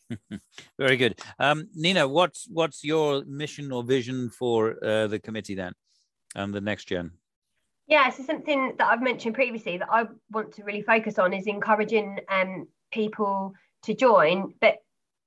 Very 0.79 0.97
good, 0.97 1.21
um, 1.39 1.69
Nina. 1.75 2.07
What's 2.07 2.47
what's 2.49 2.85
your 2.85 3.25
mission 3.25 3.73
or 3.73 3.83
vision 3.83 4.31
for 4.31 4.77
uh, 4.85 5.07
the 5.09 5.19
committee 5.19 5.55
then, 5.55 5.73
and 6.35 6.55
the 6.55 6.61
next 6.61 6.85
gen? 6.87 7.13
Yeah, 7.89 8.11
so 8.11 8.25
something 8.25 8.75
that 8.79 8.87
I've 8.87 9.03
mentioned 9.03 9.35
previously 9.35 9.79
that 9.79 9.89
I 9.91 10.07
want 10.33 10.53
to 10.55 10.65
really 10.65 10.83
focus 10.83 11.19
on 11.19 11.33
is 11.33 11.47
encouraging 11.47 12.19
um, 12.29 12.67
people 12.93 13.55
to 13.85 13.95
join, 13.95 14.55
but 14.61 14.79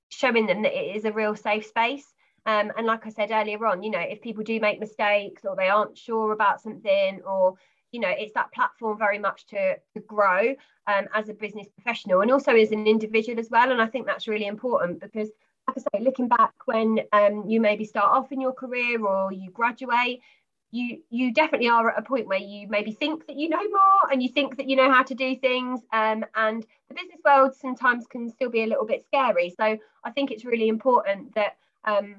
showing 0.09 0.45
them 0.45 0.63
that 0.63 0.77
it 0.77 0.95
is 0.97 1.05
a 1.05 1.12
real 1.13 1.35
safe 1.35 1.65
space. 1.65 2.05
Um, 2.49 2.71
and 2.75 2.88
like 2.88 3.05
I 3.05 3.09
said 3.09 3.29
earlier 3.29 3.63
on, 3.67 3.83
you 3.83 3.91
know, 3.91 3.99
if 3.99 4.21
people 4.21 4.43
do 4.43 4.59
make 4.59 4.79
mistakes 4.79 5.45
or 5.45 5.55
they 5.55 5.69
aren't 5.69 5.95
sure 5.95 6.31
about 6.31 6.59
something, 6.59 7.21
or 7.21 7.53
you 7.91 7.99
know, 7.99 8.09
it's 8.09 8.33
that 8.33 8.51
platform 8.51 8.97
very 8.97 9.19
much 9.19 9.45
to, 9.47 9.75
to 9.93 9.99
grow 10.07 10.55
um, 10.88 11.07
as 11.13 11.29
a 11.29 11.33
business 11.35 11.67
professional 11.69 12.21
and 12.21 12.31
also 12.31 12.55
as 12.55 12.71
an 12.71 12.88
individual 12.88 13.39
as 13.39 13.51
well. 13.51 13.71
And 13.71 13.79
I 13.79 13.85
think 13.85 14.07
that's 14.07 14.27
really 14.27 14.47
important 14.47 14.99
because, 14.99 15.29
like 15.67 15.77
I 15.77 15.97
say, 15.97 16.03
looking 16.03 16.27
back 16.27 16.53
when 16.65 17.01
um, 17.13 17.43
you 17.47 17.62
maybe 17.62 17.85
start 17.85 18.12
off 18.12 18.31
in 18.31 18.41
your 18.41 18.53
career 18.53 19.05
or 19.05 19.31
you 19.31 19.51
graduate, 19.51 20.21
you 20.71 21.03
you 21.12 21.31
definitely 21.31 21.69
are 21.69 21.91
at 21.91 21.99
a 21.99 22.01
point 22.01 22.25
where 22.27 22.39
you 22.39 22.67
maybe 22.67 22.91
think 22.91 23.27
that 23.27 23.35
you 23.35 23.49
know 23.49 23.57
more 23.57 24.12
and 24.12 24.23
you 24.23 24.29
think 24.29 24.57
that 24.57 24.67
you 24.67 24.75
know 24.75 24.91
how 24.91 25.03
to 25.03 25.13
do 25.13 25.35
things 25.35 25.81
um, 25.93 26.25
and 26.35 26.65
the 26.88 26.95
business 26.95 27.21
world 27.23 27.53
sometimes 27.53 28.07
can 28.07 28.27
still 28.27 28.49
be 28.49 28.63
a 28.63 28.67
little 28.67 28.85
bit 28.85 29.03
scary 29.07 29.49
so 29.49 29.75
i 30.03 30.12
think 30.12 30.29
it's 30.29 30.45
really 30.45 30.67
important 30.67 31.33
that 31.33 31.57
um, 31.85 32.17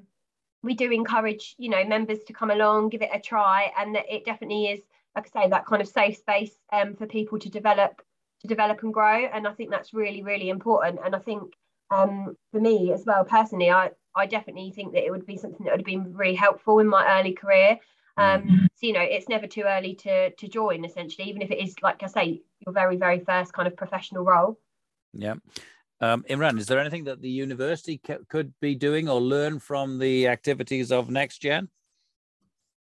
we 0.62 0.74
do 0.74 0.90
encourage 0.90 1.54
you 1.58 1.68
know 1.68 1.84
members 1.84 2.18
to 2.26 2.32
come 2.32 2.50
along 2.50 2.88
give 2.88 3.02
it 3.02 3.10
a 3.12 3.20
try 3.20 3.70
and 3.78 3.94
that 3.94 4.04
it 4.08 4.24
definitely 4.24 4.66
is 4.66 4.80
like 5.16 5.28
i 5.34 5.42
say 5.42 5.48
that 5.48 5.66
kind 5.66 5.82
of 5.82 5.88
safe 5.88 6.16
space 6.16 6.52
um, 6.72 6.94
for 6.94 7.06
people 7.06 7.38
to 7.38 7.48
develop 7.48 8.02
to 8.40 8.48
develop 8.48 8.82
and 8.82 8.94
grow. 8.94 9.26
And 9.26 9.46
i 9.46 9.52
think 9.52 9.70
that's 9.70 9.94
really 9.94 10.22
really 10.22 10.48
important. 10.48 11.00
And 11.04 11.14
i 11.14 11.18
think 11.18 11.54
um, 11.92 12.36
for 12.52 12.60
me 12.60 12.92
as 12.92 13.04
well 13.04 13.24
personally 13.24 13.70
i 13.70 13.90
i 14.14 14.26
definitely 14.26 14.70
think 14.70 14.92
that 14.92 15.04
it 15.04 15.10
would 15.10 15.26
be 15.26 15.36
something 15.36 15.64
that 15.64 15.72
would 15.72 15.80
have 15.80 15.86
been 15.86 16.14
really 16.14 16.36
helpful 16.36 16.78
in 16.78 16.88
my 16.88 17.18
early 17.18 17.32
career. 17.32 17.78
Um, 18.16 18.42
mm-hmm. 18.42 18.64
so 18.74 18.86
you 18.86 18.92
know 18.92 19.00
it's 19.00 19.28
never 19.28 19.46
too 19.46 19.62
early 19.66 19.94
to 19.96 20.30
to 20.30 20.48
join 20.48 20.84
essentially 20.84 21.28
even 21.28 21.42
if 21.42 21.50
it 21.50 21.58
is 21.58 21.74
like 21.82 22.02
i 22.02 22.06
say 22.06 22.42
your 22.64 22.72
very 22.72 22.96
very 22.96 23.20
first 23.20 23.52
kind 23.52 23.66
of 23.66 23.76
professional 23.76 24.24
role. 24.24 24.58
Yeah 25.12 25.34
um, 26.00 26.24
Imran, 26.30 26.58
is 26.58 26.66
there 26.66 26.80
anything 26.80 27.04
that 27.04 27.20
the 27.20 27.30
university 27.30 28.00
could 28.28 28.53
be 28.61 28.74
doing 28.74 29.09
or 29.09 29.20
learn 29.20 29.59
from 29.59 29.98
the 29.98 30.28
activities 30.28 30.90
of 30.90 31.09
NextGen? 31.09 31.68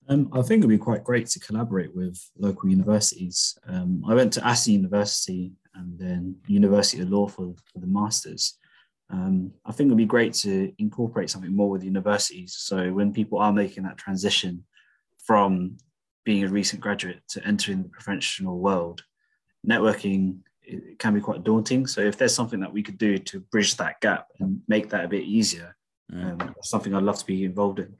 Um, 0.09 0.31
I 0.33 0.43
think 0.43 0.61
it'd 0.61 0.69
be 0.69 0.79
quite 0.79 1.03
great 1.03 1.27
to 1.29 1.41
collaborate 1.41 1.95
with 1.95 2.19
local 2.39 2.69
universities. 2.69 3.59
Um, 3.67 4.05
I 4.07 4.15
went 4.15 4.33
to 4.35 4.41
Assey 4.41 4.73
University 4.73 5.53
and 5.75 5.99
then 5.99 6.37
University 6.47 7.03
of 7.03 7.11
Law 7.11 7.27
for, 7.27 7.55
for 7.73 7.79
the 7.81 7.87
masters. 7.87 8.59
Um, 9.11 9.53
I 9.65 9.73
think 9.73 9.89
it'd 9.89 9.99
be 9.99 10.05
great 10.05 10.35
to 10.35 10.73
incorporate 10.79 11.31
something 11.31 11.55
more 11.55 11.71
with 11.71 11.85
universities. 11.85 12.57
So 12.59 12.93
when 12.93 13.13
people 13.13 13.39
are 13.39 13.53
making 13.53 13.85
that 13.85 13.99
transition 13.99 14.65
from 15.25 15.77
being 16.25 16.45
a 16.45 16.49
recent 16.49 16.83
graduate 16.83 17.21
to 17.29 17.45
entering 17.47 17.83
the 17.83 17.89
professional 17.89 18.59
world, 18.59 19.03
networking 19.69 20.39
it 20.67 20.99
can 20.99 21.15
be 21.15 21.21
quite 21.21 21.45
daunting. 21.45 21.87
So 21.87 22.01
if 22.01 22.19
there's 22.19 22.35
something 22.35 22.61
that 22.61 22.73
we 22.73 22.83
could 22.83 22.99
do 22.99 23.19
to 23.19 23.41
bridge 23.41 23.77
that 23.77 24.01
gap 24.01 24.27
and 24.41 24.61
make 24.69 24.91
that 24.91 25.05
a 25.05 25.09
bit 25.09 25.25
easier, 25.25 25.77
mm. 26.13 26.43
um, 26.43 26.55
something 26.63 26.95
I'd 26.95 27.03
love 27.03 27.19
to 27.19 27.27
be 27.27 27.45
involved 27.45 27.79
in. 27.79 27.95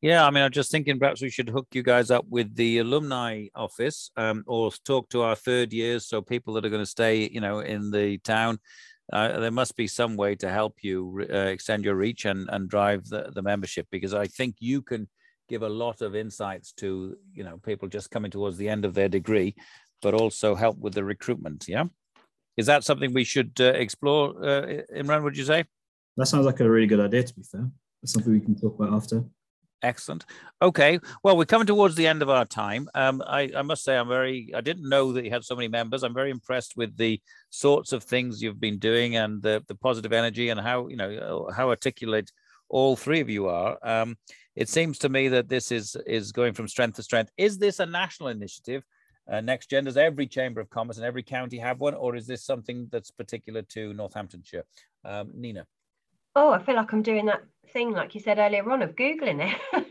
Yeah, 0.00 0.26
I 0.26 0.30
mean, 0.30 0.42
I'm 0.44 0.52
just 0.52 0.70
thinking 0.70 0.98
perhaps 0.98 1.22
we 1.22 1.30
should 1.30 1.48
hook 1.48 1.66
you 1.72 1.82
guys 1.82 2.10
up 2.10 2.26
with 2.28 2.54
the 2.54 2.78
alumni 2.78 3.46
office 3.54 4.10
um, 4.16 4.44
or 4.46 4.70
talk 4.84 5.08
to 5.10 5.22
our 5.22 5.34
third 5.34 5.72
years. 5.72 6.06
So 6.06 6.20
people 6.20 6.54
that 6.54 6.64
are 6.64 6.70
going 6.70 6.82
to 6.82 6.86
stay, 6.86 7.28
you 7.28 7.40
know, 7.40 7.60
in 7.60 7.90
the 7.90 8.18
town, 8.18 8.58
uh, 9.12 9.40
there 9.40 9.50
must 9.50 9.76
be 9.76 9.86
some 9.86 10.16
way 10.16 10.34
to 10.36 10.48
help 10.48 10.76
you 10.82 11.26
uh, 11.30 11.36
extend 11.36 11.84
your 11.84 11.94
reach 11.94 12.24
and, 12.24 12.48
and 12.50 12.68
drive 12.68 13.06
the, 13.06 13.30
the 13.34 13.42
membership 13.42 13.86
because 13.90 14.14
I 14.14 14.26
think 14.26 14.56
you 14.60 14.82
can 14.82 15.08
give 15.48 15.62
a 15.62 15.68
lot 15.68 16.00
of 16.00 16.16
insights 16.16 16.72
to, 16.72 17.16
you 17.32 17.44
know, 17.44 17.58
people 17.58 17.88
just 17.88 18.10
coming 18.10 18.30
towards 18.30 18.56
the 18.56 18.68
end 18.68 18.84
of 18.84 18.94
their 18.94 19.08
degree, 19.08 19.54
but 20.04 20.14
also 20.14 20.54
help 20.54 20.78
with 20.78 20.92
the 20.92 21.02
recruitment. 21.02 21.64
Yeah. 21.66 21.84
Is 22.58 22.66
that 22.66 22.84
something 22.84 23.12
we 23.12 23.24
should 23.24 23.52
uh, 23.58 23.72
explore, 23.84 24.30
uh, 24.44 24.82
Imran, 24.94 25.24
would 25.24 25.36
you 25.36 25.44
say? 25.44 25.64
That 26.18 26.26
sounds 26.26 26.46
like 26.46 26.60
a 26.60 26.70
really 26.70 26.86
good 26.86 27.00
idea, 27.00 27.24
to 27.24 27.34
be 27.34 27.42
fair. 27.42 27.68
That's 28.00 28.12
something 28.12 28.32
we 28.32 28.40
can 28.40 28.54
talk 28.54 28.78
about 28.78 28.92
after. 28.92 29.24
Excellent. 29.82 30.26
Okay. 30.62 31.00
Well, 31.22 31.36
we're 31.36 31.46
coming 31.46 31.66
towards 31.66 31.94
the 31.94 32.06
end 32.06 32.20
of 32.20 32.28
our 32.28 32.44
time. 32.44 32.88
Um, 32.94 33.22
I, 33.26 33.50
I, 33.56 33.62
must 33.62 33.82
say, 33.82 33.96
I'm 33.96 34.08
very, 34.08 34.52
I 34.54 34.60
didn't 34.60 34.88
know 34.88 35.12
that 35.12 35.24
you 35.24 35.30
had 35.30 35.42
so 35.42 35.56
many 35.56 35.68
members. 35.68 36.02
I'm 36.02 36.14
very 36.14 36.30
impressed 36.30 36.76
with 36.76 36.96
the 36.96 37.20
sorts 37.50 37.92
of 37.92 38.04
things 38.04 38.42
you've 38.42 38.60
been 38.60 38.78
doing 38.78 39.16
and 39.16 39.42
the, 39.42 39.64
the 39.68 39.74
positive 39.74 40.12
energy 40.12 40.50
and 40.50 40.60
how, 40.60 40.88
you 40.88 40.96
know, 40.96 41.50
how 41.56 41.70
articulate 41.70 42.30
all 42.68 42.94
three 42.94 43.20
of 43.20 43.30
you 43.30 43.48
are. 43.48 43.78
Um, 43.82 44.16
it 44.54 44.68
seems 44.68 44.98
to 44.98 45.08
me 45.08 45.28
that 45.28 45.48
this 45.48 45.72
is, 45.72 45.96
is 46.06 46.30
going 46.30 46.52
from 46.52 46.68
strength 46.68 46.96
to 46.96 47.02
strength. 47.02 47.32
Is 47.38 47.58
this 47.58 47.80
a 47.80 47.86
national 47.86 48.28
initiative? 48.28 48.84
Uh, 49.30 49.40
Next 49.40 49.70
Gen, 49.70 49.84
does 49.84 49.96
every 49.96 50.26
Chamber 50.26 50.60
of 50.60 50.70
Commerce 50.70 50.98
and 50.98 51.06
every 51.06 51.22
county 51.22 51.58
have 51.58 51.80
one, 51.80 51.94
or 51.94 52.14
is 52.14 52.26
this 52.26 52.44
something 52.44 52.88
that's 52.90 53.10
particular 53.10 53.62
to 53.62 53.94
Northamptonshire? 53.94 54.64
Um, 55.04 55.30
Nina. 55.34 55.66
Oh, 56.36 56.50
I 56.50 56.62
feel 56.62 56.74
like 56.74 56.92
I'm 56.92 57.02
doing 57.02 57.26
that 57.26 57.42
thing, 57.68 57.92
like 57.92 58.14
you 58.14 58.20
said 58.20 58.38
earlier 58.38 58.68
on, 58.70 58.82
of 58.82 58.96
googling 58.96 59.50
it. 59.50 59.84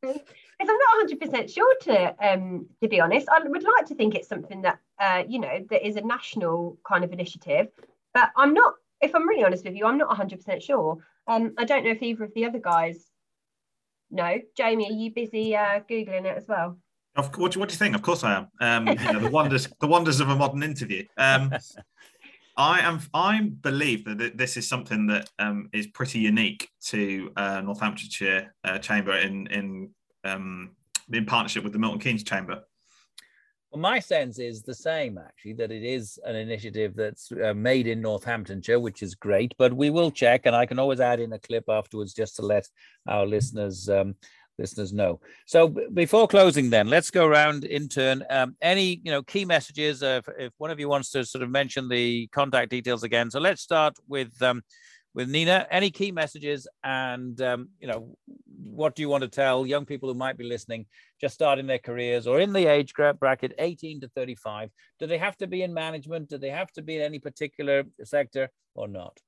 Because 0.60 0.74
I'm 0.74 1.28
not 1.28 1.44
100% 1.44 1.54
sure 1.54 1.76
to, 1.82 2.32
um, 2.32 2.66
to 2.82 2.88
be 2.88 3.00
honest. 3.00 3.28
I 3.30 3.46
would 3.46 3.62
like 3.62 3.86
to 3.86 3.94
think 3.94 4.14
it's 4.14 4.28
something 4.28 4.62
that, 4.62 4.78
uh, 4.98 5.22
you 5.26 5.38
know, 5.38 5.64
that 5.70 5.86
is 5.86 5.96
a 5.96 6.02
national 6.02 6.78
kind 6.86 7.02
of 7.02 7.12
initiative, 7.12 7.68
but 8.12 8.30
I'm 8.36 8.52
not. 8.52 8.74
If 9.00 9.14
I'm 9.14 9.26
really 9.26 9.44
honest 9.44 9.64
with 9.64 9.74
you, 9.74 9.86
I'm 9.86 9.96
not 9.96 10.14
100% 10.14 10.62
sure. 10.62 10.98
Um, 11.26 11.54
I 11.56 11.64
don't 11.64 11.84
know 11.84 11.90
if 11.90 12.02
either 12.02 12.24
of 12.24 12.34
the 12.34 12.44
other 12.44 12.58
guys 12.58 13.06
know. 14.10 14.38
Jamie, 14.54 14.90
are 14.90 14.92
you 14.92 15.14
busy 15.14 15.56
uh, 15.56 15.80
googling 15.88 16.26
it 16.26 16.36
as 16.36 16.46
well? 16.46 16.78
Of, 17.16 17.36
what, 17.36 17.56
what 17.56 17.68
do 17.68 17.72
you 17.72 17.78
think? 17.78 17.94
Of 17.94 18.02
course 18.02 18.22
I 18.22 18.36
am. 18.36 18.48
Um, 18.60 18.88
you 18.88 19.12
know, 19.12 19.18
the 19.18 19.30
wonders, 19.30 19.68
the 19.80 19.86
wonders 19.86 20.20
of 20.20 20.28
a 20.28 20.36
modern 20.36 20.62
interview. 20.62 21.04
Um, 21.16 21.52
I 22.56 22.80
am. 22.80 23.00
I 23.14 23.40
believe 23.40 24.04
that 24.04 24.36
this 24.36 24.56
is 24.56 24.68
something 24.68 25.06
that 25.06 25.30
um, 25.38 25.70
is 25.72 25.86
pretty 25.86 26.18
unique 26.18 26.68
to 26.86 27.32
uh, 27.36 27.62
Northamptonshire 27.62 28.54
uh, 28.64 28.78
Chamber 28.78 29.16
in 29.16 29.46
in 29.46 29.90
um, 30.24 30.72
in 31.10 31.24
partnership 31.26 31.64
with 31.64 31.72
the 31.72 31.78
Milton 31.78 32.00
Keynes 32.00 32.22
Chamber. 32.22 32.62
Well, 33.70 33.80
my 33.80 34.00
sense 34.00 34.40
is 34.40 34.62
the 34.62 34.74
same, 34.74 35.16
actually, 35.16 35.52
that 35.54 35.70
it 35.70 35.84
is 35.84 36.18
an 36.24 36.34
initiative 36.34 36.96
that's 36.96 37.30
uh, 37.30 37.54
made 37.54 37.86
in 37.86 38.02
Northamptonshire, 38.02 38.80
which 38.80 39.00
is 39.00 39.14
great. 39.14 39.54
But 39.58 39.72
we 39.72 39.90
will 39.90 40.10
check, 40.10 40.46
and 40.46 40.56
I 40.56 40.66
can 40.66 40.80
always 40.80 40.98
add 40.98 41.20
in 41.20 41.32
a 41.32 41.38
clip 41.38 41.64
afterwards 41.68 42.12
just 42.12 42.34
to 42.36 42.42
let 42.42 42.66
our 43.06 43.24
listeners 43.24 43.88
um, 43.88 44.16
listeners 44.60 44.92
know. 44.92 45.20
So 45.46 45.74
before 45.92 46.28
closing, 46.28 46.70
then 46.70 46.88
let's 46.88 47.10
go 47.10 47.26
around 47.26 47.64
in 47.64 47.88
turn. 47.88 48.22
Um, 48.30 48.56
any 48.60 49.00
you 49.02 49.10
know 49.10 49.22
key 49.22 49.44
messages? 49.44 50.02
Uh, 50.02 50.20
if, 50.24 50.34
if, 50.38 50.52
one 50.58 50.70
of 50.70 50.78
you 50.78 50.88
wants 50.88 51.10
to 51.10 51.24
sort 51.24 51.42
of 51.42 51.50
mention 51.50 51.88
the 51.88 52.28
contact 52.28 52.70
details 52.70 53.02
again. 53.02 53.30
So 53.30 53.40
let's 53.40 53.62
start 53.62 53.96
with 54.06 54.40
um, 54.42 54.62
with 55.14 55.28
Nina. 55.28 55.66
Any 55.70 55.90
key 55.90 56.12
messages, 56.12 56.68
and 56.84 57.40
um, 57.40 57.70
you 57.80 57.88
know 57.88 58.16
what 58.62 58.94
do 58.94 59.02
you 59.02 59.08
want 59.08 59.22
to 59.22 59.28
tell 59.28 59.66
young 59.66 59.86
people 59.86 60.08
who 60.08 60.14
might 60.14 60.36
be 60.36 60.44
listening, 60.44 60.86
just 61.20 61.34
starting 61.34 61.66
their 61.66 61.78
careers 61.78 62.26
or 62.26 62.40
in 62.40 62.52
the 62.52 62.66
age 62.66 62.92
bracket 63.18 63.54
18 63.58 64.02
to 64.02 64.08
35? 64.08 64.70
Do 64.98 65.06
they 65.06 65.18
have 65.18 65.36
to 65.38 65.46
be 65.46 65.62
in 65.62 65.74
management? 65.74 66.28
Do 66.28 66.38
they 66.38 66.50
have 66.50 66.70
to 66.72 66.82
be 66.82 66.96
in 66.96 67.02
any 67.02 67.18
particular 67.18 67.84
sector 68.04 68.50
or 68.74 68.86
not? 68.86 69.18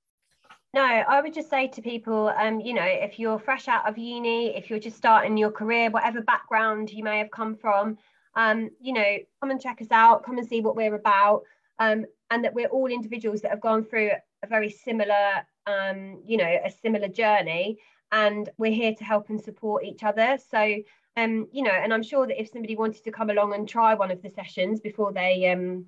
No, 0.75 0.83
I 0.83 1.21
would 1.21 1.35
just 1.35 1.51
say 1.51 1.69
to 1.69 1.83
people, 1.83 2.29
um, 2.31 2.59
you 2.61 2.73
know, 2.73 2.85
if 2.85 3.19
you're 3.19 3.39
fresh 3.39 3.69
out 3.69 3.87
of 3.87 3.99
uni, 3.99 4.57
if 4.57 4.71
you're 4.71 4.79
just 4.79 4.97
starting 4.97 5.37
your 5.37 5.51
career, 5.51 5.91
whatever 5.91 6.23
background 6.23 6.91
you 6.91 7.05
may 7.05 7.19
have 7.19 7.31
come 7.31 7.55
from, 7.55 7.99
um, 8.37 8.71
you 8.81 8.95
know, 8.95 9.19
come 9.41 9.51
and 9.51 9.61
check 9.61 9.83
us 9.83 9.91
out, 9.91 10.25
come 10.25 10.39
and 10.39 10.49
see 10.49 10.63
what 10.63 10.75
we're 10.75 10.95
about, 10.95 11.43
um, 11.79 12.07
and 12.31 12.43
that 12.43 12.55
we're 12.55 12.69
all 12.69 12.87
individuals 12.87 13.43
that 13.43 13.51
have 13.51 13.61
gone 13.61 13.85
through 13.85 14.13
a 14.43 14.47
very 14.47 14.71
similar, 14.71 15.47
um, 15.67 16.23
you 16.25 16.39
know, 16.39 16.59
a 16.65 16.71
similar 16.71 17.09
journey, 17.09 17.79
and 18.11 18.49
we're 18.57 18.73
here 18.73 18.95
to 18.95 19.05
help 19.05 19.29
and 19.29 19.43
support 19.43 19.85
each 19.85 20.03
other. 20.03 20.39
So, 20.51 20.77
um, 21.19 21.49
you 21.53 21.65
know, 21.65 21.71
and 21.71 21.93
I'm 21.93 22.03
sure 22.03 22.27
that 22.27 22.41
if 22.41 22.49
somebody 22.51 22.77
wanted 22.77 23.05
to 23.05 23.13
come 23.13 23.29
along 23.29 23.53
and 23.53 23.69
try 23.69 23.93
one 23.93 24.11
of 24.11 24.23
the 24.23 24.31
sessions 24.31 24.81
before 24.81 25.13
they 25.13 25.51
um, 25.51 25.85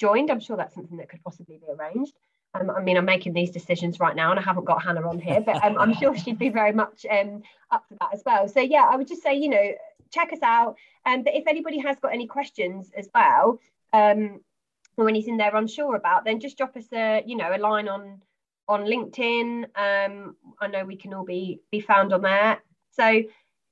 joined, 0.00 0.30
I'm 0.30 0.40
sure 0.40 0.56
that's 0.56 0.74
something 0.74 0.96
that 0.96 1.10
could 1.10 1.22
possibly 1.22 1.58
be 1.58 1.66
arranged. 1.70 2.14
Um, 2.54 2.70
I 2.70 2.80
mean, 2.80 2.96
I'm 2.96 3.04
making 3.04 3.34
these 3.34 3.50
decisions 3.50 4.00
right 4.00 4.16
now, 4.16 4.30
and 4.30 4.40
I 4.40 4.42
haven't 4.42 4.64
got 4.64 4.82
Hannah 4.82 5.06
on 5.06 5.18
here, 5.18 5.40
but 5.40 5.62
um, 5.64 5.76
I'm 5.78 5.94
sure 5.94 6.16
she'd 6.16 6.38
be 6.38 6.48
very 6.48 6.72
much 6.72 7.04
um, 7.10 7.42
up 7.70 7.84
for 7.88 7.96
that 8.00 8.10
as 8.14 8.22
well. 8.24 8.48
So 8.48 8.60
yeah, 8.60 8.84
I 8.90 8.96
would 8.96 9.08
just 9.08 9.22
say, 9.22 9.36
you 9.36 9.48
know, 9.48 9.72
check 10.10 10.32
us 10.32 10.42
out. 10.42 10.76
Um, 11.04 11.22
but 11.22 11.34
if 11.34 11.46
anybody 11.46 11.78
has 11.78 11.98
got 12.00 12.12
any 12.12 12.26
questions 12.26 12.90
as 12.96 13.08
well, 13.14 13.60
um, 13.92 14.40
or 14.96 15.08
anything 15.08 15.36
they're 15.36 15.54
unsure 15.54 15.94
about, 15.94 16.24
then 16.24 16.40
just 16.40 16.58
drop 16.58 16.76
us 16.76 16.86
a, 16.92 17.22
you 17.26 17.36
know, 17.36 17.54
a 17.54 17.58
line 17.58 17.88
on 17.88 18.20
on 18.68 18.82
LinkedIn. 18.84 19.64
Um, 19.76 20.36
I 20.60 20.66
know 20.66 20.84
we 20.84 20.96
can 20.96 21.14
all 21.14 21.24
be 21.24 21.60
be 21.70 21.80
found 21.80 22.12
on 22.12 22.22
there. 22.22 22.62
So 22.90 23.22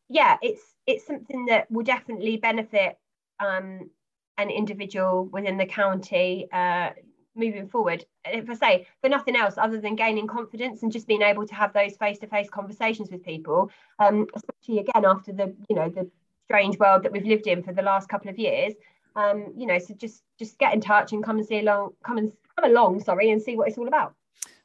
yeah, 0.09 0.37
it's 0.43 0.63
it's 0.87 1.07
something 1.07 1.47
that 1.47 1.71
will 1.71 1.85
definitely 1.85 2.37
benefit 2.37 2.97
um, 3.41 3.91
an 4.39 4.51
individual 4.51 5.27
within 5.27 5.57
the 5.57 5.67
county. 5.67 6.49
Uh, 6.53 6.91
moving 7.37 7.69
forward 7.69 8.05
if 8.25 8.49
i 8.51 8.55
say 8.55 8.87
for 9.01 9.09
nothing 9.09 9.37
else 9.37 9.55
other 9.57 9.81
than 9.81 9.95
gaining 9.95 10.27
confidence 10.27 10.83
and 10.83 10.93
just 10.93 11.07
being 11.07 11.23
able 11.23 11.47
to 11.47 11.55
have 11.55 11.73
those 11.73 11.97
face-to-face 11.97 12.49
conversations 12.51 13.11
with 13.11 13.25
people 13.25 13.71
um, 13.99 14.27
especially 14.35 14.81
again 14.81 15.05
after 15.05 15.33
the 15.33 15.55
you 15.69 15.77
know 15.77 15.89
the 15.89 16.09
strange 16.45 16.79
world 16.79 17.03
that 17.03 17.13
we've 17.13 17.27
lived 17.27 17.47
in 17.47 17.63
for 17.63 17.73
the 17.73 17.83
last 17.83 18.09
couple 18.09 18.31
of 18.31 18.39
years 18.39 18.73
um, 19.17 19.53
you 19.57 19.67
know 19.67 19.79
so 19.79 19.95
just 19.95 20.23
just 20.39 20.59
get 20.59 20.75
in 20.75 20.81
touch 20.81 21.13
and 21.13 21.25
come 21.25 21.39
and 21.39 21.47
see 21.47 21.59
along 21.61 21.91
come 22.05 22.19
and 22.19 22.33
come 22.57 22.71
along 22.71 23.01
sorry 23.01 23.31
and 23.31 23.43
see 23.43 23.57
what 23.57 23.69
it's 23.69 23.79
all 23.79 23.89
about 23.89 24.15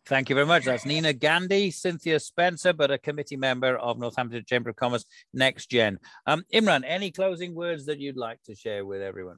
Thank 0.08 0.30
you 0.30 0.36
very 0.36 0.48
much. 0.48 0.66
That's 0.66 0.86
Nina 0.86 1.14
Gandhi, 1.14 1.70
Cynthia 1.70 2.20
Spencer, 2.20 2.74
but 2.74 2.90
a 2.90 2.98
committee 2.98 3.38
member 3.38 3.78
of 3.78 4.00
Northampton 4.00 4.44
Chamber 4.48 4.72
of 4.72 4.76
Commerce 4.76 5.06
Next 5.32 5.68
Gen. 5.68 6.00
Um, 6.26 6.44
Imran, 6.52 6.84
any 6.86 7.12
closing 7.12 7.54
words 7.54 7.86
that 7.86 8.00
you'd 8.00 8.18
like 8.18 8.42
to 8.44 8.56
share 8.56 8.84
with 8.84 9.02
everyone? 9.02 9.38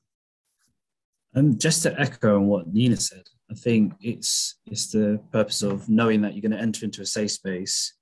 And 1.35 1.59
just 1.59 1.83
to 1.83 1.99
echo 1.99 2.35
on 2.35 2.47
what 2.47 2.71
Nina 2.71 2.97
said, 2.97 3.23
I 3.49 3.55
think 3.55 3.93
it's 4.01 4.55
it's 4.65 4.91
the 4.91 5.19
purpose 5.31 5.61
of 5.61 5.89
knowing 5.89 6.21
that 6.21 6.33
you're 6.33 6.41
going 6.41 6.51
to 6.51 6.59
enter 6.59 6.85
into 6.85 7.01
a 7.01 7.05
safe 7.05 7.31
space, 7.31 7.93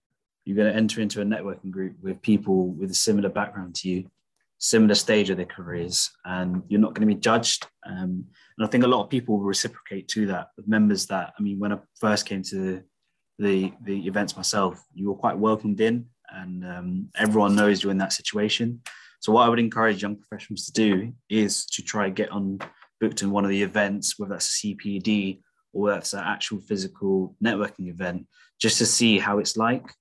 you're 0.45 0.55
going 0.55 0.71
to 0.71 0.77
enter 0.77 1.01
into 1.01 1.21
a 1.21 1.25
networking 1.25 1.71
group 1.71 1.95
with 2.01 2.21
people 2.21 2.67
with 2.67 2.91
a 2.91 2.95
similar 2.95 3.29
background 3.29 3.75
to 3.75 3.89
you, 3.89 4.09
similar 4.57 4.95
stage 4.95 5.29
of 5.29 5.37
their 5.37 5.45
careers, 5.45 6.09
and 6.25 6.63
you're 6.67 6.79
not 6.79 6.93
going 6.93 7.07
to 7.07 7.13
be 7.13 7.19
judged. 7.19 7.67
Um, 7.85 8.25
and 8.57 8.65
I 8.65 8.67
think 8.67 8.83
a 8.83 8.87
lot 8.87 9.03
of 9.03 9.09
people 9.09 9.37
will 9.37 9.45
reciprocate 9.45 10.07
to 10.09 10.27
that 10.27 10.49
with 10.57 10.67
members 10.67 11.05
that 11.07 11.33
I 11.37 11.41
mean, 11.41 11.59
when 11.59 11.73
I 11.73 11.79
first 11.99 12.25
came 12.25 12.43
to 12.43 12.81
the 13.39 13.71
the 13.83 14.07
events 14.07 14.35
myself, 14.35 14.83
you 14.93 15.09
were 15.09 15.15
quite 15.15 15.37
welcomed 15.37 15.79
in, 15.79 16.05
and 16.29 16.65
um, 16.65 17.09
everyone 17.15 17.55
knows 17.55 17.81
you're 17.81 17.91
in 17.91 17.97
that 17.97 18.13
situation. 18.13 18.81
So 19.21 19.31
what 19.31 19.45
I 19.45 19.49
would 19.49 19.59
encourage 19.59 20.01
young 20.01 20.15
professionals 20.15 20.65
to 20.65 20.71
do 20.71 21.13
is 21.29 21.65
to 21.67 21.83
try 21.83 22.09
get 22.09 22.31
on 22.31 22.59
booked 23.01 23.21
in 23.21 23.31
one 23.31 23.43
of 23.43 23.49
the 23.49 23.63
events, 23.63 24.17
whether 24.17 24.35
that's 24.35 24.63
a 24.63 24.67
CPD 24.67 25.41
or 25.73 25.81
whether 25.81 25.95
that's 25.95 26.13
an 26.13 26.23
actual 26.23 26.61
physical 26.61 27.35
networking 27.43 27.89
event, 27.89 28.27
just 28.61 28.77
to 28.77 28.85
see 28.85 29.19
how 29.19 29.39
it's 29.39 29.57
like 29.57 29.91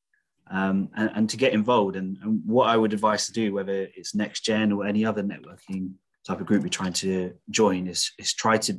um, 0.50 0.90
and, 0.94 1.10
and, 1.14 1.30
to 1.30 1.36
get 1.36 1.52
involved. 1.52 1.96
And, 1.96 2.18
and, 2.22 2.42
what 2.44 2.68
I 2.68 2.76
would 2.76 2.92
advise 2.92 3.26
to 3.26 3.32
do, 3.32 3.54
whether 3.54 3.88
it's 3.96 4.14
next 4.14 4.40
gen 4.40 4.72
or 4.72 4.84
any 4.84 5.04
other 5.04 5.22
networking 5.22 5.92
type 6.26 6.40
of 6.40 6.46
group 6.46 6.62
you're 6.62 6.68
trying 6.68 6.92
to 6.94 7.32
join, 7.50 7.86
is, 7.86 8.12
is 8.18 8.34
try 8.34 8.58
to 8.58 8.78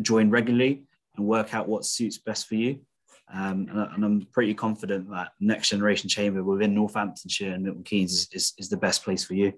join 0.00 0.30
regularly 0.30 0.84
and 1.16 1.26
work 1.26 1.54
out 1.54 1.68
what 1.68 1.84
suits 1.84 2.18
best 2.18 2.46
for 2.46 2.54
you. 2.54 2.80
Um, 3.32 3.66
and, 3.70 3.78
and, 3.94 4.04
I'm 4.04 4.26
pretty 4.32 4.54
confident 4.54 5.10
that 5.10 5.32
next 5.40 5.70
generation 5.70 6.08
chamber 6.08 6.44
within 6.44 6.74
Northamptonshire 6.74 7.54
and 7.54 7.64
Milton 7.64 7.82
Keynes 7.82 8.12
is, 8.12 8.28
is, 8.32 8.52
is 8.58 8.68
the 8.68 8.76
best 8.76 9.02
place 9.02 9.24
for 9.24 9.34
you. 9.34 9.52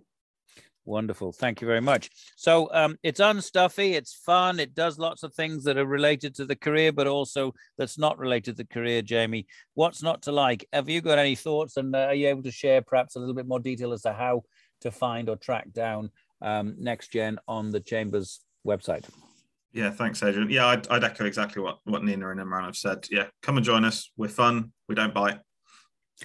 Wonderful. 0.87 1.33
Thank 1.33 1.61
you 1.61 1.67
very 1.67 1.81
much. 1.81 2.11
So 2.37 2.71
um, 2.73 2.97
it's 3.03 3.21
unstuffy, 3.21 3.95
it's 3.95 4.15
fun, 4.15 4.61
it 4.61 4.73
does 4.73 5.01
lots 5.01 5.25
of 5.25 5.35
things 5.35 5.65
that 5.65 5.77
are 5.77 5.85
related 5.85 6.37
to 6.37 6.47
the 6.47 6.55
career, 6.55 6.93
but 6.93 7.09
also 7.09 7.55
that's 7.77 7.99
not 7.99 8.19
related 8.19 8.57
to 8.57 8.63
the 8.63 8.69
career, 8.69 9.03
Jamie. 9.03 9.49
What's 9.75 10.01
not 10.01 10.23
to 10.23 10.33
like? 10.33 10.65
Have 10.73 10.89
you 10.89 11.01
got 11.01 11.19
any 11.19 11.35
thoughts 11.35 11.77
and 11.77 11.95
uh, 11.95 11.99
are 11.99 12.15
you 12.15 12.29
able 12.29 12.45
to 12.45 12.53
share 12.53 12.83
perhaps 12.83 13.17
a 13.17 13.19
little 13.19 13.35
bit 13.35 13.49
more 13.49 13.59
detail 13.59 13.93
as 13.93 14.03
to 14.03 14.13
how 14.13 14.45
to 14.83 14.93
find 14.93 15.29
or 15.29 15.35
track 15.35 15.73
down 15.73 16.11
um, 16.41 16.77
Next 16.79 17.11
Gen 17.11 17.41
on 17.49 17.73
the 17.73 17.81
Chamber's 17.81 18.41
website? 18.65 19.05
Yeah, 19.73 19.91
thanks, 19.91 20.23
Adrian. 20.23 20.51
Yeah, 20.51 20.67
I'd, 20.67 20.89
I'd, 20.89 21.05
echo 21.05 21.27
exactly 21.27 21.63
what, 21.63 21.81
what 21.85 22.05
Nina 22.05 22.31
and 22.31 22.41
Imran 22.41 22.65
have 22.65 22.77
said. 22.77 23.09
Yeah, 23.11 23.27
come 23.43 23.57
and 23.57 23.67
join 23.67 23.85
us. 23.85 24.11
We're 24.17 24.29
fun. 24.29 24.73
We 24.89 24.95
don't 24.95 25.13
bite. 25.13 25.41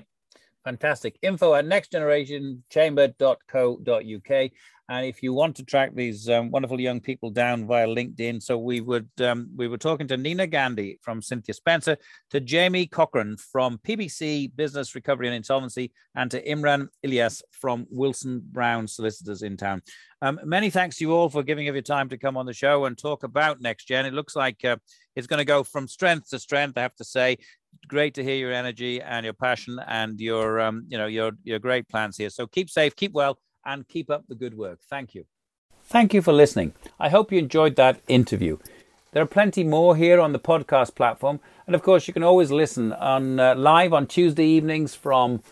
Fantastic. 0.64 1.18
Info 1.22 1.54
at 1.54 1.64
nextgenerationchamber.co.uk. 1.64 4.50
And 4.90 5.06
if 5.06 5.22
you 5.22 5.32
want 5.32 5.54
to 5.56 5.64
track 5.64 5.94
these 5.94 6.28
um, 6.28 6.50
wonderful 6.50 6.80
young 6.80 7.00
people 7.00 7.30
down 7.30 7.68
via 7.68 7.86
LinkedIn, 7.86 8.42
so 8.42 8.58
we 8.58 8.80
would 8.80 9.08
um, 9.20 9.48
we 9.54 9.68
were 9.68 9.78
talking 9.78 10.08
to 10.08 10.16
Nina 10.16 10.48
Gandhi 10.48 10.98
from 11.00 11.22
Cynthia 11.22 11.54
Spencer, 11.54 11.96
to 12.30 12.40
Jamie 12.40 12.88
Cochran 12.88 13.36
from 13.36 13.78
PBC 13.78 14.56
Business 14.56 14.96
Recovery 14.96 15.28
and 15.28 15.36
Insolvency, 15.36 15.92
and 16.16 16.28
to 16.32 16.44
Imran 16.44 16.88
Ilyas 17.06 17.40
from 17.52 17.86
Wilson 17.88 18.42
Browne 18.50 18.88
Solicitors 18.88 19.42
in 19.42 19.56
town. 19.56 19.80
Um, 20.22 20.40
many 20.44 20.70
thanks 20.70 20.96
to 20.96 21.04
you 21.04 21.12
all 21.12 21.28
for 21.28 21.44
giving 21.44 21.68
of 21.68 21.76
your 21.76 21.82
time 21.82 22.08
to 22.08 22.18
come 22.18 22.36
on 22.36 22.46
the 22.46 22.52
show 22.52 22.86
and 22.86 22.98
talk 22.98 23.22
about 23.22 23.61
Next 23.61 23.84
Gen. 23.84 24.06
It 24.06 24.12
looks 24.12 24.34
like 24.34 24.64
uh, 24.64 24.78
it's 25.16 25.26
going 25.26 25.38
to 25.38 25.44
go 25.44 25.64
from 25.64 25.88
strength 25.88 26.30
to 26.30 26.38
strength. 26.38 26.78
I 26.78 26.82
have 26.82 26.96
to 26.96 27.04
say, 27.04 27.38
great 27.88 28.14
to 28.14 28.24
hear 28.24 28.36
your 28.36 28.52
energy 28.52 29.00
and 29.00 29.24
your 29.24 29.34
passion 29.34 29.78
and 29.86 30.20
your 30.20 30.61
um, 30.61 30.86
you 30.88 30.98
know 30.98 31.06
your 31.06 31.32
your 31.44 31.58
great 31.58 31.88
plans 31.88 32.16
here. 32.16 32.30
So 32.30 32.46
keep 32.46 32.70
safe, 32.70 32.96
keep 32.96 33.12
well 33.12 33.38
and 33.64 33.86
keep 33.88 34.11
up 34.11 34.24
the 34.28 34.34
good 34.34 34.56
work. 34.56 34.80
Thank 34.88 35.14
you. 35.14 35.24
Thank 35.84 36.14
you 36.14 36.22
for 36.22 36.32
listening. 36.32 36.72
I 36.98 37.08
hope 37.08 37.32
you 37.32 37.38
enjoyed 37.38 37.76
that 37.76 38.00
interview. 38.08 38.58
There 39.12 39.22
are 39.22 39.26
plenty 39.26 39.64
more 39.64 39.96
here 39.96 40.20
on 40.20 40.32
the 40.32 40.38
podcast 40.38 40.94
platform, 40.94 41.40
and 41.66 41.74
of 41.74 41.82
course, 41.82 42.06
you 42.06 42.14
can 42.14 42.22
always 42.22 42.50
listen 42.50 42.92
on 42.92 43.40
uh, 43.40 43.54
live 43.56 43.92
on 43.92 44.06
Tuesday 44.06 44.46
evenings 44.46 44.94
from 44.94 45.42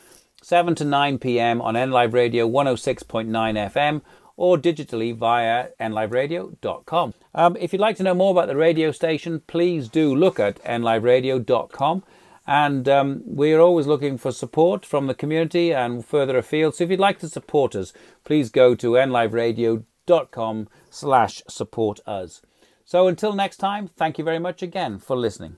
7 0.43 0.77
to 0.77 0.85
9 0.85 1.19
p.m. 1.19 1.61
on 1.61 1.75
NLive 1.75 2.13
Radio 2.13 2.49
106.9 2.49 3.27
FM 3.27 4.03
or 4.39 4.57
digitally 4.57 5.15
via 5.15 5.69
nliveradio.com. 5.81 7.13
Um, 7.35 7.57
if 7.61 7.73
you'd 7.73 7.81
like 7.81 7.97
to 7.97 8.05
know 8.05 8.15
more 8.15 8.31
about 8.31 8.47
the 8.47 8.57
radio 8.57 8.93
station, 8.93 9.43
please 9.47 9.89
do 9.89 10.15
look 10.15 10.39
at 10.41 10.63
nliveradio.com. 10.63 12.05
And 12.47 12.89
um, 12.89 13.23
we're 13.27 13.61
always 13.61 13.87
looking 13.87 14.17
for 14.17 14.33
support 14.33 14.87
from 14.87 15.09
the 15.09 15.15
community 15.15 15.75
and 15.75 16.07
further 16.07 16.39
afield. 16.39 16.77
So 16.77 16.85
if 16.85 16.91
you'd 16.91 17.01
like 17.01 17.19
to 17.19 17.29
support 17.29 17.75
us, 17.75 17.93
please 18.25 18.49
go 18.49 18.75
to 18.77 18.93
nliveradio.com 18.93 20.69
slash 20.89 21.43
support 21.49 22.01
us. 22.07 22.41
So 22.85 23.09
until 23.09 23.35
next 23.35 23.57
time, 23.59 23.89
thank 23.89 24.19
you 24.19 24.25
very 24.25 24.39
much 24.39 24.63
again 24.63 24.99
for 24.99 25.17
listening. 25.17 25.57